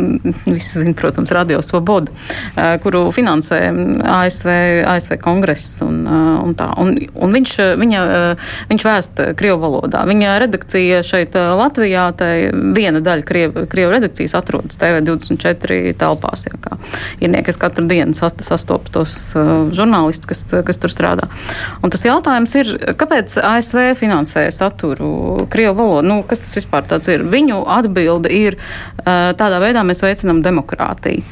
visi 0.56 0.84
zina, 0.86 0.96
protams, 0.96 1.34
Radio 1.36 1.60
Svoboda, 1.64 2.16
kuru 2.80 3.04
finansē 3.12 3.60
ASV, 4.08 4.50
ASV 4.88 5.18
kongress 5.20 5.82
un, 5.84 6.00
un 6.08 6.56
tā. 6.56 6.72
Un, 6.80 6.96
un 6.96 7.36
viņš, 7.36 7.54
viņa, 7.76 8.02
viņš 8.72 8.88
vēst 8.88 9.24
Krievu 9.36 9.60
valodā. 9.66 10.06
Viņa 10.08 10.38
redakcija 10.46 10.77
šeit 11.06 11.34
Latvijā, 11.34 12.04
tai 12.18 12.32
viena 12.76 13.02
daļa 13.04 13.26
Krievu, 13.28 13.64
Krievu 13.70 13.94
redakcijas 13.94 14.36
atrodas 14.38 14.80
TV24 14.80 15.94
telpās. 15.98 16.46
Jā, 16.48 16.54
kā 16.62 16.78
ir 17.22 17.32
nie, 17.32 17.42
kas 17.46 17.60
katru 17.60 17.86
dienu 17.90 18.16
sastopas 18.16 18.94
tos 18.94 19.16
žurnālistus, 19.76 20.28
kas, 20.30 20.44
kas 20.66 20.80
tur 20.80 20.92
strādā. 20.92 21.28
Un 21.82 21.92
tas 21.94 22.04
jautājums 22.06 22.54
ir, 22.60 22.72
kāpēc 22.98 23.38
ASV 23.42 23.92
finansē 23.98 24.48
saturu 24.54 25.48
Krievu 25.52 25.76
valodā? 25.82 26.08
Nu, 26.08 26.22
kas 26.26 26.42
tas 26.44 26.56
vispār 26.58 26.86
tāds 26.88 27.10
ir. 27.12 27.26
Viņu 27.28 27.62
atbilde 27.78 28.32
ir 28.32 28.58
tādā 29.04 29.60
veidā 29.62 29.84
mēs 29.86 30.04
veicinām 30.04 30.42
demokrātiju. 30.44 31.26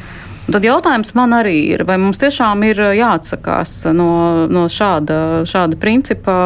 Tad 0.46 0.62
jautājums 0.62 1.10
man 1.18 1.34
arī 1.34 1.56
ir, 1.72 1.82
vai 1.88 1.96
mums 1.98 2.20
tiešām 2.22 2.60
ir 2.68 2.78
jāatsakās 2.94 3.80
no, 3.96 4.46
no 4.46 4.66
šāda, 4.70 5.42
šāda 5.48 5.78
principa. 5.82 6.36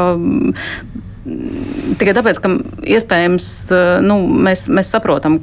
Tikai 2.00 2.14
tāpēc, 2.16 2.38
ka 2.40 2.52
iespējams 2.96 3.46
nu, 4.06 4.20
mēs, 4.46 4.68
mēs 4.72 4.92
saprotam, 4.94 5.40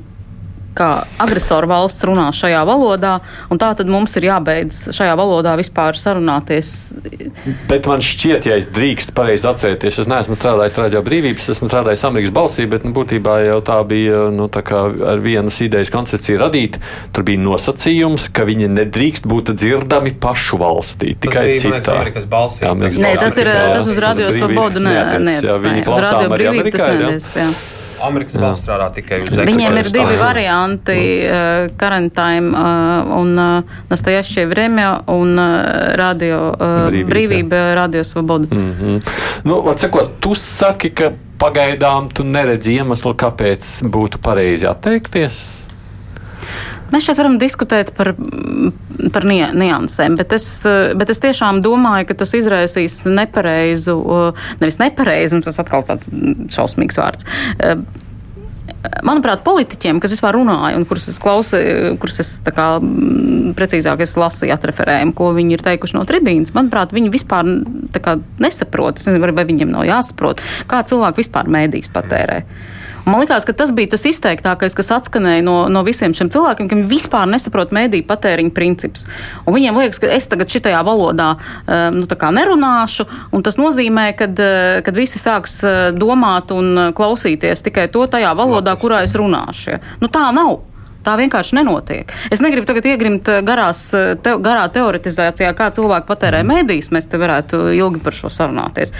ka 0.77 0.89
agresoru 1.21 1.69
valsts 1.71 2.05
runā 2.07 2.27
šajā 2.35 2.61
valodā, 2.67 3.17
un 3.51 3.61
tā 3.61 3.71
tad 3.77 3.89
mums 3.89 4.13
ir 4.19 4.27
jābeidz 4.29 4.87
šajā 4.95 5.15
valodā 5.17 5.55
vispār 5.59 5.97
sarunāties. 5.99 6.73
Bet 7.69 7.89
man 7.89 8.03
šķiet, 8.03 8.49
ja 8.49 8.57
es 8.59 8.69
drīkstu 8.73 9.15
pareizi 9.17 9.47
atcerēties, 9.49 10.01
es 10.03 10.09
neesmu 10.11 10.37
strādājis 10.37 10.77
Radio 10.79 11.01
Brīvības, 11.05 11.49
esmu 11.53 11.69
strādājis 11.71 12.05
Amerikas 12.07 12.33
balsī, 12.35 12.67
bet 12.69 12.85
nu, 12.85 12.93
būtībā 12.95 13.39
jau 13.47 13.59
tā 13.65 13.79
bija 13.87 14.27
nu, 14.33 14.49
tā 14.53 14.63
ar 14.67 15.23
vienas 15.23 15.57
idejas 15.65 15.91
koncepciju 15.93 16.41
radīta. 16.43 16.81
Tur 17.15 17.25
bija 17.27 17.41
nosacījums, 17.41 18.29
ka 18.33 18.45
viņi 18.47 18.69
nedrīkst 18.75 19.29
būt 19.29 19.53
dzirdami 19.57 20.13
pašu 20.21 20.61
valstī, 20.61 21.15
tikai 21.17 21.47
tas 21.55 21.65
citā. 21.65 21.97
Amerikas 22.01 22.29
balsī. 22.29 22.65
Jā, 22.65 22.75
Amerikas 22.75 23.01
Nē, 23.01 23.15
tas 23.21 23.41
ir 23.41 23.49
tas 23.53 23.89
uz 23.89 24.03
Radio 24.03 24.29
Svobodu, 24.35 24.83
nē, 24.83 24.99
nē, 25.23 25.39
uz 25.87 26.05
Radio 26.05 26.29
Brīvību 26.35 26.77
tas 26.77 26.87
nedēļas. 26.87 27.75
Amerikas 28.03 28.37
balss 28.37 28.63
strādā 28.63 28.89
tikai 28.93 29.21
uz 29.21 29.27
eksporta. 29.27 29.51
Viņiem 29.51 29.77
ir 29.81 29.91
divi 29.93 30.17
varianti 30.19 30.97
Karantime 31.77 32.51
uh, 32.51 33.13
un 33.19 33.33
uh, 33.37 33.77
Nastajašie 33.89 34.45
Vremja 34.49 35.01
un 35.13 35.37
uh, 35.39 35.93
radio, 35.99 36.41
uh, 36.53 36.75
brīvība, 36.87 37.09
brīvība 37.13 37.61
Radio 37.75 38.03
Svoboda. 38.03 38.47
Mm 38.51 38.73
-hmm. 38.81 39.01
Nu, 39.43 39.73
sakot, 39.77 40.19
tu 40.19 40.35
saki, 40.35 40.89
ka 40.89 41.11
pagaidām 41.37 42.09
tu 42.13 42.23
neredzi 42.23 42.73
iemeslu, 42.73 43.13
kāpēc 43.13 43.83
būtu 43.83 44.17
pareizi 44.21 44.67
atteikties? 44.67 45.66
Mēs 46.93 47.07
šeit 47.07 47.19
varam 47.19 47.37
diskutēt 47.41 47.93
par, 47.97 48.13
par 49.13 49.27
niansēm, 49.27 50.17
bet 50.19 50.35
es, 50.37 50.47
bet 50.97 51.11
es 51.13 51.23
tiešām 51.23 51.61
domāju, 51.65 52.07
ka 52.09 52.17
tas 52.23 52.33
izraisīs 52.37 53.01
nepareizu, 53.07 53.97
nevis 54.61 54.81
nepareizu, 54.81 55.39
un 55.39 55.47
tas 55.47 55.59
atkal 55.63 55.85
tāds 55.87 56.11
šausmīgs 56.55 56.99
vārds 57.01 57.27
manuprāt, 59.05 59.43
politiķiem, 59.45 59.99
kas 60.03 60.13
vispār 60.15 60.35
runāja 60.37 60.77
un 60.77 60.85
kurus 60.87 61.07
es 61.11 61.19
klausīju, 61.21 61.95
kurus 62.01 62.21
es 62.23 62.31
kā, 62.45 62.67
precīzāk 63.57 64.03
es 64.05 64.15
lasīju 64.19 64.55
atreferējumu, 64.55 65.15
ko 65.17 65.31
viņi 65.37 65.57
ir 65.57 65.65
teikuši 65.65 65.97
no 65.97 66.05
tribīnas, 66.07 66.53
manuprāt, 66.55 66.95
viņi 66.95 67.11
vispār 67.13 67.51
kā, 68.03 68.17
nesaprot. 68.43 68.99
Es 68.99 69.09
nezinu, 69.09 69.31
vai 69.37 69.47
viņiem 69.47 69.71
nav 69.73 69.87
jāsaprot, 69.87 70.43
kā 70.69 70.83
cilvēki 70.87 71.23
vispār 71.23 71.51
mēdīs 71.57 71.91
patērē. 71.93 72.41
Mm. 72.43 72.76
Man 73.07 73.21
liekas, 73.23 73.45
ka 73.47 73.55
tas 73.55 73.71
bija 73.71 73.93
tas 73.93 74.03
izteiktākais, 74.09 74.75
kas 74.75 74.91
atskanēja 74.91 75.45
no, 75.47 75.55
no 75.71 75.83
visiem 75.87 76.11
šiem 76.17 76.27
cilvēkiem, 76.33 76.67
ka 76.67 76.75
viņi 76.75 76.89
vispār 76.91 77.29
nesaprot 77.31 77.71
mēdīju 77.75 78.03
patēriņa 78.09 78.51
principus. 78.55 79.07
Un 79.47 79.55
viņiem 79.55 79.79
liekas, 79.79 80.01
ka 80.03 80.11
es 80.11 80.27
tagad 80.27 80.51
šitajā 80.51 80.83
valodā 80.83 81.29
um, 81.37 82.01
nu, 82.01 82.07
nerunāšu, 82.37 83.07
un 83.31 83.45
tas 83.47 83.55
nozīmē, 83.61 84.09
ka 84.19 84.27
uh, 84.27 84.79
kad 84.83 84.99
visi 84.99 85.21
sāks 85.23 85.61
uh, 85.63 85.77
domāt 85.95 86.51
un 86.51 86.91
klausīties 86.97 87.63
tikai 87.63 87.87
to 87.93 88.03
tajā 88.11 88.35
valodā, 88.35 88.75
kurā 88.75 89.05
es 89.07 89.15
runāšu. 89.15 89.79
Nu, 90.03 90.11
tā 90.11 90.27
nav. 90.35 90.59
Tā 91.07 91.13
vienkārši 91.15 91.55
nenotiek. 91.55 92.11
Es 92.33 92.41
negribu 92.43 92.67
tagad 92.67 92.89
iegrimt 92.89 93.29
eh, 93.31 93.39
garās, 93.47 93.85
eh, 93.95 94.09
te, 94.19 94.33
garā 94.43 94.65
teoretizācijā, 94.75 95.53
kā 95.55 95.69
cilvēki 95.75 96.09
patērē 96.09 96.43
mēdīs. 96.47 96.91
Mēs 96.91 97.07
te 97.07 97.19
varētu 97.21 97.61
ilgi 97.77 98.03
par 98.03 98.17
šo 98.17 98.31
sarunāties. 98.33 98.91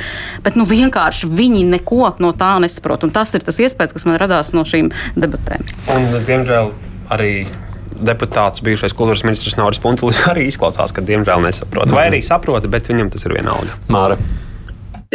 Bet 0.46 0.56
nu, 0.56 0.64
vienkārši 0.70 1.28
viņi 1.28 1.66
neko 1.76 2.14
no 2.24 2.32
tā 2.38 2.54
nesaprot. 2.64 3.04
Un 3.04 3.12
tas 3.16 3.36
ir 3.36 3.44
tas 3.44 3.60
iespējas, 3.60 3.96
kas 3.98 4.08
man 4.08 4.22
radās 4.22 4.54
no 4.56 4.64
šīm 4.68 4.94
debatēm. 5.20 5.68
Un, 5.92 6.08
diemžēl 6.30 6.72
arī 7.12 7.34
deputāts, 7.98 8.64
bijušais 8.64 8.96
kultūras 8.96 9.26
ministrs 9.28 9.60
Nauris 9.60 9.84
Puntulis 9.84 10.24
arī 10.32 10.48
izklausās, 10.48 10.96
ka 10.96 11.04
diemžēl 11.04 11.44
nesaprot. 11.44 11.92
Vai 11.92 12.08
arī 12.14 12.24
saprota, 12.24 12.72
bet 12.72 12.88
viņam 12.88 13.12
tas 13.12 13.28
ir 13.28 13.36
vienalga. 13.42 13.76
Māra. 13.92 14.20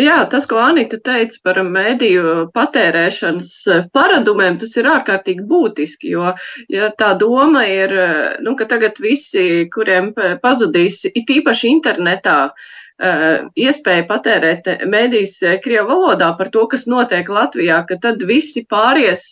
Jā, 0.01 0.23
tas, 0.33 0.47
ko 0.49 0.57
Anita 0.63 0.97
teica 1.05 1.37
par 1.45 1.59
mediju 1.69 2.47
patērēšanas 2.57 3.51
paradumiem, 3.93 4.57
tas 4.63 4.73
ir 4.81 4.89
ārkārtīgi 4.89 5.45
būtiski, 5.49 6.15
jo 6.15 6.31
ja 6.73 6.89
tā 6.97 7.13
doma 7.21 7.67
ir, 7.69 7.93
nu, 8.41 8.55
ka 8.57 8.65
tagad 8.71 8.97
visi, 9.05 9.67
kuriem 9.75 10.15
pazudīs, 10.41 11.03
it 11.13 11.29
īpaši 11.37 11.75
internetā, 11.75 12.39
uh, 12.49 12.71
iespēja 13.03 14.05
patērēt 14.09 14.69
mēdīs 14.89 15.39
Krievu 15.65 15.89
valodā 15.89 16.31
par 16.39 16.51
to, 16.55 16.65
kas 16.71 16.85
notiek 16.91 17.29
Latvijā, 17.29 17.81
ka 17.89 17.99
tad 18.03 18.23
visi 18.29 18.63
pāries, 18.71 19.25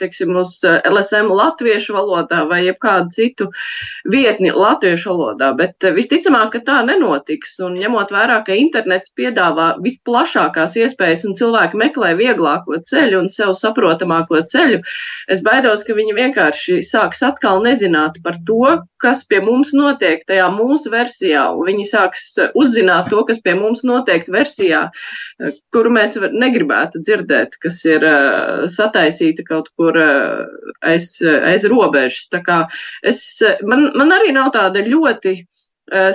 teiksim, 0.00 0.34
uz 0.40 0.60
LSM 0.64 1.28
latviešu 1.32 1.96
valodā 1.96 2.42
vai 2.48 2.62
jebkādu 2.66 3.12
citu 3.12 3.48
vietni 4.08 4.52
latviešu 4.54 5.12
valodā, 5.12 5.52
bet 5.58 5.88
visticamāk, 5.96 6.54
ka 6.54 6.62
tā 6.68 6.78
nenotiks, 6.88 7.58
un 7.64 7.76
ņemot 7.80 8.14
vērā, 8.14 8.40
ka 8.46 8.56
internets 8.56 9.12
piedāvā 9.18 9.74
visplašākās 9.84 10.78
iespējas 10.80 11.26
un 11.28 11.36
cilvēki 11.38 11.80
meklē 11.80 12.14
vieglāko 12.18 12.80
ceļu 12.88 13.24
un 13.24 13.30
sev 13.32 13.52
saprotamāko 13.58 14.40
ceļu, 14.48 14.80
es 15.28 15.44
baidos, 15.44 15.84
ka 15.84 15.96
viņi 15.98 16.16
vienkārši 16.16 16.80
sāks 16.86 17.22
atkal 17.26 17.62
nezināt 17.66 18.18
par 18.24 18.40
to, 18.48 18.78
kas 19.02 19.24
pie 19.28 19.40
mums 19.44 19.72
notiek 19.76 20.24
tajā 20.28 20.48
mūsu 20.54 20.92
versijā, 20.92 21.44
un 21.52 21.68
viņi 21.68 21.86
sāks 21.90 22.26
uzzināt 22.58 23.10
to, 23.12 23.22
kas 23.28 23.42
pie 23.44 23.54
mums 23.58 23.84
notiek 23.86 24.26
versijā, 24.32 24.86
kuru 25.74 25.92
mēs 25.98 26.18
negribētu 26.32 27.02
dzirdēt, 27.02 27.58
kas 27.62 27.82
ir 27.88 28.06
uh, 28.06 28.66
sataisīta 28.70 29.46
kaut 29.48 29.72
kur 29.76 29.98
aiz, 29.98 31.14
aiz 31.22 31.66
robežas. 31.70 32.28
Tā 32.32 32.42
kā 32.46 32.60
es, 33.06 33.24
man, 33.66 33.90
man 33.98 34.14
arī 34.14 34.34
nav 34.36 34.52
tāda 34.56 34.84
ļoti 34.86 35.40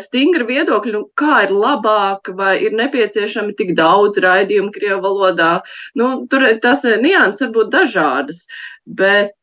stingra 0.02 0.46
viedokļa, 0.48 0.94
nu, 0.96 1.04
kā 1.20 1.44
ir 1.46 1.52
labāk, 1.54 2.32
vai 2.38 2.56
ir 2.64 2.76
nepieciešami 2.78 3.54
tik 3.58 3.76
daudz 3.78 4.18
raidījumu 4.24 4.72
Krievu 4.74 5.02
valodā. 5.04 5.62
Nu, 6.00 6.26
tur 6.32 6.46
tas 6.64 6.84
nianses 6.84 7.44
var 7.46 7.54
būt 7.58 7.72
dažādas, 7.76 8.46
bet 8.88 9.36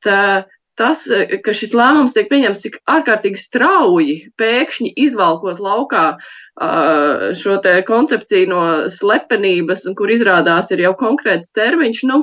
tas, 0.81 1.07
eh, 1.11 1.37
ka 1.45 1.55
šis 1.57 1.75
lēmums 1.77 2.17
tiek 2.17 2.31
pieņemts 2.31 2.65
tik 2.67 2.81
ārkārtīgi 2.91 3.41
strauji, 3.41 4.17
pēkšņi 4.41 4.95
izvalkot 5.09 5.63
laukā 5.63 6.15
šo 7.35 7.57
te 7.59 7.81
koncepciju 7.83 8.47
no 8.47 8.65
slepenības, 8.87 9.89
un 9.91 9.97
kur 9.99 10.13
izrādās 10.15 10.69
ir 10.71 10.85
jau 10.85 10.93
konkrēts 10.95 11.51
termiņš, 11.51 12.03
nu, 12.07 12.21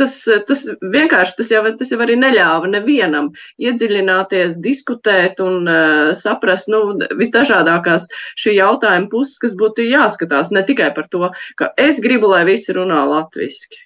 tas, 0.00 0.14
tas 0.48 0.62
vienkārši, 0.94 1.36
tas 1.38 1.52
jau, 1.52 1.62
tas 1.78 1.92
jau 1.92 2.00
arī 2.04 2.16
neļāva 2.20 2.70
nevienam 2.72 3.30
iedziļināties, 3.62 4.56
diskutēt 4.64 5.42
un 5.44 5.68
uh, 5.68 6.14
saprast, 6.18 6.70
nu, 6.72 6.96
visdažādākās 7.18 8.08
šī 8.40 8.56
jautājuma 8.58 9.10
puses, 9.12 9.36
kas 9.42 9.56
būtu 9.58 9.86
jāskatās, 9.90 10.52
ne 10.54 10.64
tikai 10.68 10.92
par 10.96 11.10
to, 11.12 11.30
ka 11.60 11.72
es 11.76 12.00
gribu, 12.02 12.32
lai 12.32 12.44
visi 12.48 12.74
runā 12.76 13.04
latviski. 13.12 13.84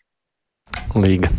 Līga. 0.96 1.34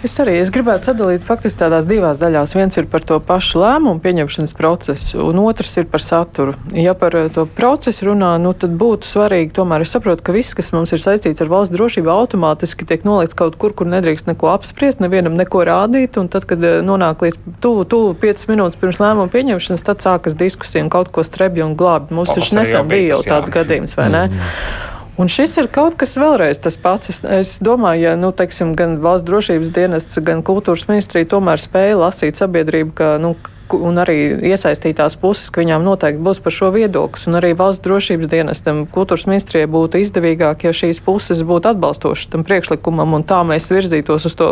Es 0.00 0.14
arī 0.22 0.38
es 0.40 0.48
gribētu 0.48 0.88
sadalīt 0.88 1.26
faktiski 1.26 1.60
tādās 1.60 1.84
divās 1.84 2.16
daļās. 2.20 2.54
Viens 2.56 2.78
ir 2.80 2.86
par 2.88 3.02
to 3.04 3.18
pašu 3.20 3.60
lēmumu 3.60 4.00
pieņemšanas 4.00 4.54
procesu, 4.56 5.18
un 5.26 5.42
otrs 5.42 5.74
ir 5.76 5.88
par 5.92 6.00
saturu. 6.00 6.54
Ja 6.72 6.94
par 6.96 7.16
eh, 7.20 7.26
to 7.34 7.44
procesu 7.44 8.08
runā, 8.08 8.30
nu, 8.40 8.54
tad 8.56 8.72
būtu 8.80 9.04
svarīgi, 9.04 9.52
tomēr 9.58 9.84
es 9.84 9.92
saprotu, 9.92 10.24
ka 10.24 10.32
viss, 10.32 10.56
kas 10.56 10.72
mums 10.72 10.94
ir 10.96 11.02
saistīts 11.04 11.44
ar 11.44 11.52
valsts 11.52 11.74
drošību, 11.74 12.08
automātiski 12.14 12.88
tiek 12.88 13.04
nolikts 13.04 13.36
kaut 13.36 13.58
kur, 13.60 13.74
kur 13.76 13.90
nedrīkst 13.92 14.30
neko 14.30 14.48
apspriest, 14.54 15.04
nevienam 15.04 15.36
neko 15.36 15.66
rādīt, 15.68 16.16
un 16.16 16.32
tad, 16.32 16.48
kad 16.48 16.64
eh, 16.64 16.80
nonāk 16.86 17.26
līdz 17.26 17.60
tuvu, 17.60 17.84
tuvu 17.84 18.14
5 18.24 18.48
minūtes 18.54 18.80
pirms 18.80 19.02
lēmuma 19.04 19.28
pieņemšanas, 19.36 19.84
tad 19.84 20.00
sākas 20.00 20.38
diskusija 20.38 20.86
un 20.86 20.88
kaut 20.96 21.12
ko 21.12 21.26
strebja 21.28 21.68
un 21.68 21.76
glābi. 21.76 22.16
Mums 22.16 22.32
taču 22.38 22.56
nesen 22.56 22.88
bija 22.88 23.18
jau 23.18 23.20
tāds 23.34 23.52
gadījums, 23.52 23.98
vai 24.00 24.08
ne? 24.16 24.24
Mm. 24.32 24.96
Un 25.20 25.28
šis 25.28 25.58
ir 25.60 25.66
kaut 25.68 25.98
kas 26.00 26.14
vēlreiz 26.16 26.62
tas 26.64 26.78
pats. 26.80 27.10
Es, 27.12 27.18
es 27.20 27.50
domāju, 27.60 28.06
ja 28.06 28.12
nu, 28.16 28.30
teiksim, 28.32 28.72
gan 28.78 28.96
valsts 29.04 29.26
drošības 29.28 29.72
dienests, 29.76 30.20
gan 30.24 30.40
kultūras 30.46 30.86
ministrija 30.88 31.28
tomēr 31.34 31.60
spēja 31.60 31.98
lasīt 32.00 32.40
sabiedrību, 32.40 32.94
ka 32.96 33.10
nu, 33.20 33.34
un 33.76 34.00
arī 34.02 34.16
iesaistītās 34.50 35.16
puses, 35.20 35.50
ka 35.52 35.62
viņām 35.62 35.84
noteikti 35.86 36.22
būs 36.24 36.40
par 36.42 36.54
šo 36.54 36.70
viedoklis, 36.74 37.26
un 37.30 37.38
arī 37.38 37.52
valsts 37.58 37.84
drošības 37.84 38.30
dienestam, 38.30 38.82
kultūras 38.90 39.26
ministrijai 39.30 39.68
būtu 39.70 40.00
izdevīgāk, 40.02 40.64
ja 40.66 40.72
šīs 40.76 41.02
puses 41.04 41.42
būtu 41.46 41.72
atbalstošas 41.72 42.32
tam 42.32 42.44
priekšlikumam, 42.46 43.14
un 43.18 43.26
tā 43.26 43.40
mēs 43.46 43.70
virzītos 43.72 44.28
uz 44.28 44.36
to 44.38 44.48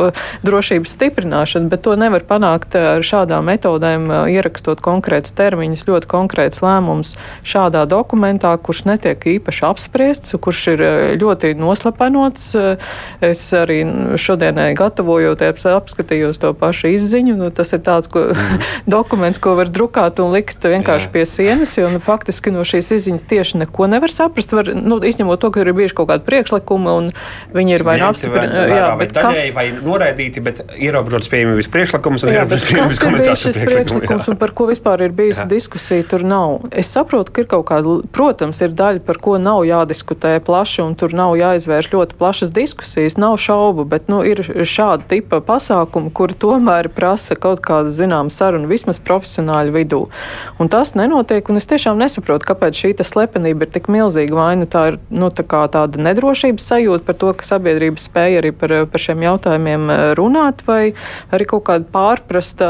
drošības 0.47 0.95
stiprināšanu, 0.97 1.71
bet 1.73 1.85
to 1.87 1.97
nevar 1.99 2.25
panākt 2.29 2.77
ar 2.79 3.05
šādām 3.05 3.49
metodēm, 3.51 4.09
ierakstot 4.33 4.83
konkrētus 4.85 5.35
termiņus, 5.39 5.87
ļoti 5.89 6.11
konkrēts 6.11 6.63
lēmums 6.65 7.15
šādā 7.47 7.85
dokumentā, 7.91 8.55
kurš 8.59 8.85
netiek 8.89 9.29
īpaši 9.39 9.67
apspriests, 9.69 10.37
kurš 10.41 10.65
ir 10.75 10.85
ļoti 11.21 11.55
noslepenots. 11.59 12.51
Es 13.25 13.43
arī 13.57 13.81
šodienai 14.21 14.71
gatavojoties 14.79 15.67
apskatījos 15.73 16.41
to 16.43 16.53
pašu 16.59 16.93
izziņu, 16.95 17.37
nu, 17.39 17.51
tas 17.55 17.73
ir 17.75 17.83
tāds, 17.87 18.11
ko 18.11 18.29
mm. 18.37 18.87
Dokuments, 19.09 19.41
ko 19.41 19.55
var 19.57 19.69
drukāt 19.73 20.21
un 20.21 20.35
likt 20.37 20.61
vienkārši 20.61 21.09
jā. 21.09 21.13
pie 21.13 21.25
sienas, 21.25 21.73
jo 21.79 21.89
nu, 21.89 22.01
faktiski 22.03 22.53
no 22.53 22.61
šīs 22.67 22.91
izziņas 22.99 23.25
tieši 23.29 23.61
neko 23.63 23.89
nevar 23.89 24.13
saprast. 24.13 24.53
Var, 24.53 24.75
nu, 24.77 24.99
izņemot 25.01 25.41
to, 25.41 25.51
ka 25.55 25.63
ir 25.63 25.73
bijuši 25.73 25.97
kaut 25.97 26.11
kādi 26.11 26.27
priekšlikumi 26.27 26.93
un 26.93 27.09
viņi 27.57 27.75
ir 27.79 27.85
vai 27.89 27.97
nu 28.03 28.09
apstiprināti, 28.11 28.75
jā, 28.77 28.91
daļēji 29.17 29.53
kas... 29.53 29.57
vai 29.57 29.67
noraidīti, 29.73 30.43
bet 30.45 30.61
ierobežots 30.77 31.31
pieejamības 31.33 31.71
priekšlikums 31.73 32.27
un 32.27 32.33
ierobežots 32.35 32.69
pieejamības 32.69 33.01
komentārs. 33.05 33.45
Šis 33.47 33.61
priekšlikums 33.63 34.29
un 34.33 34.39
par 34.41 34.53
ko 34.59 34.69
vispār 34.69 35.07
ir 35.07 35.17
bijusi 35.17 35.45
jā. 35.45 35.49
diskusija, 35.55 36.07
tur 36.11 36.27
nav. 36.29 36.69
Es 36.77 36.93
saprotu, 36.93 37.33
ka 37.33 37.45
ir 37.45 37.51
kaut 37.51 37.65
kāda, 37.71 37.97
protams, 38.13 38.61
ir 38.65 38.77
daļa, 38.77 39.05
par 39.09 39.23
ko 39.25 39.39
nav 39.41 39.65
jādiskutē 39.69 40.35
plaši 40.45 40.85
un 40.85 40.97
tur 40.99 41.17
nav 41.17 41.37
jāizvērš 41.41 41.91
ļoti 41.95 42.19
plašas 42.21 42.53
diskusijas, 42.53 43.17
nav 43.21 43.39
šaubu, 43.41 43.89
bet 43.89 44.13
nu, 44.13 44.21
ir 44.27 44.45
šāda 44.45 45.09
tipa 45.09 45.41
pasākumi, 45.45 46.13
kur 46.13 46.35
tomēr 46.37 46.91
prasa 46.93 47.39
kaut 47.39 47.63
kāda 47.65 47.93
zināma 47.95 48.33
saruna 48.35 48.69
vismaz 48.69 48.98
vismaz 48.99 49.07
profesionāļu 49.07 49.73
vidū. 49.73 50.09
Un 50.59 50.69
tas 50.69 50.95
nenotiek, 50.95 51.49
un 51.49 51.57
es 51.57 51.67
tiešām 51.67 51.99
nesaprotu, 51.99 52.47
kāpēc 52.47 52.75
šī 52.75 52.95
slepenība 53.05 53.67
ir 53.67 53.73
tik 53.73 53.89
milzīga. 53.89 54.35
Vai 54.35 54.57
nu 54.57 54.67
tā 54.67 54.93
ir 54.93 54.99
nu, 55.11 55.31
tā 55.31 55.45
tāda 55.45 55.99
nedrošības 55.99 56.63
sajūta 56.63 57.05
par 57.05 57.15
to, 57.15 57.33
ka 57.33 57.45
sabiedrība 57.45 57.99
spēja 57.99 58.41
arī 58.41 58.53
par, 58.53 58.87
par 58.91 59.01
šiem 59.01 59.23
jautājumiem 59.23 59.91
eh, 59.91 60.15
runāt, 60.19 60.63
vai 60.67 60.95
arī 61.33 61.47
kaut 61.47 61.65
kāda 61.69 61.87
pārprasta, 61.93 62.69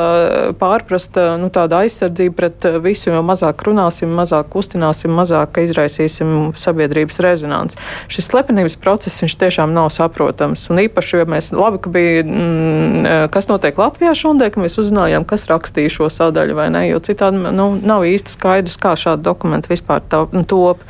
pārprasta 0.59 1.37
nu, 1.41 1.51
aizsardzība 1.51 2.35
pret 2.37 2.65
eh, 2.69 2.79
visu, 2.79 3.11
jo 3.11 3.23
mazāk 3.23 3.65
runāsim, 3.67 4.13
mazāk 4.15 4.51
kustināsim, 4.53 5.13
mazāk 5.15 5.61
izraisīsim 5.63 6.53
sabiedrības 6.57 7.21
rezonanci. 7.25 7.79
Šis 8.09 8.31
slepenības 8.31 8.79
process 8.81 9.23
viņš 9.23 9.39
tiešām 9.41 9.75
nav 9.75 9.91
saprotams. 9.95 10.69
Un 10.73 10.83
īpaši, 10.85 11.23
ja 11.23 11.29
mēs 11.29 11.51
labi, 11.57 11.81
ka 11.83 11.93
bija, 11.93 12.25
mm, 12.25 13.07
eh, 13.07 13.27
kas 13.33 13.51
notiek 13.51 13.79
Latvijā 13.79 14.15
šodien, 14.19 14.53
ka 14.53 14.63
mēs 14.63 14.79
uzzinājām, 14.81 15.27
kas 15.29 15.47
rakstīja 15.49 15.93
šo 15.93 16.09
sadaļu, 16.19 16.59
vai 16.59 16.69
ne? 16.75 16.85
Jo 16.89 17.01
citādi 17.05 17.41
nu, 17.55 17.71
nav 17.79 18.07
īsti 18.09 18.35
skaidrs, 18.35 18.79
kā 18.81 18.97
šādi 18.99 19.25
dokumenti 19.27 19.73
vispār 19.73 20.05
nu, 20.35 20.45
top. 20.49 20.85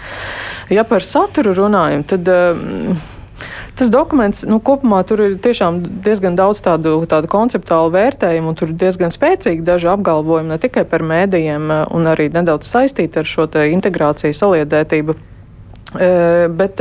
Ja 0.72 0.86
par 0.88 1.06
saturu 1.06 1.56
runājam, 1.58 2.06
tad. 2.08 2.34
Um, 2.34 2.98
Tas 3.78 3.92
dokuments 3.94 4.40
nu, 4.50 4.56
kopumā 4.58 5.04
tur 5.06 5.20
ir 5.22 5.34
diezgan 5.38 6.34
daudz 6.34 6.58
tādu, 6.66 6.96
tādu 7.06 7.28
konceptuālu 7.30 7.92
vērtējumu, 7.94 8.50
un 8.50 8.58
tur 8.58 8.72
ir 8.72 8.80
diezgan 8.80 9.14
spēcīgi 9.14 9.62
daži 9.62 9.86
apgalvojumi 9.92 10.50
ne 10.50 10.58
tikai 10.58 10.82
par 10.90 11.04
mēdījiem, 11.06 11.70
uh, 11.70 11.84
un 11.94 12.10
arī 12.10 12.26
nedaudz 12.34 12.66
saistīti 12.66 13.22
ar 13.22 13.30
šo 13.30 13.46
integrāciju, 13.46 14.34
saliedētību 14.34 15.14
Bet, 15.88 16.80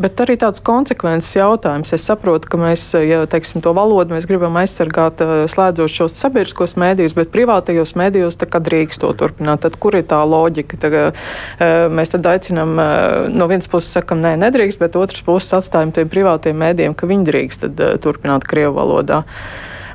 bet 0.00 0.20
arī 0.24 0.38
tāds 0.40 0.62
konsekvences 0.64 1.34
jautājums. 1.36 1.90
Es 1.92 2.06
saprotu, 2.08 2.48
ka 2.48 2.56
mēs, 2.60 2.86
ja 3.04 3.18
teiksim, 3.28 3.60
to 3.60 3.74
valodu 3.76 4.16
mēs 4.16 4.24
gribam 4.28 4.56
aizsargāt, 4.56 5.20
slēdzot 5.52 5.92
šos 5.92 6.16
sabiedriskos 6.16 6.72
mēdījus, 6.80 7.16
bet 7.18 7.34
privātajos 7.34 7.92
mēdījos 8.00 8.40
tā 8.40 8.48
kā 8.48 8.62
drīkst 8.64 9.04
to 9.04 9.12
turpināt. 9.20 9.66
Tad 9.66 9.76
kur 9.76 9.98
ir 10.00 10.08
tā 10.08 10.22
loģika? 10.24 10.80
Tā, 10.80 11.04
mēs 11.92 12.14
tad 12.16 12.32
aicinām, 12.32 12.72
no 13.36 13.52
vienas 13.52 13.68
puses 13.68 13.92
sakam, 13.92 14.24
nē, 14.24 14.38
nedrīkst, 14.46 14.80
bet 14.80 14.96
otras 14.96 15.20
puses 15.26 15.52
atstājam 15.60 15.92
tiem 15.92 16.08
privātiem 16.08 16.56
mēdījiem, 16.56 16.96
ka 16.96 17.12
viņi 17.12 17.28
drīkst 17.28 17.66
tad, 17.68 17.86
turpināt 18.00 18.48
Krievu 18.48 18.78
valodā. 18.80 19.26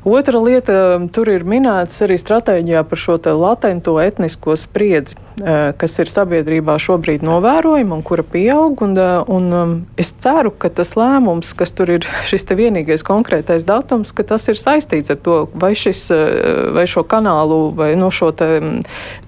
Otra 0.04 0.40
lieta, 0.40 0.74
um, 0.98 1.04
tur 1.14 1.30
ir 1.30 1.44
minēts 1.46 2.00
arī 2.02 2.16
stratēģijā 2.18 2.82
par 2.90 2.98
šo 2.98 3.20
latento 3.38 4.00
etnisko 4.02 4.56
spriedzi, 4.58 5.14
uh, 5.14 5.76
kas 5.78 6.00
ir 6.02 6.10
sabiedrībā 6.10 6.74
šobrīd 6.82 7.22
novērojama 7.22 8.00
un 8.00 8.02
kura 8.02 8.26
pieaug. 8.26 8.82
Un, 8.82 8.96
uh, 8.98 9.22
un 9.30 9.46
um, 9.54 9.76
es 10.02 10.10
ceru, 10.18 10.50
ka 10.50 10.72
tas 10.74 10.96
lēmums, 10.98 11.54
kas 11.54 11.70
tur 11.78 11.94
ir 11.94 12.08
šis 12.30 12.50
vienīgais 12.50 13.06
konkrētais 13.06 13.62
datums, 13.70 14.10
ka 14.10 14.26
tas 14.26 14.50
ir 14.50 14.58
saistīts 14.58 15.14
ar 15.14 15.22
to, 15.22 15.38
vai, 15.54 15.76
šis, 15.78 16.08
uh, 16.10 16.74
vai 16.74 16.88
šo 16.90 17.06
kanālu, 17.06 17.70
vai 17.78 17.94
no 17.94 18.10
šo 18.10 18.32
te, 18.34 18.50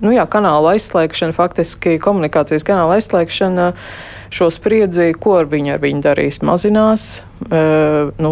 nu 0.02 0.16
jā, 0.16 0.26
kanālu 0.26 0.74
aizslēgšanu, 0.74 1.38
faktiski 1.38 2.00
komunikācijas 2.02 2.66
kanālu 2.66 2.98
aizslēgšanu 2.98 3.70
šo 4.34 4.50
spriedzi, 4.54 5.12
ko 5.20 5.38
ar 5.42 5.52
viņu, 5.52 5.76
ar 5.76 5.84
viņu 5.84 6.04
darīs, 6.06 6.42
mazinās 6.46 7.24
nu, 7.52 8.32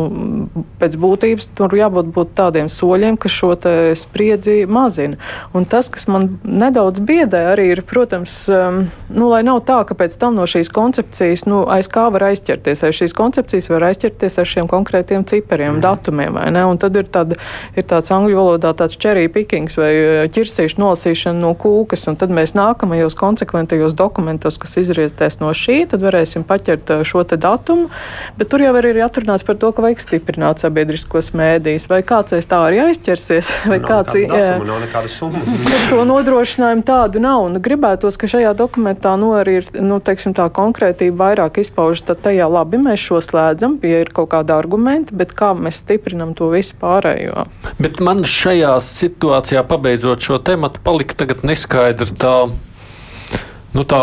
pēc 0.79 0.95
būtības 0.99 1.49
tur 1.57 1.73
jābūt 1.75 2.11
būt 2.15 2.33
tādiem 2.37 2.69
soļiem, 2.71 3.17
kas 3.19 3.33
šo 3.35 3.51
spriedzi 3.97 4.65
mazina. 4.69 5.17
Un 5.57 5.65
tas, 5.69 5.89
kas 5.91 6.07
man 6.07 6.37
nedaudz 6.43 7.01
biedē, 7.03 7.43
arī 7.51 7.71
ir, 7.73 7.83
protams, 7.87 8.45
nu, 8.49 9.29
lai 9.31 9.41
nav 9.43 9.61
tā, 9.67 9.81
ka 9.87 9.97
pēc 9.97 10.15
tam 10.21 10.37
no 10.39 10.47
šīs 10.49 10.71
koncepcijas, 10.73 11.45
nu, 11.49 11.63
aiz 11.71 11.89
kā 11.91 12.07
var 12.13 12.29
aizķerties, 12.31 12.83
aiz 12.87 12.99
šīs 13.01 13.15
koncepcijas 13.17 13.69
var 13.71 13.87
aizķerties 13.91 14.39
ar 14.41 14.49
šiem 14.49 14.69
konkrētiem 14.71 15.25
cipariem, 15.27 15.77
mm. 15.77 15.83
datumiem, 15.83 16.37
vai 16.39 16.47
ne? 16.55 16.63
Un 16.69 16.79
tad 16.81 16.95
ir, 16.99 17.09
tāda, 17.11 17.37
ir 17.75 17.87
tāds 17.87 18.13
angļu 18.13 18.37
valodā 18.39 18.73
tāds 18.77 18.97
cherry 19.01 19.27
pickings 19.31 19.77
vai 19.79 19.91
ķirsīšu 20.31 20.79
nolasīšana 20.81 21.41
no 21.41 21.53
kūkas, 21.59 22.07
un 22.11 22.19
tad 22.21 22.33
mēs 22.33 22.55
nākamajos 22.57 23.17
konsekventajos 23.19 23.97
dokumentos, 23.97 24.59
kas 24.61 24.77
izrietēs 24.81 25.41
no 25.43 25.51
šī, 25.57 25.83
tad 25.91 26.03
varēsim 26.05 26.45
paķert 26.47 26.93
šo 27.07 27.23
te 27.27 27.37
datumu, 27.41 27.89
bet 28.39 28.51
tur 28.51 28.63
jau 28.63 28.73
arī 28.77 28.93
ir 28.95 29.01
atrunāts 29.05 29.45
par 29.47 29.59
to, 29.61 29.71
ka 29.75 29.85
vajag 29.85 30.03
stiprināt 30.03 30.63
sabiedriskos 30.63 31.31
mēdījus, 31.37 31.87
vai 31.91 32.01
kāds 32.07 32.35
aiz 32.37 32.47
tā 32.49 32.61
arī 32.67 32.81
aizķersies, 32.87 33.51
vai 33.71 33.79
nav 33.81 33.89
kāds 33.89 34.17
datumu, 34.17 34.67
nav 34.69 34.81
nekādu 34.85 35.11
summu. 35.11 35.43
to 35.91 36.05
nodrošinājumu 36.07 36.85
tādu 36.87 37.21
nav. 37.23 37.45
Un 37.49 37.59
gribētos, 37.63 38.17
ka 38.19 38.29
šajā 38.31 38.53
dokumentā 38.57 39.13
nu, 39.19 39.33
arī 39.37 39.59
ir 39.61 39.69
nu, 39.81 39.99
teiksim, 40.03 40.35
tā 40.37 40.47
konkrētība 40.53 41.25
vairāk 41.25 41.61
izpaužas. 41.63 42.05
Tad 42.07 42.23
tajā 42.25 42.47
labi 42.51 42.79
mēs 42.81 43.01
šo 43.01 43.21
slēdzam, 43.23 43.77
ja 43.85 44.01
ir 44.03 44.11
kaut 44.15 44.31
kāda 44.33 44.57
argumenta, 44.61 45.15
bet 45.17 45.35
kā 45.37 45.51
mēs 45.57 45.81
stiprinam 45.83 46.35
to 46.37 46.51
visu 46.53 46.77
pārējo. 46.81 47.45
Bet 47.81 48.01
man 48.03 48.25
šajā 48.27 48.75
situācijā, 48.85 49.63
pabeidzot 49.67 50.23
šo 50.25 50.41
tematu, 50.43 50.81
palika 50.83 51.27
neskaidra 51.45 52.09
tā 52.17 52.35
Nu, 53.71 53.85
tā, 53.87 54.01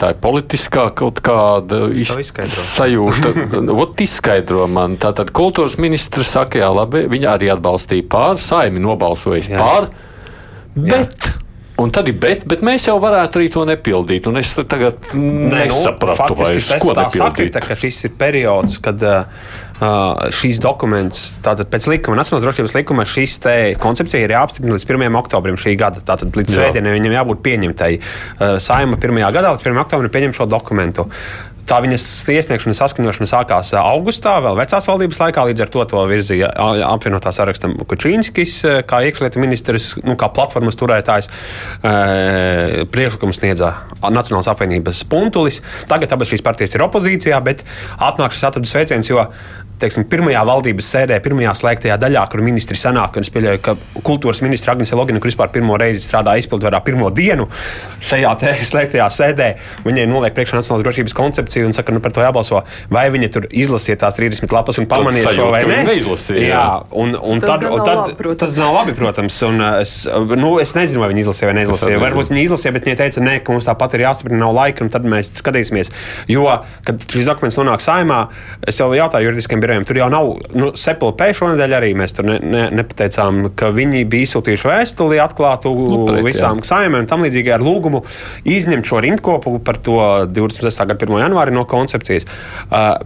tā 0.00 0.08
ir 0.10 0.16
politiskā 0.18 0.88
kaut 0.98 1.20
kāda 1.22 1.84
sajūta. 1.94 3.30
Ot, 3.70 4.00
izskaidro 4.02 4.66
man. 4.70 4.96
Tātad 5.00 5.30
kultūras 5.36 5.76
ministrs 5.78 6.32
saka, 6.34 6.58
jā, 6.64 6.70
labi, 6.74 7.04
viņa 7.10 7.36
arī 7.36 7.52
atbalstīja 7.54 8.08
pār, 8.10 8.40
saimi 8.42 8.82
nobalsojis 8.82 9.52
jā. 9.52 9.60
pār, 9.62 9.92
bet. 10.74 11.30
Jā. 11.30 11.36
Un 11.80 11.88
tad 11.88 12.10
ir 12.10 12.16
bet, 12.20 12.42
bet 12.44 12.60
mēs 12.66 12.84
jau 12.90 12.98
varētu 13.00 13.38
arī 13.40 13.46
to 13.54 13.62
nepildīt. 13.64 14.26
Un 14.28 14.36
es 14.36 14.50
tagad 14.52 14.98
Nē, 15.16 15.62
nesapratu, 15.70 16.34
nu, 16.34 16.42
vairs, 16.42 16.68
ko 16.82 16.92
nepildīt. 16.92 17.22
Sakrita, 17.22 17.62
ka 17.64 17.76
šis 17.78 18.02
ir 18.04 18.12
periods, 18.20 18.76
kad 18.84 19.00
uh, 19.00 19.46
šīs 19.80 20.60
dokuments, 20.60 21.22
tātad 21.44 21.70
pēc 21.72 21.86
likuma, 21.88 22.18
Nacionālās 22.20 22.44
drošības 22.44 22.74
likuma, 22.76 23.06
šīs 23.08 23.38
koncepcija 23.80 24.26
ir 24.26 24.34
jāapstiprina 24.34 24.76
līdz 24.76 24.86
1. 24.86 25.16
oktobrim 25.22 25.56
šī 25.60 25.76
gada. 25.80 26.02
Tātad 26.04 26.36
līdz 26.36 26.56
svētdienai 26.56 26.92
viņam 26.98 27.16
jābūt 27.16 27.40
pieņemtai. 27.46 27.92
Saima 28.60 28.98
1. 29.00 29.22
gadā 29.32 29.54
līdz 29.54 29.64
1. 29.64 29.80
oktobrim 29.86 30.12
pieņem 30.12 30.36
šo 30.36 30.48
dokumentu. 30.50 31.08
Tā 31.70 31.76
viņas 31.84 32.04
iesniegšana, 32.26 32.74
saskaņošana 32.74 33.28
sākās 33.30 33.68
augustā, 33.78 34.32
vēl 34.42 34.56
vecās 34.58 34.88
valdības 34.90 35.20
laikā. 35.22 35.44
Līdz 35.46 35.62
ar 35.62 35.70
to 35.70 35.84
to 35.92 36.00
virzīja 36.10 36.48
apvienotā 36.88 37.30
saraksta 37.30 37.70
Kučīnskis, 37.86 38.56
kā 38.90 39.04
iekšlietu 39.06 39.38
ministrs, 39.38 39.92
nu, 40.02 40.16
kā 40.18 40.32
platformas 40.34 40.78
turētājs. 40.80 41.30
Priekšlikumu 42.90 43.36
sniedza 43.36 43.70
Nacionālās 44.02 44.50
apvienības 44.50 45.04
puntulis. 45.12 45.60
Tagad 45.86 46.18
abas 46.18 46.34
šīs 46.34 46.42
partijas 46.42 46.74
ir 46.74 46.88
opozīcijā, 46.88 47.38
bet 47.46 47.62
atnāk 48.02 48.34
šis 48.34 48.48
atradu 48.50 48.70
sveiciens, 48.70 49.12
jo 49.12 49.22
teiksim, 49.80 50.04
pirmajā 50.10 50.42
valdības 50.46 50.88
sēdē, 50.92 51.18
pirmajā 51.24 51.54
slēgtajā 51.56 51.96
daļā, 52.00 52.24
kur 52.32 52.42
ministri 52.44 52.78
sanāk, 52.78 53.16
un 53.16 53.26
es 53.26 53.32
pieļauju, 53.32 53.60
ka 53.64 53.74
kultūras 54.06 54.42
ministra 54.44 54.74
Agnese 54.74 54.98
Logina, 54.98 55.20
kur 55.22 55.30
vispār 55.30 55.52
pirmo 55.54 55.78
reizi 55.80 56.02
strādā 56.04 56.36
izpildvarā 56.40 56.82
pirmo 56.84 57.10
dienu 57.14 57.48
šajā 58.04 58.34
slēgtajā 58.70 59.08
sēdē, 59.14 59.50
viņai 59.86 60.06
noliek 60.10 60.36
priekšā 60.36 60.58
nacionālās 60.58 60.84
drošības 60.84 61.16
koncepciju 61.60 61.66
un 61.66 61.72
saka, 61.72 61.92
nu 61.92 62.00
par 62.00 62.12
to 62.12 62.20
jābalso, 62.20 62.62
vai 62.90 63.08
viņa 63.10 63.28
tur 63.32 63.46
izlasīja 63.50 63.98
tās 64.00 64.16
30 64.16 64.52
lapas 64.52 64.78
un 64.80 64.86
pamanīja 64.88 65.32
šo 65.34 65.50
vai 65.52 65.62
ne. 65.68 65.82
Neizlasīja, 65.84 66.48
jā, 66.48 66.64
un, 66.92 67.14
un 67.14 67.40
tad, 67.40 67.64
un 67.64 67.82
tad 67.84 68.14
labi, 68.16 68.36
tas 68.40 68.54
nav 68.56 68.74
labi, 68.74 68.94
protams. 68.96 69.36
Un 69.46 69.60
es, 69.80 70.06
nu, 70.36 70.58
es 70.60 70.74
nezinu, 70.76 71.02
vai 71.02 71.10
viņi 71.12 71.24
izlasīja 71.24 71.50
vai 71.50 71.56
neizlasīja. 71.60 72.00
Varbūt 72.02 72.32
viņi 72.32 72.44
izlasīja, 72.48 72.74
bet 72.76 72.88
viņi 72.88 72.98
teica, 73.00 73.24
nē, 73.24 73.36
ka 73.44 73.54
mums 73.54 73.68
tāpat 73.68 73.96
ir 73.96 74.06
jāstiprina, 74.06 74.40
nav 74.44 74.54
laika, 74.56 74.84
un 74.84 74.92
tad 74.92 75.06
mēs 75.08 75.32
skatīsimies. 75.40 75.92
Jo, 76.30 76.46
kad 76.86 77.02
šis 77.10 77.28
dokuments 77.28 77.58
nonāk 77.60 77.84
saimā, 77.84 78.22
es 78.68 78.80
jau 78.80 78.90
jautāju 78.96 79.30
juridiskiem 79.30 79.62
birojiem, 79.62 79.86
tur 79.88 80.00
jau 80.00 80.10
nav, 80.12 80.32
nu, 80.56 80.72
Sepulpē 80.80 81.30
šonadēļ 81.36 81.76
arī 81.80 81.92
mēs 81.98 82.16
tur 82.16 82.28
ne, 82.28 82.38
ne, 82.42 82.66
nepateicām, 82.80 83.50
ka 83.58 83.72
viņi 83.74 84.04
bija 84.10 84.28
izsūtījuši 84.28 84.70
vēstuli 84.70 85.20
atklātu 85.22 85.72
nu, 85.74 86.02
pret, 86.08 86.24
visām 86.26 86.62
saimēm 86.66 87.02
un 87.02 87.10
tam 87.10 87.24
līdzīgi 87.26 87.52
ar 87.54 87.64
lūgumu 87.64 88.02
izņemt 88.48 88.88
šo 88.88 89.00
rindkopu 89.04 89.56
par 89.64 89.80
to 89.82 89.98
26. 90.30 90.86
gada 90.90 91.06
1. 91.06 91.34
Janvāri 91.40 91.54
no 91.54 91.64
koncepcijas. 91.64 92.26
Uh, 92.70 92.98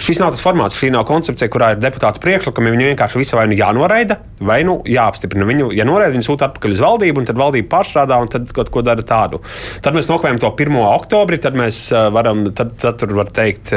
šis 0.00 0.20
nav 0.20 0.32
tas 0.34 0.42
formāts, 0.44 0.76
šī 0.78 0.90
nav 0.94 1.06
koncepcija, 1.08 1.48
kurā 1.52 1.72
ir 1.74 1.80
deputātu 1.82 2.20
priekšlikumi. 2.22 2.72
Viņi 2.74 2.90
vienkārši 2.92 3.20
visu 3.20 3.36
vai 3.36 3.46
nu 3.50 3.56
jānoraida, 3.58 4.18
vai 4.40 4.62
nu 4.64 4.78
jāapstiprina. 4.86 5.46
Viņu, 5.48 5.70
ja 5.76 5.86
noraida, 5.88 6.14
viņi 6.14 6.26
sūta 6.26 6.50
atpakaļ 6.50 6.74
uz 6.76 6.82
valdību, 6.82 7.22
un 7.22 7.28
tad 7.28 7.40
valdība 7.40 7.70
pārstrādā 7.74 8.18
un 8.22 8.30
tad 8.32 8.50
kaut 8.56 8.70
ko 8.72 8.82
dara 8.86 9.04
tādu. 9.06 9.40
Tad 9.84 9.96
mēs 9.96 10.08
nokavējam 10.10 10.40
to 10.42 10.52
1. 10.52 10.78
oktobri, 10.86 11.40
tad 11.42 11.56
mēs 11.58 11.86
varam, 12.14 12.46
tad, 12.56 12.74
tad 12.80 13.00
tur 13.00 13.14
var 13.18 13.30
teikt 13.34 13.72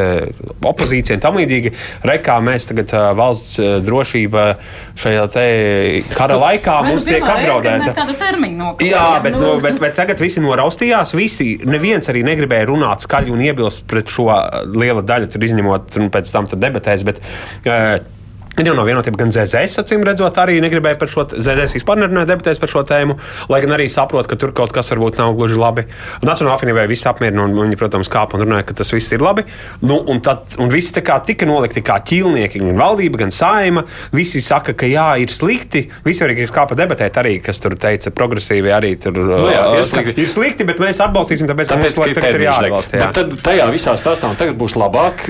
opozīcija 0.66 1.18
un 1.18 1.24
tam 1.24 1.40
līdzīgi. 1.40 1.74
Rekā 2.10 2.40
mēs 2.44 2.70
tagad 2.70 2.94
uh, 2.96 3.10
valsts 3.18 3.60
uh, 3.62 3.78
drošība 3.84 4.46
šajā 5.00 5.28
kara 6.14 6.38
laikā 6.40 6.76
Vai 6.84 6.94
mums 6.94 7.06
tiek 7.08 7.24
apdraudēta. 7.24 7.94
Jā, 8.86 9.06
bet, 9.24 9.36
nu. 9.36 9.46
No, 9.46 9.56
bet, 9.64 9.80
bet 9.82 9.96
tagad 9.98 10.22
visi 10.22 10.42
noraustījās. 10.44 11.14
Visi, 11.18 11.52
neviens 11.68 12.10
arī 12.12 12.24
negribēja 12.28 12.68
runāt 12.70 13.04
skaļi 13.06 13.34
un 13.34 13.44
iebilst 13.44 13.84
pret 13.90 13.99
šo 14.08 14.30
liela 14.76 15.04
daļu, 15.04 15.28
tur 15.34 15.44
izņemot 15.44 16.00
un 16.00 16.10
pēc 16.14 16.32
tam 16.32 16.48
debatēs. 16.48 17.04
Bet, 17.08 17.20
uh, 17.68 18.00
Gan 18.60 18.68
jau 18.68 18.74
no 18.76 18.84
vienotība, 18.84 19.16
gan 19.22 19.30
ZZS, 19.32 19.80
acīm 19.80 20.02
redzot, 20.04 20.36
arī 20.42 20.58
negribēja 20.60 20.98
par 21.00 21.08
šo 21.08 21.24
ZZS 21.32 21.78
vispār 21.78 22.02
nerunāt, 22.02 22.28
debatēs 22.28 22.58
par 22.60 22.68
šo 22.68 22.82
tēmu, 22.84 23.14
lai 23.48 23.62
gan 23.64 23.72
arī 23.72 23.86
saprot, 23.88 24.28
ka 24.28 24.36
tur 24.36 24.52
kaut 24.52 24.74
kas 24.76 24.92
varbūt 24.92 25.22
nav 25.22 25.32
gluži 25.38 25.56
labi. 25.56 25.86
Nacionālā 26.28 26.58
apvienībai 26.58 26.84
viss 26.92 27.08
apmierina, 27.08 27.46
un 27.48 27.56
viņi, 27.56 27.78
protams, 27.80 28.12
kāpa 28.12 28.36
un 28.36 28.44
runāja, 28.44 28.66
ka 28.68 28.76
tas 28.82 28.92
viss 28.92 29.16
ir 29.16 29.24
labi. 29.24 29.46
Nu, 29.80 30.02
un, 30.12 30.20
tad, 30.20 30.58
un 30.60 30.68
visi 30.74 30.92
tika 30.92 31.48
nolikti 31.48 31.86
kā 31.88 32.02
ķīlnieki, 32.04 32.60
gan 32.66 32.82
valdība, 32.82 33.22
gan 33.24 33.32
saima. 33.32 33.86
Visi 34.12 34.44
saka, 34.44 34.76
ka 34.76 34.92
jā, 34.92 35.08
ir 35.24 35.32
slikti. 35.32 35.86
Visi 36.04 36.28
arī 36.28 36.36
kāpa 36.52 36.76
debatēt, 36.76 37.22
arī 37.24 37.38
kas 37.46 37.64
tur 37.64 37.78
teica, 37.80 38.12
progresīvi 38.12 38.76
arī 38.76 38.92
tur 39.00 39.24
nu, 39.24 39.40
jā, 39.54 39.64
ir, 39.80 39.88
slikti. 39.88 40.18
ir 40.20 40.34
slikti, 40.36 40.68
bet 40.68 40.84
mēs 40.84 41.00
atbalstīsim, 41.08 41.48
tāpēc, 41.48 41.72
tāpēc 41.72 41.96
ka 41.96 42.12
mums 42.12 42.28
ir 42.36 42.46
jāatbalsta. 42.50 43.00
Jā. 43.06 43.10
Tad 43.22 43.40
tajā 43.48 43.72
visā 43.72 43.96
stāstā 44.04 44.36
tagad 44.36 44.60
būs 44.60 44.76
labāk, 44.76 45.30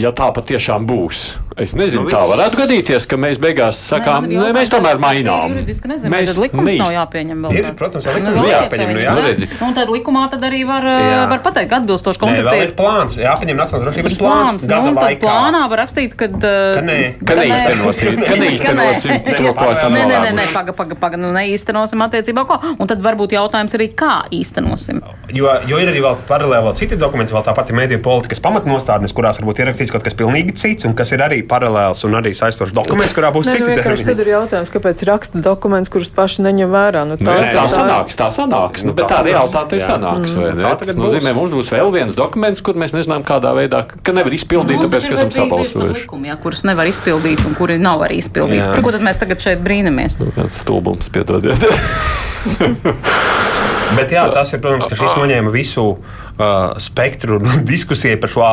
ja 0.00 0.16
tā 0.16 0.32
patiešām 0.40 0.88
būs. 0.88 1.26
Es 1.60 1.74
nezinu, 1.76 2.06
nu, 2.06 2.12
tā 2.12 2.20
varētu 2.24 2.56
gadīties, 2.62 3.04
ka 3.08 3.18
mēs 3.20 3.38
beigās 3.42 3.76
sakām, 3.84 4.24
nē, 4.30 4.38
nē, 4.40 4.52
mēs 4.56 4.70
tomēr 4.72 5.00
mainām. 5.02 5.52
Nezinu, 5.52 6.10
mēs 6.12 6.38
likums 6.40 6.78
nav 6.80 6.92
jāpieņem 6.94 7.42
vēl. 7.44 7.56
Ir, 7.58 7.66
protams, 7.76 8.06
jā, 8.08 8.14
likums 8.16 8.38
nu, 8.38 8.46
jāpieņem. 8.48 8.92
Nu, 8.92 9.02
jā. 9.02 9.14
Nu, 9.60 9.66
un 9.68 9.76
tad 9.76 9.92
likumā 9.92 10.22
tad 10.32 10.46
arī 10.48 10.62
var, 10.68 10.86
jā. 10.86 11.18
var 11.28 11.42
pateikt, 11.44 11.74
atbilstoši 11.76 12.22
koncepcijai 12.22 12.62
ir 12.64 12.72
plāns. 12.78 13.18
Jāpieņem 13.20 13.60
nacionālās 13.60 13.84
drošības 13.88 14.16
plāns. 14.22 14.66
Nu, 14.70 14.78
un 14.88 14.96
tad 14.96 15.18
plānā 15.20 15.62
var 15.72 15.82
rakstīt, 15.84 16.16
kad, 16.22 16.38
ka, 16.40 16.84
nē, 16.86 16.98
ka 17.20 17.36
neīstenosim, 17.36 18.22
ka 18.24 18.38
neīstenosim 18.40 19.28
to, 19.28 19.52
ko 19.58 19.68
esam 19.74 19.96
nē, 19.98 20.06
nē, 20.08 20.32
nē, 20.38 20.48
paga, 20.56 20.76
paga, 20.78 20.98
paga, 21.04 21.20
nu 21.20 21.34
neīstenosim 21.36 22.06
attiecībā 22.08 22.46
ko. 22.48 22.58
Un 22.78 22.90
tad 22.90 23.04
varbūt 23.04 23.36
jautājums 23.36 23.76
arī, 23.76 23.90
kā 23.98 24.22
īstenosim. 24.32 25.02
Jo, 25.36 25.52
jo 25.68 25.82
ir 25.82 25.92
arī 25.92 26.00
vēl 26.04 26.24
paralēli 26.28 26.68
vēl 26.70 26.78
citi 26.80 26.98
dokumenti, 27.00 27.36
vēl 27.36 27.44
tā 27.44 27.54
pati 27.56 27.76
mēdīju 27.76 28.02
politikas 28.04 28.40
pamatnostādnes, 28.44 29.14
kurās 29.16 29.40
varbūt 29.40 29.62
ierakstīts 29.62 29.92
kaut 29.92 30.06
kas 30.06 30.16
pilnīgi 30.18 30.56
cits 30.58 30.88
un 30.88 30.96
kas 30.98 31.12
ir 31.14 31.24
arī 31.24 31.41
paralēls 31.48 32.04
un 32.08 32.16
arī 32.18 32.32
saistošs 32.36 32.74
dokuments, 32.76 33.14
kurā 33.16 33.30
būs 33.34 33.48
ne, 33.48 33.56
citi 33.56 33.66
nu, 33.66 33.76
termiņi. 33.78 34.06
Tad 34.08 34.22
ir 34.24 34.30
jautājums, 34.32 34.72
kāpēc 34.74 35.04
raksta 35.08 35.42
dokuments, 35.44 35.92
kurus 35.92 36.10
paši 36.12 36.44
neņem 36.46 36.72
vērā. 36.72 37.04
Nu, 37.08 37.18
tā, 37.20 37.26
nu, 37.26 37.46
tā, 37.46 37.52
tā, 37.56 37.64
sanāks, 37.72 38.18
tā 38.18 38.28
sanāks. 38.34 38.86
Nu, 38.88 38.96
bet 38.98 39.10
tā 39.12 39.20
realitāte 39.26 39.78
ir 39.78 39.84
sanāks. 39.84 40.36
Mm. 40.36 40.62
Tas 40.82 40.98
nozīmē, 40.98 41.34
mums 41.36 41.54
būs 41.56 41.72
vēl 41.74 41.92
viens 41.94 42.18
dokuments, 42.18 42.64
kur 42.64 42.78
mēs 42.80 42.96
nezinām, 42.96 43.24
kādā 43.26 43.54
veidā, 43.56 43.84
ka 43.88 44.16
nevar 44.16 44.36
izpildīt, 44.36 44.80
nu, 44.80 44.88
tāpēc, 44.88 45.10
ka 45.10 45.18
esam 45.20 45.34
sabalsojuši. 45.38 46.04
Likumi, 46.04 46.32
jā, 46.32 46.38
kurus 46.42 46.64
nevar 46.68 46.90
izpildīt 46.90 47.44
un 47.46 47.56
kuri 47.58 47.78
nav 47.82 48.06
arī 48.08 48.20
izpildīti. 48.22 48.66
Par 48.72 48.84
ko 48.84 48.94
tad 48.96 49.06
mēs 49.06 49.20
tagad 49.22 49.44
šeit 49.44 49.64
brīnamies? 49.64 50.20
Kāds 50.38 50.62
stulbums 50.64 51.12
piedodiet. 51.12 51.62
Bet 53.96 54.12
jā, 54.14 54.24
tas 54.32 54.52
ir, 54.54 54.60
protams, 54.62 54.88
ka 54.90 54.96
šis 54.98 55.16
noņēma 55.18 55.52
visu 55.52 55.84
uh, 55.92 56.72
spektru 56.82 57.38
diskusijai 57.72 58.18
par 58.20 58.32
šo, 58.32 58.46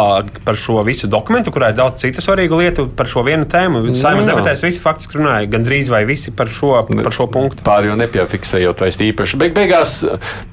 par 0.48 0.60
šo 0.60 0.84
visu 0.88 1.10
dokumentu, 1.12 1.54
kurā 1.56 1.72
ir 1.74 1.80
daudz 1.80 2.04
citu 2.04 2.24
svarīgu 2.24 2.60
lietu 2.60 2.88
par 2.96 3.10
šo 3.12 3.24
vienu 3.28 3.48
tēmu. 3.50 3.84
Saimnes 3.98 4.28
debatēs 4.30 4.66
visi 4.66 4.84
faktiski 4.84 5.20
runāja 5.20 5.50
gandrīz 5.52 5.92
vai 5.94 6.04
visi 6.10 6.34
par 6.36 6.52
šo, 6.52 6.76
par 6.90 7.16
šo 7.16 7.30
punktu. 7.32 7.66
Pār 7.68 7.90
jau 7.90 7.98
nepiefiksējot 8.00 8.86
vairs 8.86 9.00
īpaši. 9.10 9.40
Beig 9.42 9.56
beigās, 9.58 10.02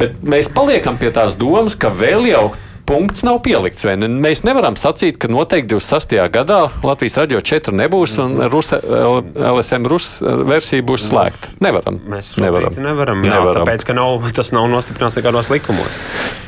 bet 0.00 0.22
mēs 0.26 0.52
paliekam 0.54 1.00
pie 1.00 1.12
tās 1.14 1.38
domas, 1.40 1.78
ka 1.78 1.92
vēl 1.92 2.28
jau 2.30 2.46
punkts 2.86 3.24
nav 3.26 3.40
pielikts. 3.44 3.84
ne? 3.84 4.08
Mēs 4.08 4.44
nevaram 4.46 4.76
sacīt, 4.78 5.18
ka 5.20 5.30
noteikti 5.32 5.74
26. 5.74 6.16
gadā 6.32 6.60
Latvijas 6.86 7.18
radio 7.18 7.40
4 7.42 7.74
nebūs 7.82 8.16
un 8.22 8.38
Rus, 8.52 8.72
LSM 8.72 9.88
Rus 9.90 10.10
versija 10.22 10.84
būs 10.86 11.08
slēgta. 11.10 11.52
Nevaram. 11.64 12.00
Mēs 12.06 12.34
nevaram. 12.42 12.76
nevaram, 12.78 13.24
jā, 13.26 13.34
nevaram. 13.34 13.66
Tāpēc, 13.66 13.86
ka 13.88 13.96
nav, 13.96 14.28
tas 14.36 14.52
nav 14.54 14.68
nostiprināts 14.72 15.18
nekādos 15.20 15.50
likumos. 15.52 15.98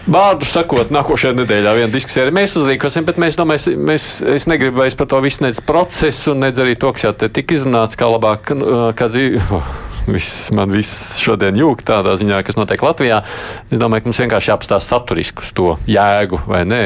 Vārdu 0.09 0.47
sakot, 0.49 0.93
nākošajā 0.95 1.34
nedēļā 1.36 1.74
viena 1.76 1.93
diskusija 1.93 2.24
arī 2.24 2.36
mēs 2.39 2.57
uzrīkosim, 2.57 3.05
bet 3.09 3.18
mēs 3.20 3.36
domājam, 3.36 3.82
mēs, 3.91 4.09
es 4.24 4.49
negribu 4.49 4.80
vairs 4.80 4.97
par 4.97 5.11
to 5.11 5.20
visu 5.24 5.45
nedz 5.45 5.61
procesu, 5.64 6.32
nedz 6.39 6.62
arī 6.64 6.78
to, 6.80 6.95
kas 6.97 7.11
jau 7.11 7.12
te 7.18 7.28
tika 7.28 7.59
izrunāts, 7.59 7.99
kā 7.99 8.09
labāk, 8.09 8.55
kā 8.97 9.12
dzīve. 9.12 9.61
Viss, 10.09 10.48
man 10.56 10.72
viss 10.72 11.18
šodien 11.20 11.59
jūg 11.59 11.82
tādā 11.86 12.14
ziņā, 12.18 12.40
kas 12.46 12.56
notiek 12.56 12.82
Latvijā. 12.84 13.22
Es 13.68 13.80
domāju, 13.80 14.04
ka 14.04 14.11
mums 14.11 14.22
vienkārši 14.22 14.52
jāapstāsta 14.52 14.94
saturiski 14.94 15.44
uz 15.44 15.52
to 15.56 15.74
jēgu 15.88 16.40
vai 16.48 16.62
nē, 16.68 16.82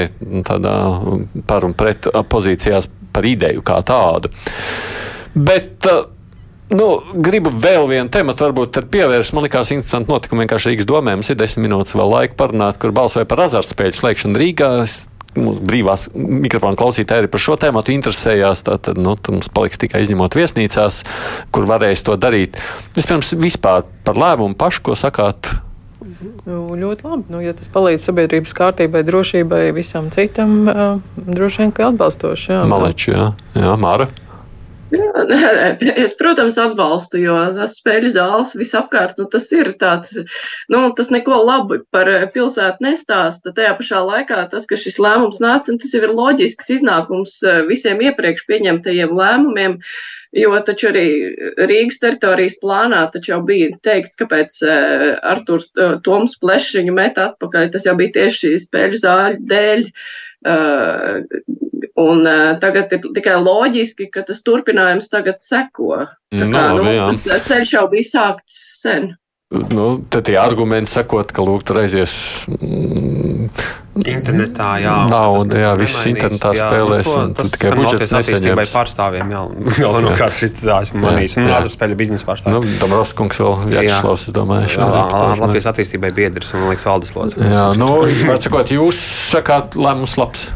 tādā 0.48 0.74
par 1.46 1.68
un 1.68 1.76
pret 1.78 2.10
pozīcijās 2.32 2.90
par 3.12 3.28
ideju 3.28 3.62
kā 3.66 3.78
tādu. 3.86 4.32
Bet, 5.32 5.86
Nu, 6.72 7.02
gribu 7.12 7.50
vēl 7.52 7.84
vienu 7.90 8.08
tematu, 8.12 8.46
varbūt 8.46 8.78
pievērst. 8.92 9.34
Man 9.36 9.44
liekas, 9.44 9.74
interesanti 9.74 10.08
notikumi 10.08 10.46
vienkārši 10.46 10.70
Rīgas 10.70 10.88
domē. 10.88 11.18
Mums 11.18 11.28
ir 11.28 11.36
desmit 11.36 11.66
minūtes 11.66 11.92
vēl 11.98 12.08
laika 12.08 12.38
parunāt, 12.38 12.78
kur 12.80 12.94
balsoja 12.96 13.28
par 13.28 13.42
azartspēļu 13.44 13.98
slēgšanu 13.98 14.40
Rīgā. 14.40 14.70
Es 14.86 14.94
brīvās 15.36 16.08
mikrofona 16.14 16.78
klausītāji 16.78 17.24
arī 17.24 17.32
par 17.32 17.42
šo 17.42 17.56
tēmu 17.60 17.82
interesējās. 17.94 18.64
Tad 18.68 18.92
nu, 19.00 19.16
mums 19.16 19.50
paliks 19.52 19.80
tikai 19.82 20.04
izņemot 20.04 20.36
viesnīcās, 20.36 21.02
kur 21.54 21.68
varēs 21.68 22.04
to 22.06 22.16
darīt. 22.20 22.58
Vispirms 22.96 23.34
vispār 23.38 23.86
par 24.06 24.18
lēmumu 24.20 24.58
pašu, 24.58 24.84
ko 24.88 24.98
sakāt. 24.98 25.54
Nu, 26.46 26.64
ļoti 26.76 27.06
labi. 27.06 27.24
Nu, 27.30 27.40
ja 27.42 27.54
tas 27.56 27.70
palīdz 27.72 28.08
sabiedrības 28.08 28.54
kārtībai, 28.58 29.04
drošībai, 29.06 29.62
visam 29.76 30.10
citam, 30.14 30.56
uh, 30.66 30.98
droši 31.16 31.64
vien, 31.64 31.72
ka 31.74 31.88
atbalstoši. 31.92 32.58
Maleči, 32.68 33.12
jā, 33.14 33.30
jā 33.56 33.76
Māra. 33.80 34.08
Jā, 34.92 35.24
es, 36.04 36.12
protams, 36.18 36.58
atbalstu, 36.60 37.20
jo 37.22 37.34
tas 37.56 37.76
spēļu 37.80 38.10
zāles 38.12 38.52
visapkārt, 38.58 39.16
nu, 39.20 39.26
tas 39.32 39.46
ir 39.54 39.72
tāds, 39.80 40.14
nu, 40.72 40.82
tas 40.98 41.12
neko 41.14 41.38
labu 41.46 41.80
par 41.94 42.10
pilsētu 42.34 42.84
nestāsta. 42.84 43.54
Tajā 43.56 43.72
pašā 43.78 44.02
laikā 44.04 44.42
tas, 44.52 44.66
ka 44.68 44.76
šis 44.80 44.98
lēmums 45.00 45.40
nāca, 45.44 45.72
un 45.72 45.80
tas 45.80 45.94
jau 45.96 46.02
ir 46.04 46.12
loģisks 46.12 46.74
iznākums 46.76 47.38
eh, 47.46 47.62
visiem 47.70 48.02
iepriekš 48.04 48.44
pieņemtajiem 48.50 49.14
lēmumiem, 49.16 49.78
jo 50.36 50.60
taču 50.66 50.90
arī 50.90 51.06
Rīgas 51.70 52.00
teritorijas 52.02 52.58
plānā 52.60 53.06
taču 53.14 53.32
jau 53.32 53.40
bija 53.48 53.70
teikts, 53.86 54.20
kāpēc 54.20 54.58
eh, 54.66 55.06
Arturs 55.32 55.70
eh, 55.72 55.96
Toms 56.04 56.36
Plešs 56.42 56.76
viņu 56.82 56.98
met 57.00 57.20
atpakaļ. 57.22 57.72
Tas 57.72 57.88
jau 57.88 57.96
bija 57.96 58.18
tieši 58.18 58.58
spēļu 58.66 59.02
zāļu 59.06 59.42
dēļ. 59.54 59.88
Uh, 59.88 60.21
Un 62.02 62.26
tagad 62.62 62.92
ir 62.96 63.02
tikai 63.14 63.36
loģiski, 63.42 64.08
ka 64.10 64.24
tas 64.26 64.40
turpinājums 64.46 65.10
tagad 65.12 65.42
seko. 65.44 66.06
Tā 66.32 66.46
kā, 66.46 66.62
no, 66.78 66.82
nu, 66.82 67.18
tas 67.26 67.44
ceļš 67.50 67.74
jau 67.76 67.84
bija 67.92 68.08
sākts 68.08 68.60
sen. 68.80 69.12
Nu, 69.52 70.00
tad 70.08 70.24
tie 70.26 70.38
argumenti 70.40 70.94
sakot, 70.94 71.32
ka 71.36 71.44
lūk, 71.44 71.66
tur 71.68 71.82
aizies. 71.82 72.14
Mm, 72.48 73.50
internetā, 74.00 74.68
jā. 74.80 74.94
Nauda, 75.10 75.58
jā, 75.60 75.72
viss 75.76 76.06
internetā 76.08 76.52
jā, 76.56 76.68
spēlēs. 76.68 77.08
Nu, 77.08 77.12
to, 77.12 77.42
tas 77.42 77.52
tikai 77.52 77.72
budžets 77.76 78.14
attīstībai 78.18 78.64
pārstāvjiem, 78.72 79.34
jā. 79.34 79.42
Galvenokārt 79.76 80.36
šis 80.40 80.56
tā 80.62 80.78
esmu 80.86 81.02
manījis. 81.04 81.36
Nu, 81.42 81.50
Lāzars 81.52 81.76
spēļu 81.76 81.98
biznesa 82.00 82.28
pārstāvjiem. 82.30 82.64
Nu, 82.64 82.78
Dombrovs 82.80 83.12
kungs 83.18 83.42
vēl 83.42 83.76
Jāčslavs, 83.76 84.26
es 84.30 84.36
domāju. 84.36 84.72
Jā, 84.78 84.88
Latvijas 85.42 85.68
attīstībai 85.74 86.14
biedrs 86.16 86.54
un, 86.56 86.64
man 86.64 86.72
liekas, 86.72 86.88
valdes 86.88 87.14
lodzi. 87.18 87.44
Jā, 87.44 87.68
nu, 87.80 87.92
var 88.30 88.42
sakot, 88.44 88.72
jūs 88.72 89.04
sakāt 89.34 89.76
lēmums 89.76 90.16
labs. 90.20 90.48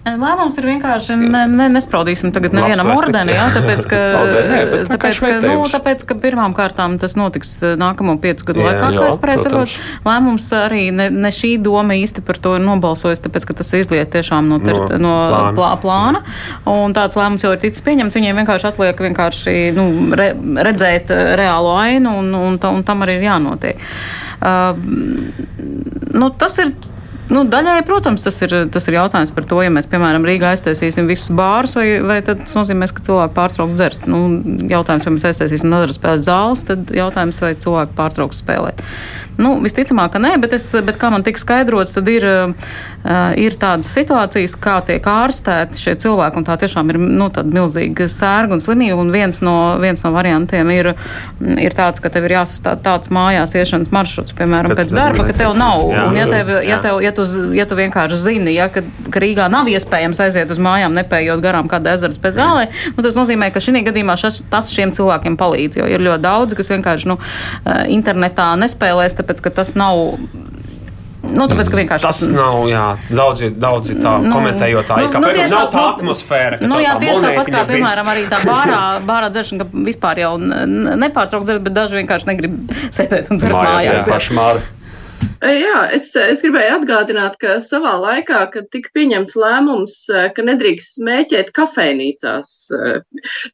Lēmums 0.00 0.54
ir 0.56 0.64
vienkārši 0.64 1.14
ne, 1.20 1.42
ne, 1.52 1.66
nespraudīsim 1.74 2.30
tagad 2.32 2.54
nevienam 2.56 2.88
ordeni, 2.94 3.34
jā, 3.36 3.42
tāpēc, 3.52 3.82
ka, 3.90 3.98
tāpēc, 4.88 5.18
ka, 5.20 5.32
nu, 5.44 5.66
tāpēc, 5.68 6.04
ka 6.08 6.16
pirmām 6.22 6.54
kārtām 6.56 6.94
tas 7.02 7.18
notiks 7.20 7.50
eh, 7.60 7.74
nākamo 7.80 8.14
piecu 8.22 8.48
gadu 8.48 8.64
laikā, 8.64 8.88
kā 8.96 9.10
es 9.10 9.18
pareizi 9.20 9.44
saprotu. 9.44 9.76
Lēmums 10.08 10.46
arī 10.56 10.86
ne, 10.96 11.10
ne 11.12 11.32
šī 11.36 11.52
doma 11.60 11.98
īsti 12.00 12.24
par 12.24 12.40
to 12.40 12.54
ir 12.56 12.64
nobalsojis, 12.64 13.20
tāpēc, 13.26 13.44
ka 13.50 13.58
tas 13.60 13.74
izliet 13.76 14.08
tiešām 14.16 14.48
no, 14.48 14.56
ter, 14.64 14.78
no, 14.80 14.96
no 15.04 15.14
plāna. 15.20 15.52
Plā, 15.58 15.70
plāna. 15.84 16.24
Un 16.72 16.96
tāds 16.96 17.20
lēmums 17.20 17.44
jau 17.44 17.52
ir 17.52 17.60
ticis 17.60 17.84
pieņemts. 17.84 18.16
Viņiem 18.16 18.40
vienkārši 18.40 18.70
atliek 18.72 19.04
vienkārši 19.04 19.56
nu, 19.76 19.86
re, 20.16 20.30
redzēt 20.70 21.12
eh, 21.12 21.34
reālo 21.42 21.76
ainu, 21.76 22.16
un, 22.22 22.32
un, 22.40 22.56
un 22.56 22.88
tam 22.88 23.04
arī 23.04 23.20
ir 23.20 23.28
jānotiek. 23.28 23.84
Uh, 24.40 24.72
nu, 26.16 26.30
tas 26.40 26.56
ir 26.62 26.72
Nu, 27.30 27.44
daļai, 27.46 27.84
protams, 27.86 28.24
tas 28.26 28.40
ir, 28.42 28.52
tas 28.74 28.88
ir 28.90 28.96
jautājums 28.96 29.30
par 29.34 29.44
to, 29.46 29.60
ja 29.62 29.70
mēs, 29.70 29.86
piemēram, 29.90 30.24
Rīgā 30.26 30.50
aiztaisīsim 30.50 31.06
visus 31.06 31.30
bārus, 31.38 31.76
vai, 31.78 31.86
vai 32.02 32.18
tas 32.26 32.56
nozīmēs, 32.58 32.90
ka 32.96 33.04
cilvēki 33.06 33.36
pārtrauks 33.36 33.76
dzert. 33.78 34.08
Nu, 34.10 34.24
jautājums, 34.70 35.06
vai 35.06 35.14
mēs 35.14 35.28
aiztaisīsim 35.30 35.70
nodarbības 35.70 36.00
spēles 36.00 36.26
zāles, 36.26 36.64
tad 36.66 36.90
jautājums, 36.96 37.38
vai 37.44 37.52
cilvēki 37.54 37.94
pārtrauks 38.00 38.42
spēlēt. 38.42 38.82
Nu, 39.40 39.54
visticamāk, 39.62 40.10
ka 40.16 40.20
nē, 40.20 40.34
bet, 40.42 40.58
es, 40.58 40.66
bet 40.84 40.98
kā 41.00 41.12
man 41.14 41.22
tika 41.24 41.40
skaidrots, 41.40 41.94
tad 41.96 42.10
ir, 42.10 42.26
ir 43.40 43.56
tādas 43.60 43.88
situācijas, 43.94 44.54
kā 44.60 44.76
tiek 44.84 45.06
ārstēti 45.08 45.80
šie 45.80 45.94
cilvēki, 46.02 46.40
un 46.40 46.46
tā 46.46 46.56
tiešām 46.60 46.92
ir 46.92 46.98
nu, 47.00 47.30
milzīga 47.30 48.08
sērga 48.10 48.56
un 48.56 48.62
slimība. 48.62 48.98
Un 49.00 49.12
viens 49.14 49.40
no, 49.44 49.56
viens 49.80 50.04
no 50.04 50.12
variantiem 50.12 50.68
ir, 50.74 50.92
ir 51.40 51.76
tāds, 51.76 52.02
ka 52.02 52.12
tev 52.12 52.28
ir 52.28 52.36
jāsastāv 52.36 52.82
tāds 52.84 53.12
mājās 53.14 53.54
iešanas 53.56 53.92
maršruts, 53.94 54.36
piemēram, 54.36 54.74
tad, 54.74 54.82
pēc 54.82 54.96
darba, 54.96 55.26
ka 55.30 55.36
tev 55.38 55.56
nav. 55.58 55.86
Jā, 55.94 56.04
un 56.10 56.18
ja, 56.20 56.28
tev, 56.30 56.52
ja, 56.66 56.80
tev, 56.84 57.00
ja, 57.04 57.14
tu, 57.16 57.26
ja 57.56 57.66
tu 57.70 57.78
vienkārši 57.80 58.20
zini, 58.20 58.54
ja, 58.58 58.68
ka, 58.72 58.84
ka 59.08 59.24
Rīgā 59.24 59.48
nav 59.52 59.70
iespējams 59.72 60.20
aiziet 60.26 60.52
uz 60.52 60.60
mājām, 60.60 60.94
nepējot 61.00 61.42
garām 61.44 61.70
kādu 61.72 61.94
ezeru 61.94 62.20
pēc 62.20 62.36
zālē, 62.36 62.68
nu, 62.96 63.04
tas 63.06 63.16
nozīmē, 63.16 63.48
ka 63.54 63.62
šī 63.64 63.84
gadījumā 63.86 64.16
šas, 64.20 64.42
tas 64.52 64.68
šiem 64.74 64.92
cilvēkiem 64.96 65.38
palīdz, 65.40 65.80
jo 65.80 65.88
ir 65.88 66.04
ļoti 66.04 66.24
daudz, 66.26 66.56
kas 66.58 66.72
vienkārši 66.72 67.10
nu, 67.10 67.16
internetā 67.88 68.52
nespēlēs 68.60 69.16
tāpēc 69.20 69.44
ka 69.46 69.54
tas 69.62 69.76
nav. 69.78 70.10
Nu, 71.20 71.44
tāpēc, 71.50 71.68
ka 71.68 71.78
vienkārši 71.78 72.06
tas, 72.06 72.20
tas 72.22 72.32
nav. 72.32 72.62
Jā, 72.70 72.84
daudzi, 73.12 73.50
daudzi 73.60 73.96
tā 74.00 74.16
nu, 74.24 74.32
komentējot, 74.32 74.88
tā 74.88 74.98
ir. 75.02 75.10
Nu, 75.12 75.20
nu, 75.20 75.44
nav 75.52 75.68
tā, 75.68 75.68
tā 75.74 75.84
atmosfēra. 75.92 76.60
Nu, 76.64 76.80
jā, 76.80 76.96
tieši 77.02 77.22
tāpat 77.26 77.52
kā, 77.52 77.64
piemēram, 77.68 78.10
arī 78.14 78.26
tā 78.30 78.40
bārā, 78.48 78.80
bārā 79.06 79.30
dzeršana, 79.34 79.66
ka 79.66 79.84
vispār 79.90 80.24
jau 80.24 80.34
nepārtraukt 80.40 81.48
dzert, 81.48 81.64
bet 81.68 81.76
daži 81.76 82.00
vienkārši 82.00 82.30
negrib 82.32 82.76
sēdēt 82.88 83.32
un 83.32 83.40
dzert 83.42 83.56
mājās. 83.58 84.30
mājās 84.32 84.68
Jā, 85.40 85.76
es, 85.96 86.10
es 86.16 86.42
gribēju 86.44 86.74
atgādināt, 86.78 87.36
ka 87.40 87.58
savā 87.64 87.94
laikā, 88.00 88.40
kad 88.52 88.66
tika 88.72 88.90
pieņemts 88.96 89.36
lēmums, 89.40 89.94
ka 90.36 90.44
nedrīkst 90.44 90.98
smēķēt 90.98 91.52
kafejnīcās, 91.56 92.50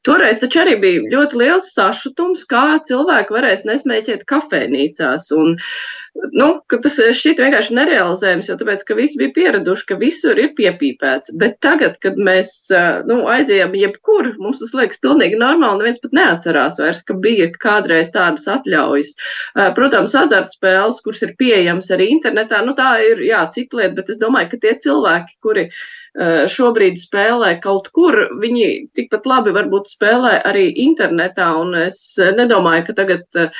toreiz 0.06 0.42
taču 0.42 0.62
arī 0.62 0.74
bija 0.82 1.04
ļoti 1.14 1.42
liels 1.42 1.70
sašutums, 1.74 2.42
kā 2.50 2.80
cilvēki 2.90 3.38
varēs 3.38 3.62
nesmēķēt 3.70 4.26
kafejnīcās. 4.30 5.30
Un, 5.38 5.54
uh, 5.54 6.05
nu, 6.36 6.46
tas 6.70 6.96
šķiet 7.18 7.40
vienkārši 7.42 7.74
nerealizējams, 7.76 8.48
jo 8.50 8.56
tāpēc, 8.60 8.84
ka 8.88 8.96
visi 8.98 9.18
bija 9.20 9.34
pieraduši, 9.36 9.86
ka 9.90 9.98
visur 10.00 10.38
ir 10.40 10.52
piepīpēts. 10.58 11.34
Bet 11.40 11.58
tagad, 11.64 11.98
kad 12.04 12.18
mēs 12.28 12.52
nu, 13.08 13.20
aizējām 13.32 13.76
jebkur, 13.78 14.32
mums 14.42 14.62
tas 14.62 14.74
liekas 14.76 15.02
pilnīgi 15.04 15.40
normāli, 15.40 15.82
neviens 15.82 16.00
pat 16.02 16.16
neatcerās 16.16 16.80
vairs, 16.80 17.02
ka 17.06 17.18
bija 17.26 17.50
kādreiz 17.62 18.12
tādas 18.14 18.48
atļaujas. 18.56 19.12
Protams, 19.78 20.16
azartspēles, 20.22 21.02
kuras 21.04 21.22
ir 21.26 21.36
pieejamas 21.40 21.92
arī 21.94 22.10
internetā, 22.14 22.62
nu 22.66 22.76
tā 22.78 22.96
ir, 23.10 23.22
jā, 23.26 23.44
cita 23.54 23.82
lieta, 23.82 23.94
bet 24.00 24.12
es 24.14 24.22
domāju, 24.22 24.54
ka 24.54 24.64
tie 24.64 24.76
cilvēki, 24.86 25.40
kuri 25.44 25.70
Eh, 25.70 26.05
šobrīd 26.16 26.96
spēlē 27.00 27.56
kaut 27.60 27.90
kur, 27.94 28.16
viņi 28.40 28.68
tikpat 28.96 29.26
labi 29.28 29.52
varbūt 29.52 29.90
spēlē 29.92 30.38
arī 30.48 30.70
internetā, 30.86 31.50
un 31.60 31.74
es 31.82 31.98
nedomāju, 32.16 32.86
ka 32.88 32.96
tagad 33.02 33.24
uh, 33.36 33.50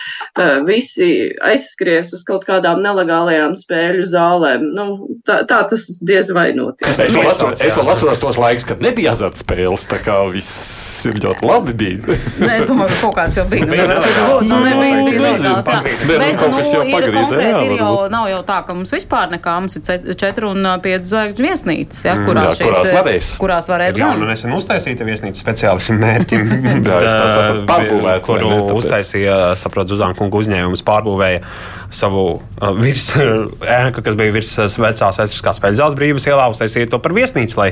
visi 0.65 1.35
aizskries 1.45 2.15
uz 2.17 2.25
kaut 2.27 2.47
kādām 2.49 2.81
nelegālajām 2.85 3.59
spēļu 3.61 4.07
zālēm. 4.09 4.71
Nu, 4.77 4.87
tā, 5.29 5.43
tā 5.49 5.63
tas 5.69 5.85
diez 6.01 6.33
vai 6.33 6.49
notiek. 6.57 6.89
Es 6.97 7.13
vēl 7.13 7.29
atceros, 7.29 7.61
es 7.61 7.77
vēl 7.77 7.93
atceros 7.93 8.23
tos 8.25 8.41
laikus, 8.41 8.67
kad 8.69 8.85
nebija 8.85 9.13
azartspēles, 9.13 9.89
tā 9.93 10.01
kā 10.05 10.17
viss 10.33 11.05
ir 11.07 11.21
ļoti 11.23 11.47
labi 11.47 11.77
bija. 11.77 12.17
Nē, 12.41 12.57
es 12.63 12.67
domāju, 12.69 12.95
ka 12.95 13.01
kaut 13.05 13.17
kāds 13.21 13.41
jau 13.41 13.47
bija. 13.51 13.69
Nu, 13.69 14.41
nu, 14.49 14.63
nebija 14.65 15.05
ilgās, 15.05 15.45
jā. 15.69 15.79
Bet, 15.85 16.07
nu, 16.09 16.17
ir 16.25 16.41
konkrēti, 16.41 17.69
ir 17.69 17.77
jau, 17.83 17.93
nav 18.13 18.31
jau 18.33 18.41
tā, 18.49 18.63
ka 18.67 18.77
mums 18.77 18.95
vispār 18.95 19.31
nekā, 19.37 19.59
mums 19.61 19.79
ir 19.79 20.17
četru 20.19 20.55
un 20.57 20.71
pieci 20.83 21.13
zvaigžņu 21.13 21.47
viesnīcas, 21.47 22.03
ja, 22.09 22.17
kurā 22.25 22.46
jā, 22.47 22.57
šīs, 22.59 22.67
kurās 22.67 22.93
varēs. 22.97 23.31
Kurās 23.43 23.71
varēs 23.73 23.99
gan. 24.01 24.23
Jā, 24.23 24.29
nesen 24.31 24.55
uztaisīta 24.57 25.07
viesnīca 25.09 25.43
speciāli 25.43 25.85
šim 25.87 26.01
mērķim. 26.03 26.53
jā, 26.89 27.01
es 27.03 27.13
tā 27.13 27.27
saprotu, 27.33 27.65
pārbūvēt. 27.71 28.23
Kuru 28.27 28.53
uztaisīja, 28.79 29.39
saprotu, 29.61 29.95
Zuzana 29.95 30.17
kunga 30.19 30.41
uzņēmums 30.43 30.85
pārbūvēja 30.87 31.43
savu 31.91 32.25
uh, 32.39 32.71
virs 32.77 33.11
ēku, 33.79 34.03
kas 34.05 34.17
bija 34.19 34.35
virs 34.35 34.53
uh, 34.59 34.71
vecās 34.83 35.21
vēsturiskās 35.21 35.61
spēļu 35.61 35.79
zāles 35.81 35.99
brīvības 35.99 36.29
ielā, 36.31 36.49
uztaisīja 36.53 36.91
to 36.93 37.01
par 37.03 37.15
viesnīcu, 37.17 37.59
lai 37.61 37.69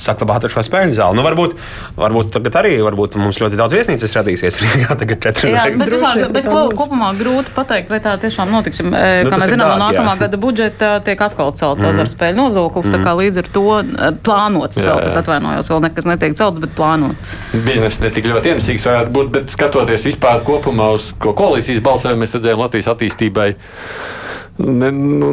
saglabātu 0.00 0.50
šo 0.52 0.64
spēļu 0.66 0.96
zāli. 0.98 1.18
Nu, 1.18 1.24
varbūt, 1.26 1.56
varbūt 1.98 2.32
tagad 2.36 2.60
arī 2.62 2.76
varbūt 2.84 3.18
mums 3.20 3.40
ļoti 3.42 3.58
daudz 3.60 3.76
viesnīcas 3.78 4.16
radīsies 4.18 4.60
Rīgā. 4.64 4.98
Tagad 4.98 5.22
četri 5.26 5.52
Jā, 5.52 5.66
bet, 5.72 5.92
Droši 5.92 6.04
vispār, 6.04 6.34
bet 6.34 6.48
tā 6.48 6.54
ko, 6.54 6.64
kopumā 6.82 7.12
grūti 7.18 7.54
pateikt, 7.56 7.92
vai 7.92 8.00
tā 8.04 8.16
tiešām 8.20 8.52
notiks. 8.52 8.82
Nu, 8.84 8.94
kā 8.94 9.40
mēs 9.40 9.52
zinām, 9.52 9.74
no 9.74 9.88
nākamā 9.88 10.14
jā. 10.16 10.22
gada 10.24 10.40
budžeta 10.40 10.90
tiek 11.06 11.20
atkal 11.28 11.52
celts 11.58 11.84
mm. 11.84 11.92
azartspēļu 11.92 12.38
nozoklis. 12.38 12.90
Tā 12.92 13.02
kā 13.04 13.14
līdz 13.18 13.42
ar 13.42 13.50
to 13.54 13.66
plānots 14.26 14.78
celt, 14.78 15.06
es 15.06 15.16
atvainojos, 15.18 15.70
vēl 15.72 15.84
nekas 15.88 16.08
netiek 16.08 16.36
celts, 16.38 16.62
bet 16.62 16.74
plānot. 16.78 17.32
Biznesa 17.52 18.04
ne 18.06 18.12
tik 18.14 18.28
ļoti 18.30 18.52
ienesīgs 18.54 18.86
varētu 18.88 19.14
būt, 19.14 19.30
bet 19.34 19.52
skatoties 19.54 20.06
vispār 20.08 20.42
kopumā 20.46 20.90
uz 20.96 21.10
ko 21.20 21.34
koalīcijas 21.38 21.82
balsojumu, 21.84 22.22
mēs 22.22 22.36
redzējām 22.36 22.62
Latvijas 22.62 22.90
attīstībai. 22.94 23.48
Ne, 24.58 24.88
nu, 24.90 25.28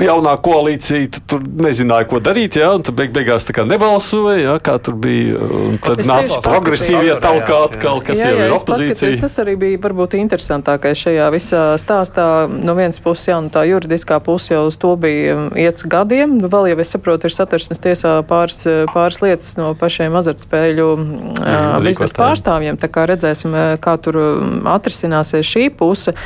jaunā 0.00 0.32
koalīcija 0.40 1.10
tu- 1.12 1.20
tur 1.28 1.42
nezināja, 1.44 2.06
ko 2.08 2.16
darīt. 2.16 2.56
Jā, 2.56 2.70
un 2.78 2.96
beig, 2.96 3.10
beigās 3.12 3.44
tā 3.44 3.52
kā 3.52 3.66
nebalsoja. 3.68 4.38
Jā, 4.40 4.54
kā 4.64 4.78
tur 4.80 4.94
bija. 4.96 5.36
Tad 5.84 6.00
nāca 6.08 6.38
progresīvie 6.40 7.12
talkā 7.20 7.58
atkal, 7.68 8.00
kas 8.00 8.16
jā, 8.16 8.30
jau 8.30 8.38
jā, 8.38 8.46
ir 8.46 8.54
es 8.54 8.64
paskatos, 8.64 9.02
opozīcija. 9.02 9.20
tas 9.20 9.36
arī 9.44 9.56
bija 9.60 9.78
varbūt 9.84 10.16
interesantākais 10.16 10.96
šajā 10.96 11.26
visā 11.34 11.64
stāstā. 11.76 12.48
No 12.48 12.72
vienas 12.78 12.98
puses, 12.98 13.26
jā, 13.28 13.36
nu 13.44 13.52
tā 13.52 13.66
juridiskā 13.68 14.16
puse 14.24 14.54
jau 14.54 14.64
uz 14.70 14.80
to 14.80 14.94
bija 14.96 15.36
um, 15.36 15.52
iets 15.60 15.84
gadiem. 15.84 16.38
Nu, 16.40 16.48
vēl 16.48 16.72
jau 16.72 16.80
es 16.80 16.94
saprotu, 16.96 17.28
ir 17.28 17.36
satversmes 17.36 17.84
tiesā 17.84 18.16
pāris, 18.24 18.64
pāris 18.94 19.20
lietas 19.20 19.52
no 19.60 19.74
pašiem 19.76 20.16
azartspēļu 20.16 20.88
mm, 20.96 21.84
biznesa 21.84 22.16
pārstāvjiem. 22.16 22.80
Tā 22.80 22.88
kā 22.88 23.04
redzēsim, 23.12 23.52
kā 23.84 23.98
tur 24.00 24.16
um, 24.24 24.64
atrisināsies 24.72 25.44
šī 25.44 25.68
puse. 25.68 26.16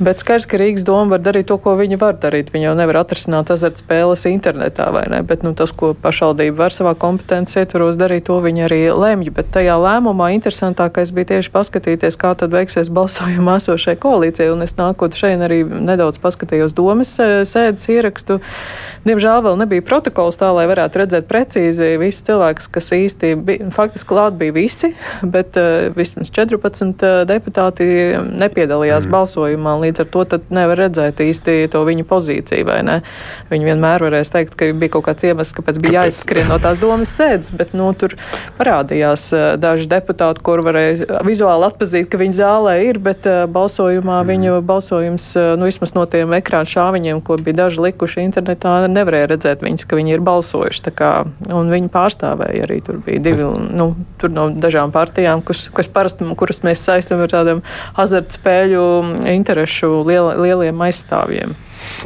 Bet 0.00 0.22
skaidrs, 0.22 0.46
ka 0.48 0.56
Rīgas 0.56 0.84
doma 0.88 1.12
var 1.12 1.20
darīt 1.20 1.50
to, 1.50 1.58
ko 1.60 1.74
viņi 1.76 1.98
var 2.00 2.16
darīt. 2.16 2.48
Viņi 2.54 2.70
jau 2.70 2.76
nevar 2.78 3.02
atrisināt 3.02 3.50
azartspēles 3.52 4.22
internetā, 4.30 4.86
vai 4.94 5.02
ne? 5.12 5.18
Bet 5.28 5.42
nu, 5.44 5.52
tas, 5.52 5.74
ko 5.76 5.90
pašvaldība 5.92 6.56
var 6.62 6.72
savā 6.72 6.94
kompetences 6.96 7.58
ietvaros 7.60 7.98
darīt, 8.00 8.24
to 8.30 8.38
viņi 8.40 8.64
arī 8.64 8.78
lemj. 8.96 9.28
Bet 9.36 9.50
tajā 9.52 9.74
lēmumā 9.76 10.30
interesantākais 10.38 11.12
bija 11.12 11.34
tieši 11.34 11.52
paskatīties, 11.52 12.16
kā 12.16 12.32
tad 12.40 12.56
veiksies 12.56 12.88
balsojuma 12.96 13.58
esošai 13.60 13.98
koalīcijai. 14.00 14.48
Un 14.54 14.64
es 14.64 14.72
nākot 14.78 15.18
šeit 15.20 15.44
arī 15.44 15.66
nedaudz 15.68 16.16
paskatījos 16.24 16.72
domas 16.78 17.12
eh, 17.20 17.42
sēdes 17.44 17.84
ierakstu. 17.92 18.40
Diemžēl 19.04 19.44
vēl 19.44 19.60
nebija 19.60 19.84
protokols 19.84 20.40
tā, 20.40 20.48
lai 20.56 20.64
varētu 20.68 21.00
redzēt 21.00 21.28
precīzi 21.28 21.94
visus 22.00 22.24
cilvēkus, 22.28 22.72
kas 22.72 22.90
īsti 22.96 23.34
bija. 23.36 23.68
Faktiski 23.72 24.08
klāt 24.08 24.40
bija 24.40 24.52
visi, 24.56 24.90
bet 25.20 25.56
uh, 25.60 25.88
vismaz 25.96 26.32
14 26.36 27.04
uh, 27.04 27.20
deputāti 27.28 27.86
nepiedalījās 28.16 29.06
mm. 29.06 29.14
balsojumā. 29.14 29.76
Līdz 29.90 30.04
ar 30.04 30.10
to 30.14 30.40
nevar 30.54 30.78
redzēt 30.86 31.20
īsti 31.24 31.66
to 31.72 31.82
viņu 31.86 32.06
pozīciju. 32.06 32.66
Viņi 33.50 33.66
vienmēr 33.66 34.04
varēs 34.06 34.30
teikt, 34.30 34.54
ka 34.58 34.70
bija 34.76 34.94
kaut 34.94 35.08
kāds 35.08 35.26
iemesls, 35.26 35.54
kāpēc 35.56 35.80
bija 35.82 36.04
jāizskrien 36.04 36.46
no 36.50 36.60
tās 36.62 36.78
domas 36.78 37.10
sēdes, 37.16 37.50
bet 37.56 37.74
nu, 37.74 37.88
tur 37.98 38.14
parādījās 38.58 39.24
uh, 39.34 39.44
daži 39.60 39.88
deputāti, 39.90 40.42
kur 40.46 40.62
varēja 40.66 41.20
vizuāli 41.26 41.66
atpazīt, 41.66 42.06
ka 42.12 42.20
viņi 42.20 42.38
zālē 42.38 42.76
ir, 42.86 43.00
bet 43.02 43.26
uh, 43.26 43.42
balsojumā 43.50 44.20
mm. 44.20 44.30
viņu 44.30 44.60
balsojums, 44.68 45.26
uh, 45.40 45.50
nu 45.58 45.66
vismaz 45.66 45.96
no 45.96 46.06
tiem 46.10 46.36
ekrāna 46.38 46.70
šāviņiem, 46.70 47.22
ko 47.26 47.40
bija 47.42 47.64
daži 47.64 47.82
likuši 47.88 48.24
internetā, 48.28 48.76
nevarēja 48.92 49.32
redzēt 49.34 49.64
viņus, 49.66 49.88
ka 49.90 49.98
viņi 49.98 50.16
ir 50.16 50.24
balsojuši. 50.26 50.94
Kā, 51.00 51.10
un 51.54 51.70
viņi 51.72 51.90
pārstāvēja 51.92 52.64
arī 52.66 52.80
tur 52.84 53.02
bija 53.04 53.22
divi 53.24 53.46
nu, 53.74 53.90
tur 54.20 54.32
no 54.34 54.48
dažām 54.54 54.92
partijām, 54.94 55.42
kas, 55.46 55.66
kas 55.74 55.90
parasti, 55.90 56.26
kuras 56.38 56.62
mēs 56.66 56.82
saistām 56.86 57.22
ar 57.24 57.32
tādiem 57.32 57.62
azartspēļu 58.00 58.84
interešu 59.80 60.04
liel, 60.04 60.42
lieliem 60.42 60.80
aizstāvjiem. 60.80 61.54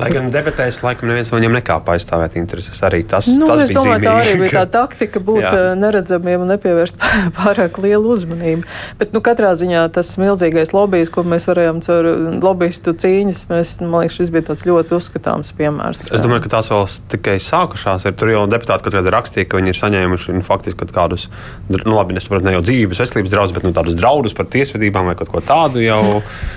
Lai 0.00 0.08
gan 0.10 0.30
debatēs, 0.34 0.80
laikam, 0.84 1.08
neviens 1.10 1.30
no 1.32 1.38
viņiem 1.38 1.54
nekāpa 1.60 1.94
aizstāvēt 1.94 2.36
intereses. 2.40 2.80
Arī 2.86 3.02
tas, 3.08 3.28
Nu, 3.30 3.46
tas 3.46 3.62
es 3.64 3.70
bija 3.72 3.80
domāju, 3.80 4.02
tā 4.04 4.14
arī 4.20 4.30
zīmīgi, 4.32 4.40
bija 4.44 4.52
tā 4.54 4.64
ka- 4.64 4.72
taktika 4.78 5.20
būt 5.22 5.42
Jā. 5.42 5.52
Jā. 5.54 5.74
neredzamiem 5.78 6.40
un 6.44 6.50
nepievērst 6.54 6.98
pārāk 7.38 7.78
lielu 7.84 8.12
uzmanību. 8.16 8.64
Bet, 8.98 9.12
nu, 9.14 9.20
katrā 9.24 9.52
ziņā 9.58 9.84
tas 9.94 10.10
milzīgais 10.20 10.72
lobbyis, 10.74 11.10
ko 11.14 11.22
mēs 11.28 11.46
varējām 11.50 11.80
caur 11.86 12.08
lobbyistu 12.42 12.94
cīņas, 13.04 13.44
mēs, 13.50 13.74
man 13.84 14.04
liekas, 14.04 14.18
šis 14.18 14.32
bija 14.34 14.48
tāds 14.50 14.64
ļoti 14.66 14.96
uzskatāms 14.98 15.52
piemērs. 15.58 16.08
Es 16.14 16.24
domāju, 16.24 16.44
ka 16.46 16.54
tās 16.56 16.70
vēl 16.72 16.86
tikai 17.14 17.36
sākušās. 17.42 18.06
Ir. 18.08 18.16
Tur 18.18 18.30
jau 18.34 18.44
deputāti 18.50 18.86
kaut 18.86 18.94
kādā 18.98 19.12
rakstīja, 19.14 19.48
ka 19.50 19.58
viņi 19.60 19.72
ir 19.74 19.78
saņēmuši 19.80 20.34
nu, 20.38 20.42
faktiski 20.46 20.80
kaut 20.84 20.92
kādus, 20.96 21.28
nu, 21.70 21.78
labi, 21.94 22.16
nesaprotu, 22.18 22.44
ne 22.48 22.56
jau 22.56 22.62
dzīves, 22.66 23.00
veselības 23.04 23.32
draudus, 23.34 23.54
bet 23.56 23.66
nu, 23.66 23.72
tādus 23.76 23.96
draudus 23.98 24.34
par 24.36 24.46
tiesvedībām 24.52 25.08
vai 25.10 25.16
kaut 25.18 25.30
ko 25.32 25.42
tādu 25.44 25.82
jau 25.84 26.00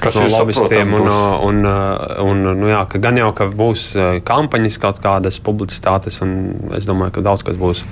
Kas 0.03 0.15
no 0.17 0.25
ir 0.28 0.34
lobbystiem. 0.36 0.93
Un, 0.97 1.07
būs. 1.07 1.17
un, 1.47 1.61
un, 1.67 2.43
un, 2.47 2.59
nu, 2.61 2.69
jā, 2.71 2.82
ka 2.89 3.01
gan 3.18 3.26
jau, 3.26 3.34
ka 3.36 3.47
būs 3.53 3.84
eh, 3.95 4.20
kampaņas, 4.26 4.78
kaut 4.82 5.01
kādas 5.03 5.39
publicitātes, 5.43 6.20
un 6.26 6.72
es 6.78 6.88
domāju, 6.88 7.18
ka 7.18 7.26
daudz 7.26 7.45
kas 7.47 7.57
būs. 7.59 7.84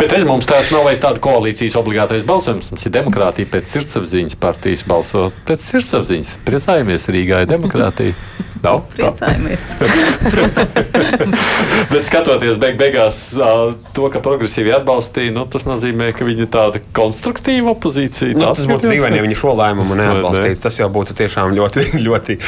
Bet 0.00 0.14
es 0.16 0.26
mums 0.28 0.48
tāds 0.50 0.72
nav 0.74 0.86
vairs 0.88 1.02
tāda 1.02 1.22
koalīcijas 1.22 1.78
obligātais 1.80 2.26
balsojums. 2.26 2.72
Mums 2.74 2.88
ir 2.88 2.94
demokrātija 2.98 3.50
pēc 3.52 3.76
sirdsapziņas 3.76 4.38
partijas 4.42 4.86
balso 4.88 5.28
pēc 5.48 5.68
sirdsapziņas. 5.70 6.38
Priecājamies 6.48 7.10
Rīgā 7.12 7.44
ir 7.44 7.52
demokrātija. 7.52 8.16
Nav? 8.62 8.84
Tā. 8.94 9.10
Priecājamies. 9.10 9.72
Bet 11.92 12.06
skatoties 12.06 12.58
beig 12.62 12.76
beigās 12.78 13.18
to, 13.34 14.06
ka 14.12 14.22
progresīvi 14.22 14.70
atbalstīja, 14.76 15.34
nu, 15.34 15.44
tas 15.50 15.66
nozīmē, 15.66 16.12
ka 16.14 16.26
viņi 16.26 16.46
ir 16.46 16.50
tāda 16.52 16.82
konstruktīva 16.94 17.74
opozīcija. 17.74 18.36
Nu, 18.36 18.46
Tā 18.46 18.52
tas 18.60 18.68
būtu 18.70 18.90
dīvaini, 18.92 19.18
ja 19.18 19.26
viņi 19.26 19.38
šo 19.38 19.56
lēmumu 19.58 19.98
neatbalstītu. 19.98 20.62
Tas 20.62 20.78
jau 20.78 20.88
būtu 20.94 21.16
tiešām 21.18 21.56
ļoti, 21.58 21.88
ļoti 22.06 22.38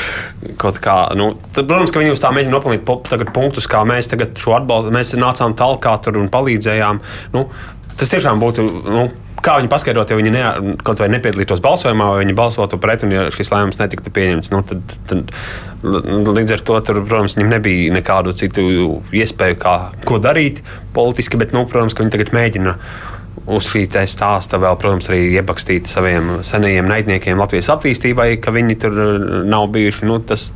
kaut 0.60 0.78
kā. 0.84 0.98
Nu, 1.18 1.32
tad, 1.50 1.66
protams, 1.66 1.94
ka 1.94 2.02
viņi 2.02 2.14
uz 2.14 2.22
tā 2.24 2.32
mēģina 2.34 2.56
nopelnīt 2.56 2.86
punktus, 3.34 3.68
kā 3.70 3.84
mēs 3.88 4.08
tagad 4.12 4.36
šo 4.40 4.56
atbalstu, 4.58 4.94
mēs 4.94 5.14
nācām 5.20 5.56
talkā 5.58 5.98
tur 6.04 6.18
un 6.22 6.32
palīdzējām. 6.32 7.02
Nu, 7.36 7.48
tas 7.98 8.10
tiešām 8.14 8.42
būtu. 8.42 8.70
Nu, 8.88 9.10
Kā 9.44 9.58
viņi 9.58 9.68
paskaidrot, 9.68 10.08
ja 10.08 10.16
viņi 10.16 10.30
ne, 10.32 10.42
kaut 10.86 11.02
vai 11.02 11.10
nepiedalītos 11.12 11.60
balsojumā, 11.60 12.06
vai 12.14 12.20
viņi 12.22 12.36
balsotu 12.38 12.78
pret, 12.80 13.02
un 13.04 13.10
ja 13.12 13.24
šis 13.34 13.50
lēmums 13.52 13.76
netiktu 13.76 14.08
pieņemts, 14.14 14.48
nu, 14.54 14.62
tad, 14.64 14.94
tad 15.10 15.34
līdz 15.84 16.54
ar 16.54 16.62
to, 16.64 16.78
tur, 16.86 17.02
protams, 17.04 17.34
viņiem 17.36 17.52
nebija 17.52 17.92
nekādu 17.92 18.32
citu 18.40 18.64
iespēju, 19.12 19.58
kā, 19.60 19.74
ko 20.08 20.16
darīt 20.22 20.62
politiski, 20.96 21.36
bet, 21.36 21.52
nu, 21.52 21.66
protams, 21.68 21.98
viņi 21.98 22.14
tagad 22.14 22.32
mēģina 22.32 22.72
uz 23.52 23.68
šī 23.68 23.84
stāsta 24.08 24.62
vēl, 24.62 24.78
protams, 24.80 25.10
arī 25.12 25.20
iebakstīt 25.34 25.92
saviem 25.92 26.38
senajiem 26.46 26.88
naidniekiem 26.88 27.44
Latvijas 27.44 27.68
attīstībai, 27.76 28.30
ka 28.40 28.54
viņi 28.54 28.80
tur 28.80 28.96
nav 29.44 29.68
bijuši. 29.74 30.08
Nu, 30.08 30.22
tas, 30.24 30.54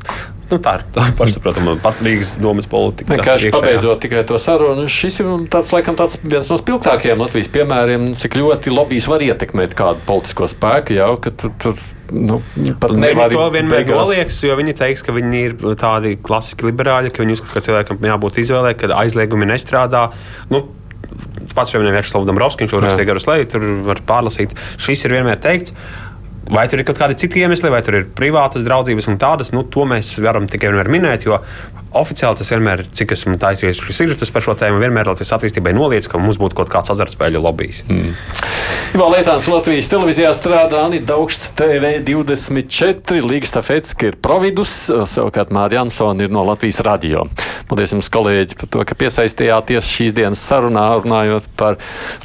nu, 0.51 0.59
tā 0.65 0.75
ir 0.79 0.85
pašsaprotama 1.19 1.77
pat 1.83 2.01
Rīgas 2.05 2.35
domas 2.43 2.69
politika. 2.71 3.13
Vienkārši 3.17 3.51
pabeidzot 3.55 4.01
tikai 4.05 4.25
to 4.29 4.39
sarunu, 4.43 4.87
šis 4.89 5.21
ir 5.23 5.29
tāds, 5.53 5.73
laikam, 5.75 5.97
tāds 5.99 6.19
viens 6.23 6.49
no 6.53 6.59
spilgtākajiem 6.61 7.21
Latvijas 7.21 7.51
piemēriem, 7.55 8.09
cik 8.21 8.39
ļoti 8.41 8.73
lobbyis 8.75 9.09
var 9.11 9.25
ietekmēt 9.27 9.77
kādu 9.79 10.01
politisko 10.09 10.49
spēku. 10.53 10.97
Jau, 10.99 11.11
ka 11.21 11.31
tur, 11.31 11.53
tur, 11.61 11.77
nu, 12.13 12.41
Viņi 12.57 13.29
to 13.35 13.47
vienmēr 13.53 13.85
beigās- 13.85 14.01
nolieks, 14.01 14.41
jo 14.49 14.57
viņi 14.57 14.77
teiks, 14.81 15.05
ka 15.05 15.13
viņi 15.13 15.45
ir 15.51 15.57
tādi 15.77 16.17
klasiski 16.17 16.71
liberāļi, 16.71 17.13
ka 17.13 17.23
viņi 17.25 17.37
uzskata, 17.39 17.55
ka 17.59 17.67
cilvēkam 17.69 18.11
jābūt 18.13 18.43
izvēlē, 18.45 18.75
ka 18.79 18.93
aizliegumi 19.05 19.49
nestrādā. 19.53 20.11
Nu, 20.51 20.67
Pats 21.55 21.73
piemēram, 21.73 21.95
Vērts 21.97 22.13
Dombrovskis, 22.13 22.67
viņš 22.67 22.73
Jā. 22.75 22.81
rakstīja 22.85 23.07
garus 23.09 23.27
leju, 23.27 23.47
tur 23.49 23.63
var 23.87 24.01
pārlasīt. 24.07 24.53
Šis 24.77 25.05
ir 25.07 25.15
vienmēr 25.17 25.39
teikts. 25.41 25.73
Vai 26.53 26.67
tur 26.71 26.81
ir 26.81 26.89
kaut 26.89 27.01
kādi 27.01 27.19
citi 27.21 27.43
iemesli, 27.43 27.71
vai 27.73 27.83
tur 27.85 28.01
ir 28.01 28.09
privātas 28.17 28.65
draudzības 28.67 29.11
un 29.11 29.19
tādas, 29.21 29.53
nu, 29.55 29.65
to 29.69 29.85
mēs 29.89 30.15
varam 30.23 30.49
tikai 30.51 30.73
minēt, 30.89 31.27
jo 31.29 31.41
oficiāli 31.97 32.37
tas 32.39 32.51
vienmēr, 32.53 32.83
cik 32.95 33.15
esmu 33.17 33.39
taisījis 33.41 33.81
šis 33.81 34.01
sižetus 34.03 34.33
par 34.33 34.45
šo 34.45 34.55
tēmu, 34.59 34.81
vienmēr 34.83 35.09
Latvijas 35.09 35.33
attīstībai 35.39 35.73
noliec, 35.77 36.09
ka 36.09 36.21
mums 36.21 36.37
būtu 36.41 36.59
kaut 36.59 36.71
kāds 36.73 36.93
azartspēļu 36.93 37.41
lobbyis. 37.41 37.81
Mm. 37.89 38.13
Vēl 38.99 39.15
Lietuvas 39.17 39.49
Latvijas 39.53 39.89
televīzijā 39.93 40.33
strādā 40.37 40.83
Anita 40.85 41.15
Daugsta 41.15 41.53
TV 41.57 41.95
24, 42.05 43.23
Līgas 43.25 43.55
Tafets, 43.57 43.97
ka 43.97 44.11
ir 44.11 44.19
Providus, 44.21 44.75
savukārt 44.89 45.53
Mārija 45.55 45.83
Jansona 45.83 46.27
ir 46.27 46.33
no 46.35 46.45
Latvijas 46.49 46.81
radio. 46.85 47.25
Paldies 47.69 47.93
jums, 47.93 48.09
kolēģi, 48.13 48.57
par 48.61 48.71
to, 48.73 48.85
ka 48.89 48.97
piesaistījāties 48.99 49.89
šīs 49.93 50.17
dienas 50.17 50.43
sarunā, 50.45 50.87
runājot 51.03 51.49
par 51.59 51.77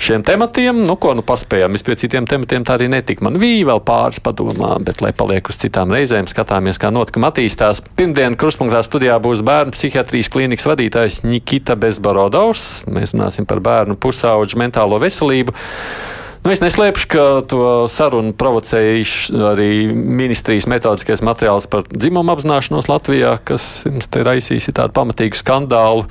šiem 0.02 0.24
tematiem. 0.28 0.84
Nu, 0.88 0.96
ko 1.00 1.16
nu 1.18 1.24
paspējām, 1.26 1.76
es 1.76 1.84
pie 1.86 1.98
citiem 2.00 2.28
tematiem 2.30 2.68
tā 2.68 2.78
arī 2.78 2.90
netika. 2.92 3.24
Man 3.28 3.40
bija 3.42 3.72
vēl 3.72 3.84
pāris 3.88 4.13
padomā, 4.22 4.76
bet 4.86 5.02
lai 5.02 5.14
paliek 5.18 5.50
uz 5.50 5.58
citām 5.62 5.94
reizēm, 5.94 6.30
skatāmies, 6.30 6.78
kā 6.82 6.92
notikumi 6.94 7.30
attīstās. 7.30 7.82
Pirmdien 7.98 8.38
krustpunktā 8.40 8.84
studijā 8.86 9.18
būs 9.24 9.42
bērnu 9.46 9.74
psihiatrijas 9.74 10.30
klīnikas 10.34 10.70
vadītājs 10.70 11.22
Nikita 11.26 11.78
Bezbarodovs. 11.80 12.84
Mēs 12.94 13.16
runāsim 13.16 13.50
par 13.50 13.64
bērnu 13.64 13.98
pusauģu 13.98 14.60
mentālo 14.62 15.00
veselību. 15.02 15.56
Nu, 16.44 16.52
es 16.52 16.60
neslēpšu, 16.60 17.06
ka 17.08 17.22
to 17.48 17.60
sarunu 17.88 18.34
provocēja 18.36 18.98
š- 19.00 19.38
arī 19.54 19.68
ministrijas 19.96 20.66
metodiskais 20.68 21.22
materiāls 21.24 21.70
par 21.72 21.86
dzimumu 21.88 22.34
apzināšanos 22.34 22.90
Latvijā, 22.92 23.38
kas 23.48 23.86
mums 23.88 24.10
te 24.12 24.26
raisīs 24.28 24.68
tādu 24.76 24.92
pamatīgu 24.98 25.40
skandālu, 25.40 26.04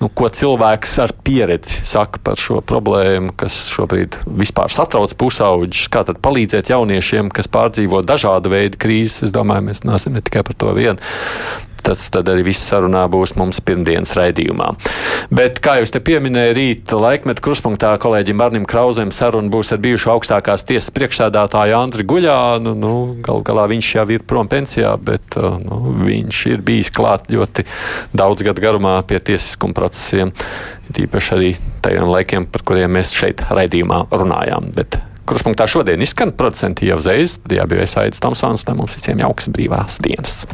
nu, 0.00 0.08
ko 0.08 0.30
cilvēks 0.32 0.96
ar 1.04 1.12
pieredzi 1.26 1.84
saka 1.84 2.22
par 2.24 2.40
šo 2.40 2.62
problēmu, 2.64 3.34
kas 3.36 3.66
šobrīd 3.74 4.16
vispār 4.40 4.72
satrauc 4.72 5.12
pusauģus. 5.20 5.84
Kā 5.92 6.06
tad 6.08 6.22
palīdzēt 6.24 6.72
jauniešiem, 6.72 7.28
kas 7.28 7.52
pārdzīvo 7.52 8.00
dažādu 8.08 8.56
veidu 8.56 8.80
krīzes? 8.80 9.26
Es 9.28 9.36
domāju, 9.36 9.68
mēs 9.68 9.84
runāsim 9.84 10.16
ne 10.16 10.24
tikai 10.24 10.46
par 10.48 10.56
to 10.64 10.72
vienu. 10.80 10.96
Tas 11.84 12.08
tad 12.14 12.30
arī 12.32 12.46
viss 12.48 12.64
sarunā 12.70 13.04
būs 13.12 13.36
mums 13.40 13.60
pirmdienas 13.64 14.14
raidījumā. 14.18 14.70
Bet, 15.34 15.60
kā 15.64 15.78
jūs 15.80 15.94
te 15.94 16.02
pieminējāt, 16.04 16.54
rīt 16.54 16.92
laikmetu 16.94 17.42
kruspunktā 17.44 17.92
kolēģim 18.00 18.42
Arnim 18.44 18.66
Krauzem 18.68 19.12
saruna 19.14 19.50
būs 19.52 19.72
ar 19.74 19.80
bijušo 19.84 20.12
augstākās 20.14 20.66
tiesas 20.68 20.92
priekšsēdātāju 20.94 21.76
Andri 21.78 22.06
Guļānu. 22.08 22.74
Nu, 22.78 22.94
gal 23.24 23.42
galā 23.46 23.66
viņš 23.72 23.90
jau 23.98 24.06
ir 24.14 24.26
prom 24.28 24.50
pensijā, 24.50 24.94
bet 25.00 25.38
uh, 25.40 25.56
nu, 25.62 25.96
viņš 26.04 26.42
ir 26.52 26.64
bijis 26.66 26.92
klāt 26.94 27.30
ļoti 27.32 27.66
daudz 28.16 28.44
gadu 28.46 28.64
garumā 28.64 28.98
pie 29.08 29.20
tiesiskuma 29.20 29.76
procesiem. 29.76 30.34
Tīpaši 30.94 31.34
arī 31.36 31.54
tajiem 31.84 32.12
laikiem, 32.12 32.46
par 32.52 32.66
kuriem 32.68 32.94
mēs 32.98 33.14
šeit 33.16 33.44
raidījumā 33.50 34.06
runājām. 34.12 34.70
Bet 34.76 35.00
Kruspunktā 35.24 35.64
šodien 35.70 36.04
izskan 36.04 36.34
producenti 36.36 36.90
jau 36.90 36.98
zvejas, 37.00 37.38
studijā 37.38 37.64
bija 37.70 37.88
Aits 38.04 38.20
Tomsons, 38.20 38.66
lai 38.68 38.76
mums 38.76 38.98
visiem 38.98 39.24
jauks 39.24 39.48
brīvās 39.48 39.96
dienas. 40.04 40.44